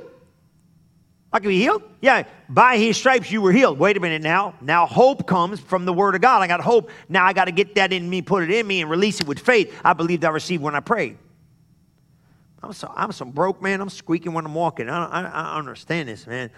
I 1.31 1.39
could 1.39 1.49
be 1.49 1.59
healed? 1.59 1.83
Yeah, 2.01 2.23
by 2.49 2.77
his 2.77 2.97
stripes 2.97 3.31
you 3.31 3.39
were 3.39 3.51
healed. 3.51 3.77
Wait 3.77 3.95
a 3.95 3.99
minute 3.99 4.23
now. 4.23 4.55
Now 4.61 4.87
hope 4.87 5.27
comes 5.27 5.59
from 5.59 5.85
the 5.85 5.93
word 5.93 6.15
of 6.15 6.21
God. 6.21 6.41
I 6.41 6.47
got 6.47 6.59
hope. 6.59 6.89
Now 7.07 7.23
I 7.23 7.33
got 7.33 7.45
to 7.45 7.51
get 7.51 7.75
that 7.75 7.93
in 7.93 8.09
me, 8.09 8.23
put 8.23 8.41
it 8.41 8.49
in 8.49 8.65
me, 8.65 8.81
and 8.81 8.89
release 8.89 9.21
it 9.21 9.27
with 9.27 9.37
faith. 9.37 9.79
I 9.85 9.93
believed 9.93 10.25
I 10.25 10.29
received 10.29 10.63
when 10.63 10.73
I 10.73 10.79
prayed. 10.79 11.19
I'm 12.63 12.73
so, 12.73 12.91
I'm 12.95 13.11
some 13.11 13.29
broke 13.29 13.61
man. 13.61 13.79
I'm 13.79 13.89
squeaking 13.89 14.33
when 14.33 14.43
I'm 14.43 14.55
walking. 14.55 14.89
I, 14.89 15.05
I, 15.05 15.21
I 15.21 15.57
understand 15.59 16.09
this, 16.09 16.25
man. 16.25 16.49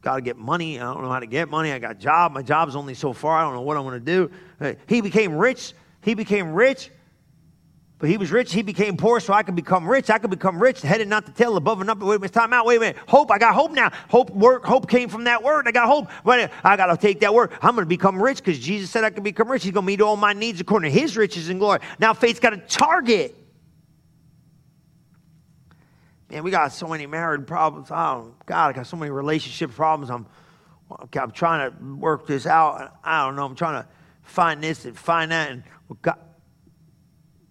Got 0.00 0.16
to 0.16 0.22
get 0.22 0.38
money. 0.38 0.80
I 0.80 0.94
don't 0.94 1.02
know 1.02 1.10
how 1.10 1.20
to 1.20 1.26
get 1.26 1.50
money. 1.50 1.72
I 1.72 1.78
got 1.78 1.90
a 1.90 1.94
job. 1.94 2.32
My 2.32 2.40
job's 2.40 2.74
only 2.74 2.94
so 2.94 3.12
far. 3.12 3.36
I 3.36 3.42
don't 3.42 3.52
know 3.52 3.60
what 3.60 3.76
I'm 3.76 3.82
going 3.82 4.02
to 4.02 4.30
do. 4.58 4.76
He 4.86 5.02
became 5.02 5.36
rich 5.36 5.74
he 6.02 6.14
became 6.14 6.52
rich, 6.52 6.90
but 8.00 8.08
he 8.08 8.16
was 8.16 8.32
rich. 8.32 8.52
He 8.52 8.62
became 8.62 8.96
poor, 8.96 9.20
so 9.20 9.34
I 9.34 9.42
could 9.42 9.54
become 9.54 9.86
rich. 9.86 10.08
I 10.08 10.18
could 10.18 10.30
become 10.30 10.60
rich, 10.60 10.80
headed 10.80 11.06
not 11.06 11.26
to 11.26 11.32
tail, 11.32 11.58
above 11.58 11.82
and 11.82 11.90
up. 11.90 11.98
Wait 11.98 12.16
a 12.16 12.18
minute, 12.18 12.32
time 12.32 12.52
out. 12.54 12.64
Wait 12.64 12.78
a 12.78 12.80
minute. 12.80 12.96
Hope. 13.06 13.30
I 13.30 13.38
got 13.38 13.54
hope 13.54 13.72
now. 13.72 13.90
Hope 14.08 14.30
work. 14.30 14.64
Hope 14.64 14.88
came 14.88 15.10
from 15.10 15.24
that 15.24 15.42
word. 15.42 15.68
I 15.68 15.70
got 15.70 15.86
hope. 15.86 16.08
But 16.24 16.50
I 16.64 16.78
got 16.78 16.86
to 16.86 16.96
take 16.96 17.20
that 17.20 17.34
word. 17.34 17.52
I'm 17.60 17.74
going 17.74 17.84
to 17.84 17.88
become 17.88 18.20
rich 18.20 18.38
because 18.38 18.58
Jesus 18.58 18.90
said 18.90 19.04
I 19.04 19.10
could 19.10 19.22
become 19.22 19.50
rich. 19.50 19.64
He's 19.64 19.72
going 19.72 19.84
to 19.84 19.86
meet 19.86 20.00
all 20.00 20.16
my 20.16 20.32
needs 20.32 20.62
according 20.62 20.90
to 20.90 20.98
His 20.98 21.14
riches 21.14 21.50
and 21.50 21.60
glory. 21.60 21.80
Now 21.98 22.14
faith's 22.14 22.40
got 22.40 22.54
a 22.54 22.58
target. 22.58 23.36
Man, 26.30 26.44
we 26.44 26.50
got 26.50 26.72
so 26.72 26.86
many 26.86 27.06
married 27.06 27.46
problems. 27.46 27.88
Oh 27.90 28.34
God, 28.46 28.68
I 28.68 28.72
got 28.72 28.86
so 28.86 28.96
many 28.96 29.10
relationship 29.10 29.72
problems. 29.72 30.10
I'm, 30.10 30.26
I'm 31.20 31.32
trying 31.32 31.70
to 31.70 31.96
work 31.96 32.26
this 32.26 32.46
out. 32.46 32.96
I 33.04 33.26
don't 33.26 33.36
know. 33.36 33.44
I'm 33.44 33.56
trying 33.56 33.82
to 33.82 33.88
find 34.22 34.62
this 34.62 34.84
and 34.84 34.96
find 34.96 35.32
that. 35.32 35.50
And 35.50 35.64
God, 36.02 36.18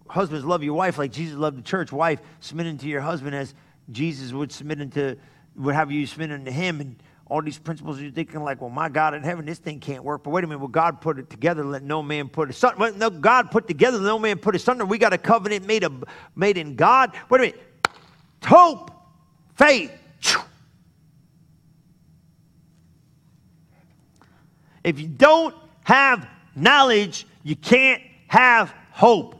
husbands, 0.08 0.44
love 0.44 0.62
your 0.62 0.74
wife 0.74 0.98
like 0.98 1.12
Jesus 1.12 1.36
loved 1.36 1.58
the 1.58 1.62
church. 1.62 1.92
Wife, 1.92 2.20
submit 2.40 2.66
unto 2.66 2.86
your 2.86 3.00
husband 3.00 3.34
as 3.34 3.54
Jesus 3.90 4.32
would 4.32 4.52
submit 4.52 4.80
unto, 4.80 5.16
would 5.56 5.74
have 5.74 5.90
you 5.90 6.06
submit 6.06 6.32
unto 6.32 6.50
him. 6.50 6.80
And 6.80 7.02
all 7.26 7.42
these 7.42 7.58
principles, 7.58 8.00
you're 8.00 8.10
thinking 8.10 8.42
like, 8.42 8.60
well, 8.60 8.70
my 8.70 8.88
God 8.88 9.14
in 9.14 9.22
heaven, 9.22 9.46
this 9.46 9.58
thing 9.58 9.78
can't 9.78 10.02
work. 10.02 10.24
But 10.24 10.30
wait 10.30 10.44
a 10.44 10.46
minute, 10.46 10.58
well, 10.58 10.68
God 10.68 11.00
put 11.00 11.18
it 11.18 11.30
together, 11.30 11.64
let 11.64 11.82
no 11.82 12.02
man 12.02 12.28
put 12.28 12.50
it 12.50 12.54
son. 12.54 12.74
Well, 12.76 12.92
no, 12.94 13.08
God 13.08 13.50
put 13.50 13.68
together, 13.68 14.00
no 14.00 14.18
man 14.18 14.38
put 14.38 14.56
asunder. 14.56 14.84
We 14.84 14.98
got 14.98 15.12
a 15.12 15.18
covenant 15.18 15.66
made, 15.66 15.84
of, 15.84 16.04
made 16.34 16.58
in 16.58 16.76
God. 16.76 17.12
Wait 17.28 17.38
a 17.38 17.42
minute. 17.42 17.60
Hope, 18.44 18.90
faith. 19.54 19.92
If 24.82 24.98
you 24.98 25.08
don't 25.08 25.54
have 25.84 26.26
knowledge, 26.56 27.26
you 27.42 27.54
can't 27.54 28.02
have 28.30 28.72
hope. 28.92 29.34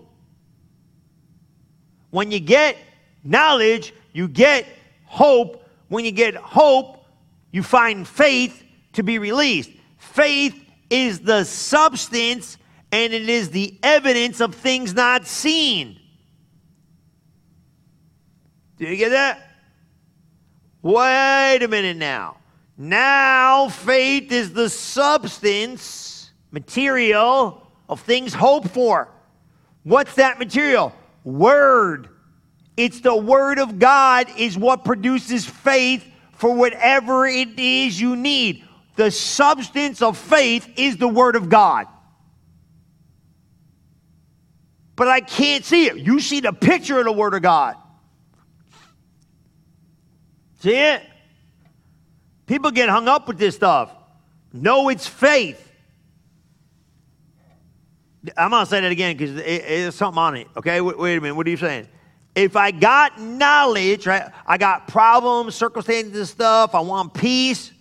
When 2.11 2.33
you 2.33 2.41
get 2.41 2.77
knowledge, 3.23 3.95
you 4.13 4.27
get 4.27 4.67
hope. 5.05 5.65
When 5.87 6.05
you 6.05 6.11
get 6.11 6.35
hope, 6.35 7.05
you 7.53 7.63
find 7.63 8.07
faith 8.07 8.65
to 8.95 9.05
be 9.05 9.21
released. 9.21 9.71
Faith 9.99 10.61
is 10.91 11.21
the 11.21 11.45
substance 11.45 12.59
and 12.91 13.13
it 13.13 13.29
is 13.29 13.51
the 13.51 13.79
evidence 13.85 14.41
of 14.41 14.57
things 14.57 14.93
not 14.93 15.25
seen. 15.25 15.97
Do 18.77 18.87
you 18.87 18.97
get 18.97 19.11
that? 19.11 19.53
Wait 20.83 21.63
a 21.63 21.69
minute 21.69 21.97
now. 21.97 22.39
Now, 22.77 23.69
faith 23.69 24.33
is 24.33 24.53
the 24.53 24.69
substance, 24.69 26.33
material 26.51 27.70
of 27.91 28.01
things 28.01 28.33
hoped 28.33 28.69
for. 28.69 29.09
What's 29.83 30.15
that 30.15 30.39
material? 30.39 30.95
Word. 31.25 32.09
It's 32.77 33.01
the 33.01 33.15
word 33.15 33.59
of 33.59 33.79
God 33.79 34.29
is 34.39 34.57
what 34.57 34.85
produces 34.85 35.45
faith 35.45 36.07
for 36.33 36.55
whatever 36.55 37.27
it 37.27 37.59
is 37.59 38.01
you 38.01 38.17
need. 38.17 38.65
The 38.95 39.11
substance 39.11 40.01
of 40.01 40.17
faith 40.17 40.69
is 40.77 40.97
the 40.97 41.09
word 41.09 41.37
of 41.37 41.49
God. 41.49 41.87
But 44.95 45.09
I 45.09 45.21
can't 45.21 45.65
see 45.65 45.87
it. 45.87 45.97
You 45.97 46.21
see 46.21 46.41
the 46.41 46.53
picture 46.53 46.99
of 46.99 47.05
the 47.05 47.13
word 47.13 47.35
of 47.35 47.43
God. 47.43 47.77
See 50.61 50.77
it? 50.77 51.03
People 52.47 52.71
get 52.71 52.89
hung 52.89 53.09
up 53.09 53.27
with 53.27 53.39
this 53.39 53.57
stuff. 53.57 53.91
No, 54.53 54.91
it's 54.91 55.07
faith. 55.07 55.70
I'm 58.37 58.51
going 58.51 58.65
to 58.65 58.71
say 58.71 58.81
that 58.81 58.93
again 58.93 59.17
because 59.17 59.35
there's 59.35 59.95
something 59.95 60.19
on 60.19 60.37
it. 60.37 60.49
Okay, 60.57 60.81
wait, 60.81 60.99
wait, 60.99 61.17
a 61.17 61.21
minute. 61.21 61.35
What 61.35 61.47
are 61.47 61.51
you 61.51 61.57
saying? 61.57 61.89
If 62.35 62.55
I 62.55 62.71
got 62.71 63.21
knowledge, 63.21 64.07
right? 64.07 64.31
I 64.47 64.59
got 64.59 64.89
problems, 64.89 65.55
circumstances, 65.55 66.17
and 66.17 66.29
stuff. 66.29 66.75
I 66.75 66.81
want 66.81 67.15
peace. 67.15 67.73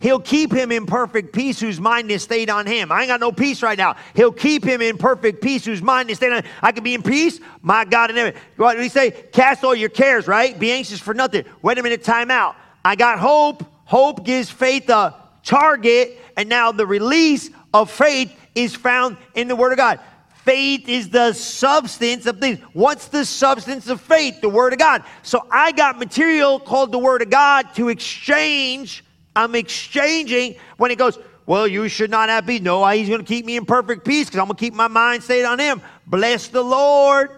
He'll 0.00 0.20
keep 0.20 0.52
him 0.52 0.72
in 0.72 0.84
perfect 0.84 1.32
peace 1.32 1.60
whose 1.60 1.80
mind 1.80 2.10
is 2.10 2.22
stayed 2.22 2.50
on 2.50 2.66
him. 2.66 2.90
I 2.90 3.02
ain't 3.02 3.08
got 3.08 3.20
no 3.20 3.30
peace 3.30 3.62
right 3.62 3.78
now. 3.78 3.94
He'll 4.14 4.32
keep 4.32 4.64
him 4.64 4.82
in 4.82 4.98
perfect 4.98 5.40
peace 5.40 5.64
whose 5.64 5.80
mind 5.80 6.10
is 6.10 6.16
stayed 6.16 6.32
on 6.32 6.42
him. 6.42 6.50
I 6.60 6.72
can 6.72 6.82
be 6.82 6.94
in 6.94 7.04
peace, 7.04 7.38
my 7.62 7.84
God, 7.84 8.10
and 8.10 8.18
everything. 8.18 8.42
What 8.56 8.74
did 8.74 8.82
he 8.82 8.88
say? 8.88 9.12
Cast 9.12 9.62
all 9.62 9.76
your 9.76 9.90
cares, 9.90 10.26
right? 10.26 10.58
Be 10.58 10.72
anxious 10.72 10.98
for 10.98 11.14
nothing. 11.14 11.44
Wait 11.62 11.78
a 11.78 11.82
minute, 11.84 12.02
time 12.02 12.32
out. 12.32 12.56
I 12.84 12.96
got 12.96 13.20
hope. 13.20 13.64
Hope 13.84 14.24
gives 14.24 14.50
faith 14.50 14.88
a 14.88 15.14
target, 15.44 16.18
and 16.36 16.48
now 16.48 16.72
the 16.72 16.86
release 16.86 17.50
of 17.72 17.88
faith 17.88 18.36
is 18.54 18.74
found 18.74 19.16
in 19.34 19.48
the 19.48 19.56
Word 19.56 19.72
of 19.72 19.78
God. 19.78 20.00
Faith 20.44 20.88
is 20.88 21.08
the 21.08 21.32
substance 21.32 22.26
of 22.26 22.40
things. 22.40 22.58
What's 22.72 23.08
the 23.08 23.24
substance 23.24 23.88
of 23.88 24.00
faith? 24.00 24.40
The 24.40 24.48
Word 24.48 24.72
of 24.72 24.78
God. 24.78 25.04
So 25.22 25.46
I 25.50 25.72
got 25.72 25.98
material 25.98 26.58
called 26.58 26.90
the 26.90 26.98
Word 26.98 27.22
of 27.22 27.30
God 27.30 27.74
to 27.76 27.88
exchange 27.88 29.04
I'm 29.34 29.54
exchanging 29.54 30.56
when 30.76 30.90
he 30.90 30.96
goes, 30.96 31.18
Well, 31.46 31.66
you 31.66 31.88
should 31.88 32.10
not 32.10 32.28
have 32.28 32.46
peace. 32.46 32.60
No, 32.60 32.86
he's 32.88 33.08
going 33.08 33.20
to 33.20 33.26
keep 33.26 33.44
me 33.44 33.56
in 33.56 33.64
perfect 33.64 34.04
peace 34.04 34.26
because 34.26 34.40
I'm 34.40 34.46
going 34.46 34.56
to 34.56 34.60
keep 34.60 34.74
my 34.74 34.88
mind 34.88 35.22
stayed 35.22 35.44
on 35.44 35.58
him. 35.58 35.80
Bless 36.06 36.48
the 36.48 36.62
Lord. 36.62 37.30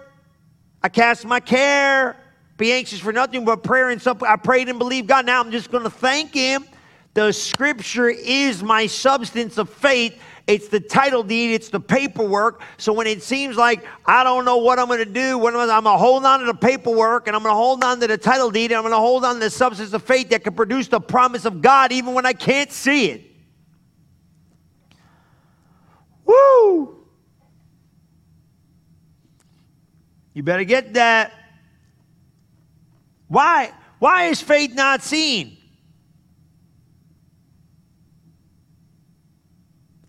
I 0.82 0.88
cast 0.88 1.24
my 1.24 1.40
care. 1.40 2.16
Be 2.56 2.72
anxious 2.72 3.00
for 3.00 3.12
nothing 3.12 3.44
but 3.44 3.62
prayer 3.62 3.90
and 3.90 4.00
something. 4.00 4.28
I 4.28 4.36
prayed 4.36 4.68
and 4.68 4.78
believed 4.78 5.08
God. 5.08 5.26
Now 5.26 5.40
I'm 5.40 5.50
just 5.50 5.70
going 5.70 5.84
to 5.84 5.90
thank 5.90 6.34
him. 6.34 6.66
The 7.14 7.32
scripture 7.32 8.08
is 8.08 8.62
my 8.62 8.86
substance 8.86 9.56
of 9.56 9.70
faith 9.70 10.18
it's 10.46 10.68
the 10.68 10.80
title 10.80 11.22
deed, 11.22 11.54
it's 11.54 11.70
the 11.70 11.80
paperwork. 11.80 12.60
So 12.76 12.92
when 12.92 13.06
it 13.06 13.22
seems 13.22 13.56
like 13.56 13.84
I 14.04 14.22
don't 14.24 14.44
know 14.44 14.58
what 14.58 14.78
I'm 14.78 14.88
going 14.88 14.98
to 14.98 15.06
do, 15.06 15.38
what 15.38 15.54
I'm, 15.54 15.60
I'm 15.70 15.84
going 15.84 15.94
to 15.94 15.98
hold 15.98 16.24
on 16.26 16.40
to 16.40 16.46
the 16.46 16.54
paperwork 16.54 17.26
and 17.26 17.34
I'm 17.34 17.42
going 17.42 17.52
to 17.52 17.56
hold 17.56 17.82
on 17.82 17.98
to 18.00 18.06
the 18.06 18.18
title 18.18 18.50
deed 18.50 18.70
and 18.70 18.74
I'm 18.76 18.82
going 18.82 18.92
to 18.92 18.98
hold 18.98 19.24
on 19.24 19.34
to 19.34 19.40
the 19.40 19.50
substance 19.50 19.94
of 19.94 20.02
faith 20.02 20.28
that 20.30 20.44
can 20.44 20.54
produce 20.54 20.88
the 20.88 21.00
promise 21.00 21.46
of 21.46 21.62
God 21.62 21.92
even 21.92 22.12
when 22.12 22.26
I 22.26 22.34
can't 22.34 22.70
see 22.70 23.06
it. 23.06 23.22
Woo! 26.26 27.06
You 30.34 30.42
better 30.42 30.64
get 30.64 30.94
that. 30.94 31.32
Why? 33.28 33.72
Why 33.98 34.24
is 34.24 34.42
faith 34.42 34.74
not 34.74 35.02
seen? 35.02 35.56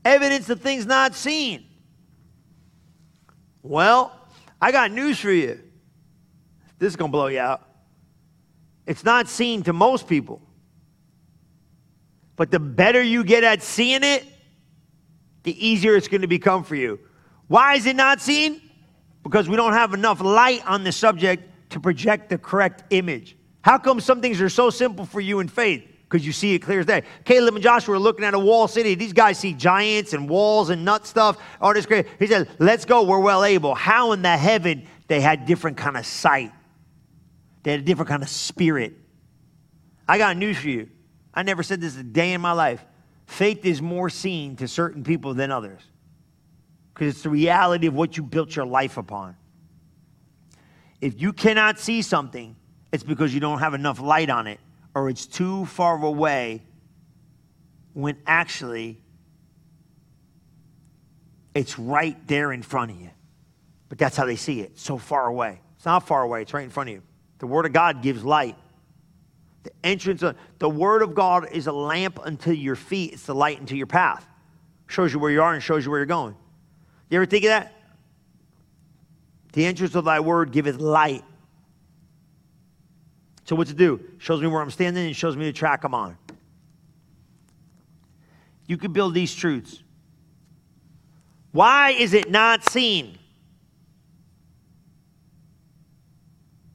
Evidence 0.05 0.49
of 0.49 0.61
things 0.61 0.85
not 0.85 1.15
seen. 1.15 1.65
Well, 3.63 4.17
I 4.61 4.71
got 4.71 4.91
news 4.91 5.19
for 5.19 5.31
you. 5.31 5.59
This 6.77 6.89
is 6.89 6.95
going 6.95 7.11
to 7.11 7.11
blow 7.11 7.27
you 7.27 7.39
out. 7.39 7.67
It's 8.85 9.03
not 9.03 9.27
seen 9.27 9.63
to 9.63 9.73
most 9.73 10.07
people. 10.07 10.41
But 12.35 12.51
the 12.51 12.59
better 12.59 13.01
you 13.01 13.23
get 13.23 13.43
at 13.43 13.63
seeing 13.63 14.03
it, 14.03 14.23
the 15.43 15.67
easier 15.67 15.95
it's 15.95 16.07
going 16.07 16.21
to 16.21 16.27
become 16.27 16.63
for 16.63 16.75
you. 16.75 16.99
Why 17.47 17.75
is 17.75 17.85
it 17.85 17.95
not 17.95 18.21
seen? 18.21 18.61
Because 19.23 19.49
we 19.49 19.55
don't 19.55 19.73
have 19.73 19.93
enough 19.93 20.21
light 20.21 20.65
on 20.67 20.83
the 20.83 20.91
subject 20.91 21.71
to 21.71 21.79
project 21.79 22.29
the 22.29 22.37
correct 22.37 22.83
image. 22.91 23.35
How 23.61 23.77
come 23.79 23.99
some 23.99 24.21
things 24.21 24.41
are 24.41 24.49
so 24.49 24.69
simple 24.69 25.05
for 25.05 25.21
you 25.21 25.39
in 25.39 25.47
faith? 25.47 25.83
Because 26.07 26.25
you 26.25 26.31
see 26.31 26.53
it 26.53 26.59
clear 26.59 26.79
as 26.79 26.85
day. 26.85 27.03
Caleb 27.23 27.55
and 27.55 27.63
Joshua 27.63 27.95
are 27.95 27.99
looking 27.99 28.25
at 28.25 28.33
a 28.33 28.39
wall 28.39 28.67
city. 28.67 28.95
These 28.95 29.13
guys 29.13 29.39
see 29.39 29.53
giants 29.53 30.13
and 30.13 30.29
walls 30.29 30.69
and 30.69 30.85
nut 30.85 31.05
stuff. 31.07 31.37
All 31.59 31.73
this 31.73 31.85
great. 31.85 32.07
He 32.19 32.27
said, 32.27 32.49
"Let's 32.59 32.85
go. 32.85 33.03
We're 33.03 33.19
well 33.19 33.43
able." 33.43 33.75
How 33.75 34.11
in 34.11 34.21
the 34.21 34.37
heaven 34.37 34.87
they 35.07 35.19
had 35.21 35.45
different 35.45 35.77
kind 35.77 35.97
of 35.97 36.05
sight? 36.05 36.51
They 37.63 37.71
had 37.71 37.79
a 37.79 37.83
different 37.83 38.09
kind 38.09 38.21
of 38.21 38.29
spirit. 38.29 38.93
I 40.07 40.17
got 40.17 40.37
news 40.37 40.57
for 40.57 40.69
you. 40.69 40.89
I 41.33 41.43
never 41.43 41.63
said 41.63 41.81
this 41.81 41.97
a 41.97 42.03
day 42.03 42.33
in 42.33 42.41
my 42.41 42.51
life. 42.51 42.85
Faith 43.25 43.65
is 43.65 43.81
more 43.81 44.09
seen 44.09 44.55
to 44.57 44.67
certain 44.67 45.03
people 45.03 45.33
than 45.33 45.51
others 45.51 45.81
because 46.93 47.13
it's 47.13 47.23
the 47.23 47.29
reality 47.29 47.87
of 47.87 47.95
what 47.95 48.15
you 48.15 48.23
built 48.23 48.55
your 48.55 48.67
life 48.67 48.97
upon. 48.97 49.35
If 51.01 51.19
you 51.19 51.33
cannot 51.33 51.79
see 51.79 52.03
something, 52.03 52.55
it's 52.91 53.03
because 53.03 53.33
you 53.33 53.39
don't 53.39 53.59
have 53.59 53.73
enough 53.73 53.99
light 53.99 54.29
on 54.29 54.45
it 54.45 54.59
or 54.95 55.09
it's 55.09 55.27
too 55.27 55.65
far 55.65 56.01
away 56.01 56.63
when 57.93 58.17
actually 58.25 58.97
it's 61.53 61.77
right 61.77 62.17
there 62.27 62.51
in 62.53 62.63
front 62.63 62.91
of 62.91 62.99
you. 62.99 63.11
But 63.89 63.97
that's 63.97 64.17
how 64.17 64.25
they 64.25 64.37
see 64.37 64.61
it, 64.61 64.79
so 64.79 64.97
far 64.97 65.27
away. 65.27 65.59
It's 65.75 65.85
not 65.85 66.07
far 66.07 66.23
away, 66.23 66.41
it's 66.41 66.53
right 66.53 66.63
in 66.63 66.69
front 66.69 66.89
of 66.89 66.95
you. 66.95 67.03
The 67.39 67.47
Word 67.47 67.65
of 67.65 67.73
God 67.73 68.01
gives 68.01 68.23
light. 68.23 68.55
The 69.63 69.71
entrance 69.83 70.23
of 70.23 70.37
the 70.59 70.69
Word 70.69 71.01
of 71.01 71.13
God 71.13 71.49
is 71.51 71.67
a 71.67 71.71
lamp 71.71 72.19
unto 72.23 72.51
your 72.51 72.75
feet, 72.75 73.13
it's 73.13 73.25
the 73.25 73.35
light 73.35 73.59
unto 73.59 73.75
your 73.75 73.87
path. 73.87 74.25
Shows 74.87 75.13
you 75.13 75.19
where 75.19 75.31
you 75.31 75.41
are 75.41 75.53
and 75.53 75.61
shows 75.61 75.83
you 75.83 75.91
where 75.91 75.99
you're 75.99 76.05
going. 76.05 76.35
You 77.09 77.17
ever 77.17 77.25
think 77.25 77.43
of 77.43 77.49
that? 77.49 77.73
The 79.53 79.65
entrance 79.65 79.95
of 79.95 80.05
thy 80.05 80.19
word 80.19 80.51
giveth 80.51 80.77
light 80.77 81.23
so 83.45 83.55
what 83.55 83.67
to 83.67 83.73
do? 83.73 83.99
Shows 84.17 84.41
me 84.41 84.47
where 84.47 84.61
I'm 84.61 84.71
standing 84.71 85.05
and 85.05 85.15
shows 85.15 85.37
me 85.37 85.45
the 85.45 85.53
track 85.53 85.83
I'm 85.83 85.93
on. 85.93 86.17
You 88.67 88.77
can 88.77 88.91
build 88.91 89.13
these 89.13 89.33
truths. 89.33 89.83
Why 91.51 91.91
is 91.91 92.13
it 92.13 92.29
not 92.29 92.67
seen? 92.67 93.17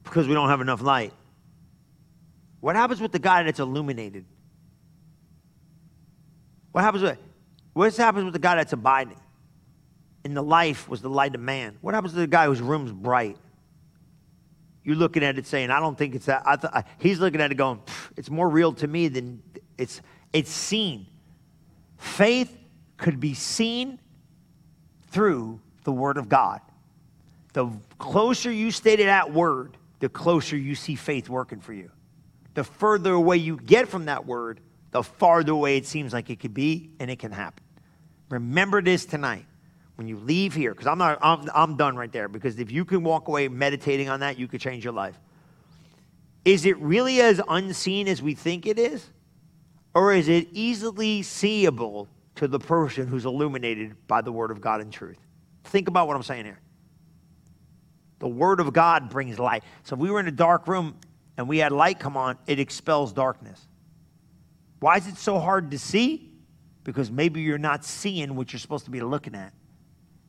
Because 0.03 0.27
we 0.27 0.33
don't 0.33 0.49
have 0.49 0.61
enough 0.61 0.81
light. 0.81 1.13
What 2.61 2.75
happens 2.75 3.01
with 3.01 3.11
the 3.11 3.19
guy 3.19 3.43
that's 3.43 3.59
illuminated? 3.59 4.25
What 6.71 6.83
happens 6.83 7.03
with 7.03 7.17
what 7.73 7.95
happens 7.95 8.25
with 8.25 8.33
the 8.33 8.39
guy 8.39 8.55
that's 8.55 8.73
abiding? 8.73 9.19
In 10.23 10.33
the 10.33 10.43
life 10.43 10.87
was 10.87 11.01
the 11.01 11.09
light 11.09 11.35
of 11.35 11.41
man. 11.41 11.77
What 11.81 11.93
happens 11.93 12.13
to 12.13 12.19
the 12.19 12.27
guy 12.27 12.45
whose 12.45 12.61
room's 12.61 12.91
bright? 12.91 13.37
You're 14.83 14.95
looking 14.95 15.23
at 15.23 15.37
it 15.37 15.45
saying, 15.45 15.69
I 15.69 15.79
don't 15.79 15.97
think 15.97 16.15
it's 16.15 16.25
that. 16.25 16.43
I 16.45 16.55
th- 16.55 16.85
he's 16.97 17.19
looking 17.19 17.41
at 17.41 17.51
it 17.51 17.55
going, 17.55 17.81
it's 18.17 18.29
more 18.29 18.49
real 18.49 18.73
to 18.73 18.87
me 18.87 19.07
than 19.07 19.43
it's, 19.77 20.01
it's 20.33 20.51
seen. 20.51 21.05
Faith 21.97 22.57
could 22.97 23.19
be 23.19 23.33
seen 23.33 23.99
through 25.09 25.59
the 25.83 25.91
Word 25.91 26.17
of 26.17 26.29
God. 26.29 26.61
The 27.53 27.69
closer 27.99 28.51
you 28.51 28.71
stay 28.71 28.95
to 28.95 29.05
that 29.05 29.31
Word, 29.31 29.77
the 29.99 30.09
closer 30.09 30.57
you 30.57 30.73
see 30.73 30.95
faith 30.95 31.29
working 31.29 31.59
for 31.59 31.73
you. 31.73 31.91
The 32.53 32.63
further 32.63 33.13
away 33.13 33.37
you 33.37 33.57
get 33.57 33.87
from 33.87 34.05
that 34.05 34.25
Word, 34.25 34.61
the 34.91 35.03
farther 35.03 35.51
away 35.51 35.77
it 35.77 35.85
seems 35.85 36.11
like 36.11 36.29
it 36.29 36.39
could 36.39 36.53
be 36.53 36.91
and 36.99 37.11
it 37.11 37.19
can 37.19 37.31
happen. 37.31 37.63
Remember 38.29 38.81
this 38.81 39.05
tonight 39.05 39.45
when 40.01 40.07
you 40.07 40.17
leave 40.17 40.55
here, 40.55 40.71
because 40.71 40.87
I'm 40.87 40.97
not, 40.97 41.19
I'm, 41.21 41.47
I'm 41.53 41.77
done 41.77 41.95
right 41.95 42.11
there, 42.11 42.27
because 42.27 42.57
if 42.57 42.71
you 42.71 42.85
can 42.85 43.03
walk 43.03 43.27
away 43.27 43.47
meditating 43.47 44.09
on 44.09 44.21
that, 44.21 44.39
you 44.39 44.47
could 44.47 44.59
change 44.59 44.83
your 44.83 44.93
life. 44.93 45.15
Is 46.43 46.65
it 46.65 46.75
really 46.79 47.21
as 47.21 47.39
unseen 47.47 48.07
as 48.07 48.19
we 48.19 48.33
think 48.33 48.65
it 48.65 48.79
is? 48.79 49.07
Or 49.93 50.11
is 50.11 50.27
it 50.27 50.47
easily 50.53 51.21
seeable 51.21 52.07
to 52.33 52.47
the 52.47 52.57
person 52.57 53.05
who's 53.05 53.25
illuminated 53.25 53.95
by 54.07 54.21
the 54.21 54.31
Word 54.31 54.49
of 54.49 54.59
God 54.59 54.81
and 54.81 54.91
truth? 54.91 55.19
Think 55.65 55.87
about 55.87 56.07
what 56.07 56.15
I'm 56.15 56.23
saying 56.23 56.45
here. 56.45 56.57
The 58.17 58.27
Word 58.27 58.59
of 58.59 58.73
God 58.73 59.07
brings 59.11 59.37
light. 59.37 59.63
So 59.83 59.93
if 59.93 59.99
we 59.99 60.09
were 60.09 60.19
in 60.19 60.27
a 60.27 60.31
dark 60.31 60.67
room 60.67 60.95
and 61.37 61.47
we 61.47 61.59
had 61.59 61.71
light 61.71 61.99
come 61.99 62.17
on, 62.17 62.39
it 62.47 62.59
expels 62.59 63.13
darkness. 63.13 63.67
Why 64.79 64.97
is 64.97 65.05
it 65.05 65.17
so 65.17 65.37
hard 65.37 65.69
to 65.69 65.77
see? 65.77 66.31
Because 66.83 67.11
maybe 67.11 67.41
you're 67.41 67.59
not 67.59 67.85
seeing 67.85 68.35
what 68.35 68.51
you're 68.51 68.59
supposed 68.59 68.85
to 68.85 68.91
be 68.91 69.01
looking 69.01 69.35
at. 69.35 69.53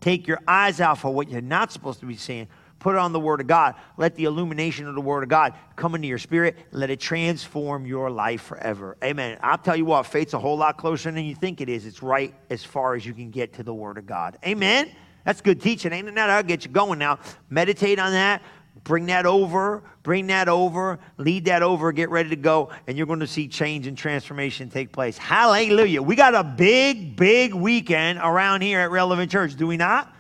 Take 0.03 0.27
your 0.27 0.41
eyes 0.47 0.81
off 0.81 1.05
of 1.05 1.15
what 1.15 1.31
you're 1.31 1.41
not 1.41 1.73
supposed 1.73 2.01
to 2.01 2.07
be 2.07 2.17
seeing. 2.17 2.49
Put 2.81 2.97
on 2.97 3.13
the 3.13 3.21
Word 3.21 3.41
of 3.41 3.47
God. 3.47 3.77
Let 3.97 4.17
the 4.17 4.25
illumination 4.25 4.89
of 4.89 4.97
the 4.97 5.01
Word 5.01 5.23
of 5.23 5.29
God 5.29 5.55
come 5.77 5.95
into 5.95 6.09
your 6.09 6.19
spirit. 6.19 6.59
Let 6.73 6.91
it 6.91 6.99
transform 6.99 7.87
your 7.87 8.11
life 8.11 8.43
forever. 8.43 8.97
Amen. 9.05 9.39
I'll 9.41 9.57
tell 9.57 9.77
you 9.77 9.85
what, 9.85 10.05
faith's 10.05 10.35
a 10.35 10.41
whole 10.41 10.57
lot 10.57 10.77
closer 10.77 11.13
than 11.13 11.25
you 11.25 11.37
think 11.37 11.61
it 11.61 11.69
is. 11.69 11.87
It's 11.87 12.03
right 12.03 12.35
as 12.51 12.65
far 12.65 12.97
as 12.97 13.07
you 13.07 13.15
can 13.15 13.31
get 13.31 13.53
to 13.55 13.63
the 13.63 13.73
Word 13.73 13.97
of 13.97 14.07
God. 14.07 14.37
Amen. 14.45 14.91
That's 15.25 15.41
good 15.41 15.61
teaching, 15.61 15.93
ain't 15.93 16.09
it? 16.09 16.17
That'll 16.17 16.43
get 16.43 16.65
you 16.65 16.73
going 16.73 16.99
now. 16.99 17.21
Meditate 17.49 18.01
on 18.01 18.11
that. 18.11 18.43
Bring 18.85 19.07
that 19.07 19.27
over, 19.27 19.83
bring 20.03 20.27
that 20.29 20.49
over, 20.49 20.99
lead 21.17 21.45
that 21.45 21.63
over, 21.63 21.93
get 21.93 22.11
ready 22.11 22.31
to 22.31 22.37
go, 22.37 22.71
and 22.87 22.97
you're 22.97 23.07
going 23.07 23.21
to 23.21 23.27
see 23.29 23.47
change 23.47 23.87
and 23.87 23.97
transformation 23.97 24.71
take 24.71 24.91
place. 24.91 25.17
Hallelujah. 25.17 26.03
We 26.03 26.17
got 26.17 26.35
a 26.35 26.43
big, 26.43 27.15
big 27.15 27.55
weekend 27.55 28.19
around 28.19 28.63
here 28.63 28.81
at 28.81 28.91
Relevant 28.91 29.31
Church, 29.31 29.55
do 29.55 29.69
we 29.69 29.77
not? 29.77 30.13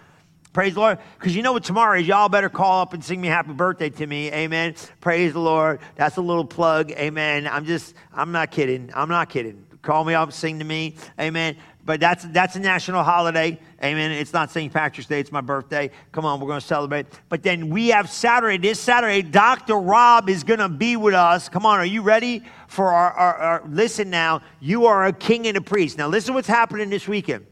Praise 0.52 0.74
the 0.74 0.80
Lord. 0.80 0.98
Because 1.18 1.34
you 1.34 1.42
know 1.42 1.54
what 1.54 1.64
tomorrow 1.64 1.98
is? 1.98 2.06
Y'all 2.06 2.28
better 2.28 2.50
call 2.50 2.82
up 2.82 2.92
and 2.92 3.02
sing 3.02 3.20
me 3.20 3.26
happy 3.26 3.52
birthday 3.52 3.88
to 3.88 4.06
me. 4.06 4.30
Amen. 4.30 4.74
Praise 5.00 5.32
the 5.32 5.40
Lord. 5.40 5.80
That's 5.96 6.18
a 6.18 6.20
little 6.20 6.44
plug. 6.44 6.92
Amen. 6.92 7.48
I'm 7.48 7.64
just, 7.64 7.94
I'm 8.12 8.32
not 8.32 8.50
kidding. 8.50 8.90
I'm 8.94 9.08
not 9.08 9.30
kidding. 9.30 9.66
Call 9.80 10.04
me 10.04 10.14
up, 10.14 10.32
sing 10.32 10.58
to 10.60 10.64
me. 10.64 10.94
Amen 11.18 11.56
but 11.84 12.00
that's 12.00 12.24
that's 12.24 12.56
a 12.56 12.60
national 12.60 13.02
holiday. 13.02 13.58
Amen. 13.82 14.12
It's 14.12 14.32
not 14.32 14.50
St. 14.50 14.72
Patrick's 14.72 15.08
Day, 15.08 15.18
it's 15.18 15.32
my 15.32 15.40
birthday. 15.40 15.90
Come 16.12 16.24
on, 16.24 16.40
we're 16.40 16.46
going 16.46 16.60
to 16.60 16.66
celebrate. 16.66 17.06
But 17.28 17.42
then 17.42 17.70
we 17.70 17.88
have 17.88 18.08
Saturday. 18.08 18.58
This 18.58 18.78
Saturday, 18.78 19.22
Dr. 19.22 19.76
Rob 19.76 20.28
is 20.28 20.44
going 20.44 20.60
to 20.60 20.68
be 20.68 20.96
with 20.96 21.14
us. 21.14 21.48
Come 21.48 21.66
on, 21.66 21.78
are 21.78 21.84
you 21.84 22.02
ready 22.02 22.44
for 22.68 22.86
our, 22.86 23.12
our, 23.12 23.34
our, 23.36 23.62
listen 23.68 24.10
now? 24.10 24.42
You 24.60 24.86
are 24.86 25.06
a 25.06 25.12
king 25.12 25.46
and 25.46 25.56
a 25.56 25.60
priest. 25.60 25.98
Now, 25.98 26.08
listen 26.08 26.34
what's 26.34 26.48
happening 26.48 26.90
this 26.90 27.08
weekend. 27.08 27.46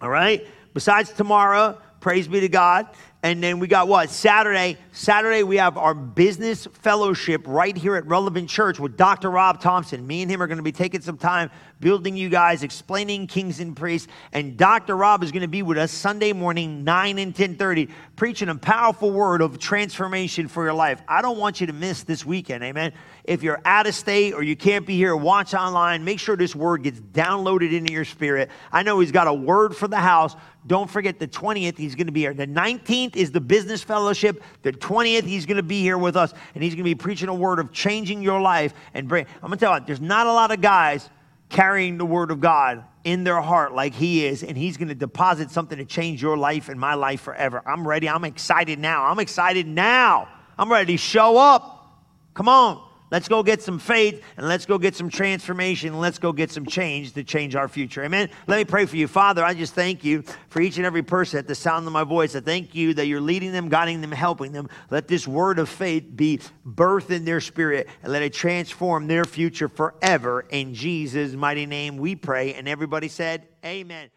All 0.00 0.10
right? 0.10 0.46
Besides 0.74 1.10
tomorrow, 1.12 1.80
praise 2.00 2.28
be 2.28 2.40
to 2.40 2.48
God. 2.48 2.86
And 3.20 3.42
then 3.42 3.58
we 3.58 3.66
got 3.66 3.88
what? 3.88 4.10
Saturday. 4.10 4.76
Saturday, 4.92 5.42
we 5.42 5.56
have 5.56 5.76
our 5.76 5.92
business 5.92 6.66
fellowship 6.66 7.42
right 7.48 7.76
here 7.76 7.96
at 7.96 8.06
Relevant 8.06 8.48
Church 8.48 8.78
with 8.78 8.96
Dr. 8.96 9.28
Rob 9.28 9.60
Thompson. 9.60 10.06
Me 10.06 10.22
and 10.22 10.30
him 10.30 10.40
are 10.40 10.46
going 10.46 10.58
to 10.58 10.62
be 10.62 10.70
taking 10.70 11.00
some 11.00 11.18
time 11.18 11.50
building 11.80 12.16
you 12.16 12.28
guys, 12.28 12.62
explaining 12.62 13.26
kings 13.26 13.58
and 13.58 13.76
priests. 13.76 14.08
And 14.32 14.56
Dr. 14.56 14.96
Rob 14.96 15.24
is 15.24 15.32
going 15.32 15.42
to 15.42 15.48
be 15.48 15.62
with 15.62 15.78
us 15.78 15.90
Sunday 15.90 16.32
morning, 16.32 16.84
9 16.84 17.18
and 17.18 17.34
10:30, 17.34 17.90
preaching 18.14 18.48
a 18.48 18.54
powerful 18.54 19.10
word 19.10 19.40
of 19.40 19.58
transformation 19.58 20.46
for 20.46 20.64
your 20.64 20.74
life. 20.74 21.02
I 21.08 21.20
don't 21.20 21.38
want 21.38 21.60
you 21.60 21.66
to 21.68 21.72
miss 21.72 22.04
this 22.04 22.24
weekend, 22.24 22.62
amen. 22.62 22.92
If 23.24 23.42
you're 23.42 23.60
out 23.64 23.86
of 23.86 23.94
state 23.94 24.34
or 24.34 24.42
you 24.42 24.56
can't 24.56 24.86
be 24.86 24.96
here, 24.96 25.14
watch 25.16 25.54
online. 25.54 26.04
Make 26.04 26.20
sure 26.20 26.36
this 26.36 26.54
word 26.54 26.84
gets 26.84 27.00
downloaded 27.00 27.72
into 27.72 27.92
your 27.92 28.04
spirit. 28.04 28.50
I 28.72 28.84
know 28.84 29.00
he's 29.00 29.12
got 29.12 29.26
a 29.26 29.34
word 29.34 29.76
for 29.76 29.88
the 29.88 29.98
house. 29.98 30.34
Don't 30.68 30.88
forget 30.88 31.18
the 31.18 31.26
20th, 31.26 31.78
he's 31.78 31.94
going 31.94 32.06
to 32.06 32.12
be 32.12 32.20
here. 32.20 32.34
The 32.34 32.46
19th 32.46 33.16
is 33.16 33.32
the 33.32 33.40
business 33.40 33.82
fellowship. 33.82 34.42
The 34.62 34.72
20th, 34.72 35.24
he's 35.24 35.46
going 35.46 35.56
to 35.56 35.62
be 35.62 35.80
here 35.80 35.98
with 35.98 36.14
us, 36.14 36.34
and 36.54 36.62
he's 36.62 36.74
going 36.74 36.84
to 36.84 36.90
be 36.90 36.94
preaching 36.94 37.28
a 37.28 37.34
word 37.34 37.58
of 37.58 37.72
changing 37.72 38.22
your 38.22 38.40
life. 38.40 38.74
And 38.92 39.08
bring, 39.08 39.26
I'm 39.36 39.48
going 39.48 39.58
to 39.58 39.64
tell 39.64 39.78
you, 39.78 39.84
there's 39.86 40.00
not 40.00 40.26
a 40.26 40.32
lot 40.32 40.52
of 40.52 40.60
guys 40.60 41.08
carrying 41.48 41.96
the 41.96 42.04
word 42.04 42.30
of 42.30 42.40
God 42.40 42.84
in 43.02 43.24
their 43.24 43.40
heart 43.40 43.72
like 43.72 43.94
he 43.94 44.26
is, 44.26 44.42
and 44.42 44.58
he's 44.58 44.76
going 44.76 44.88
to 44.88 44.94
deposit 44.94 45.50
something 45.50 45.78
to 45.78 45.86
change 45.86 46.20
your 46.20 46.36
life 46.36 46.68
and 46.68 46.78
my 46.78 46.92
life 46.92 47.22
forever. 47.22 47.62
I'm 47.66 47.88
ready. 47.88 48.08
I'm 48.08 48.24
excited 48.24 48.78
now. 48.78 49.06
I'm 49.06 49.18
excited 49.18 49.66
now. 49.66 50.28
I'm 50.58 50.70
ready 50.70 50.92
to 50.92 50.98
show 50.98 51.38
up. 51.38 52.04
Come 52.34 52.48
on. 52.48 52.87
Let's 53.10 53.28
go 53.28 53.42
get 53.42 53.62
some 53.62 53.78
faith 53.78 54.22
and 54.36 54.46
let's 54.46 54.66
go 54.66 54.78
get 54.78 54.94
some 54.94 55.08
transformation 55.08 55.90
and 55.90 56.00
let's 56.00 56.18
go 56.18 56.32
get 56.32 56.50
some 56.50 56.66
change 56.66 57.12
to 57.14 57.24
change 57.24 57.54
our 57.54 57.68
future. 57.68 58.04
Amen. 58.04 58.28
Let 58.46 58.58
me 58.58 58.64
pray 58.64 58.86
for 58.86 58.96
you. 58.96 59.08
Father, 59.08 59.44
I 59.44 59.54
just 59.54 59.74
thank 59.74 60.04
you 60.04 60.22
for 60.48 60.60
each 60.60 60.76
and 60.76 60.86
every 60.86 61.02
person 61.02 61.38
at 61.38 61.46
the 61.46 61.54
sound 61.54 61.86
of 61.86 61.92
my 61.92 62.04
voice. 62.04 62.36
I 62.36 62.40
thank 62.40 62.74
you 62.74 62.94
that 62.94 63.06
you're 63.06 63.20
leading 63.20 63.52
them, 63.52 63.68
guiding 63.68 64.00
them, 64.00 64.12
helping 64.12 64.52
them. 64.52 64.68
Let 64.90 65.08
this 65.08 65.26
word 65.26 65.58
of 65.58 65.68
faith 65.68 66.04
be 66.14 66.40
birthed 66.66 67.10
in 67.10 67.24
their 67.24 67.40
spirit 67.40 67.88
and 68.02 68.12
let 68.12 68.22
it 68.22 68.32
transform 68.32 69.06
their 69.06 69.24
future 69.24 69.68
forever. 69.68 70.44
In 70.50 70.74
Jesus' 70.74 71.32
mighty 71.32 71.66
name 71.66 71.96
we 71.96 72.14
pray. 72.14 72.54
And 72.54 72.68
everybody 72.68 73.08
said, 73.08 73.48
Amen. 73.64 74.10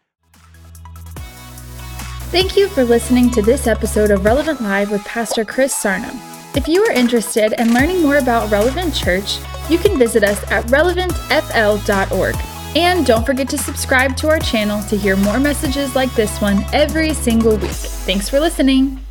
Thank 2.32 2.56
you 2.56 2.68
for 2.68 2.82
listening 2.84 3.30
to 3.32 3.42
this 3.42 3.66
episode 3.66 4.10
of 4.10 4.24
Relevant 4.24 4.62
Live 4.62 4.90
with 4.90 5.04
Pastor 5.04 5.44
Chris 5.44 5.74
Sarno. 5.74 6.31
If 6.54 6.68
you 6.68 6.84
are 6.84 6.92
interested 6.92 7.54
in 7.58 7.72
learning 7.72 8.02
more 8.02 8.18
about 8.18 8.50
Relevant 8.50 8.94
Church, 8.94 9.38
you 9.70 9.78
can 9.78 9.98
visit 9.98 10.22
us 10.22 10.38
at 10.50 10.66
relevantfl.org. 10.66 12.36
And 12.76 13.06
don't 13.06 13.24
forget 13.24 13.48
to 13.50 13.58
subscribe 13.58 14.16
to 14.18 14.28
our 14.28 14.38
channel 14.38 14.82
to 14.88 14.96
hear 14.96 15.16
more 15.16 15.40
messages 15.40 15.94
like 15.94 16.14
this 16.14 16.40
one 16.42 16.64
every 16.74 17.14
single 17.14 17.56
week. 17.56 17.70
Thanks 17.70 18.28
for 18.28 18.38
listening. 18.38 19.02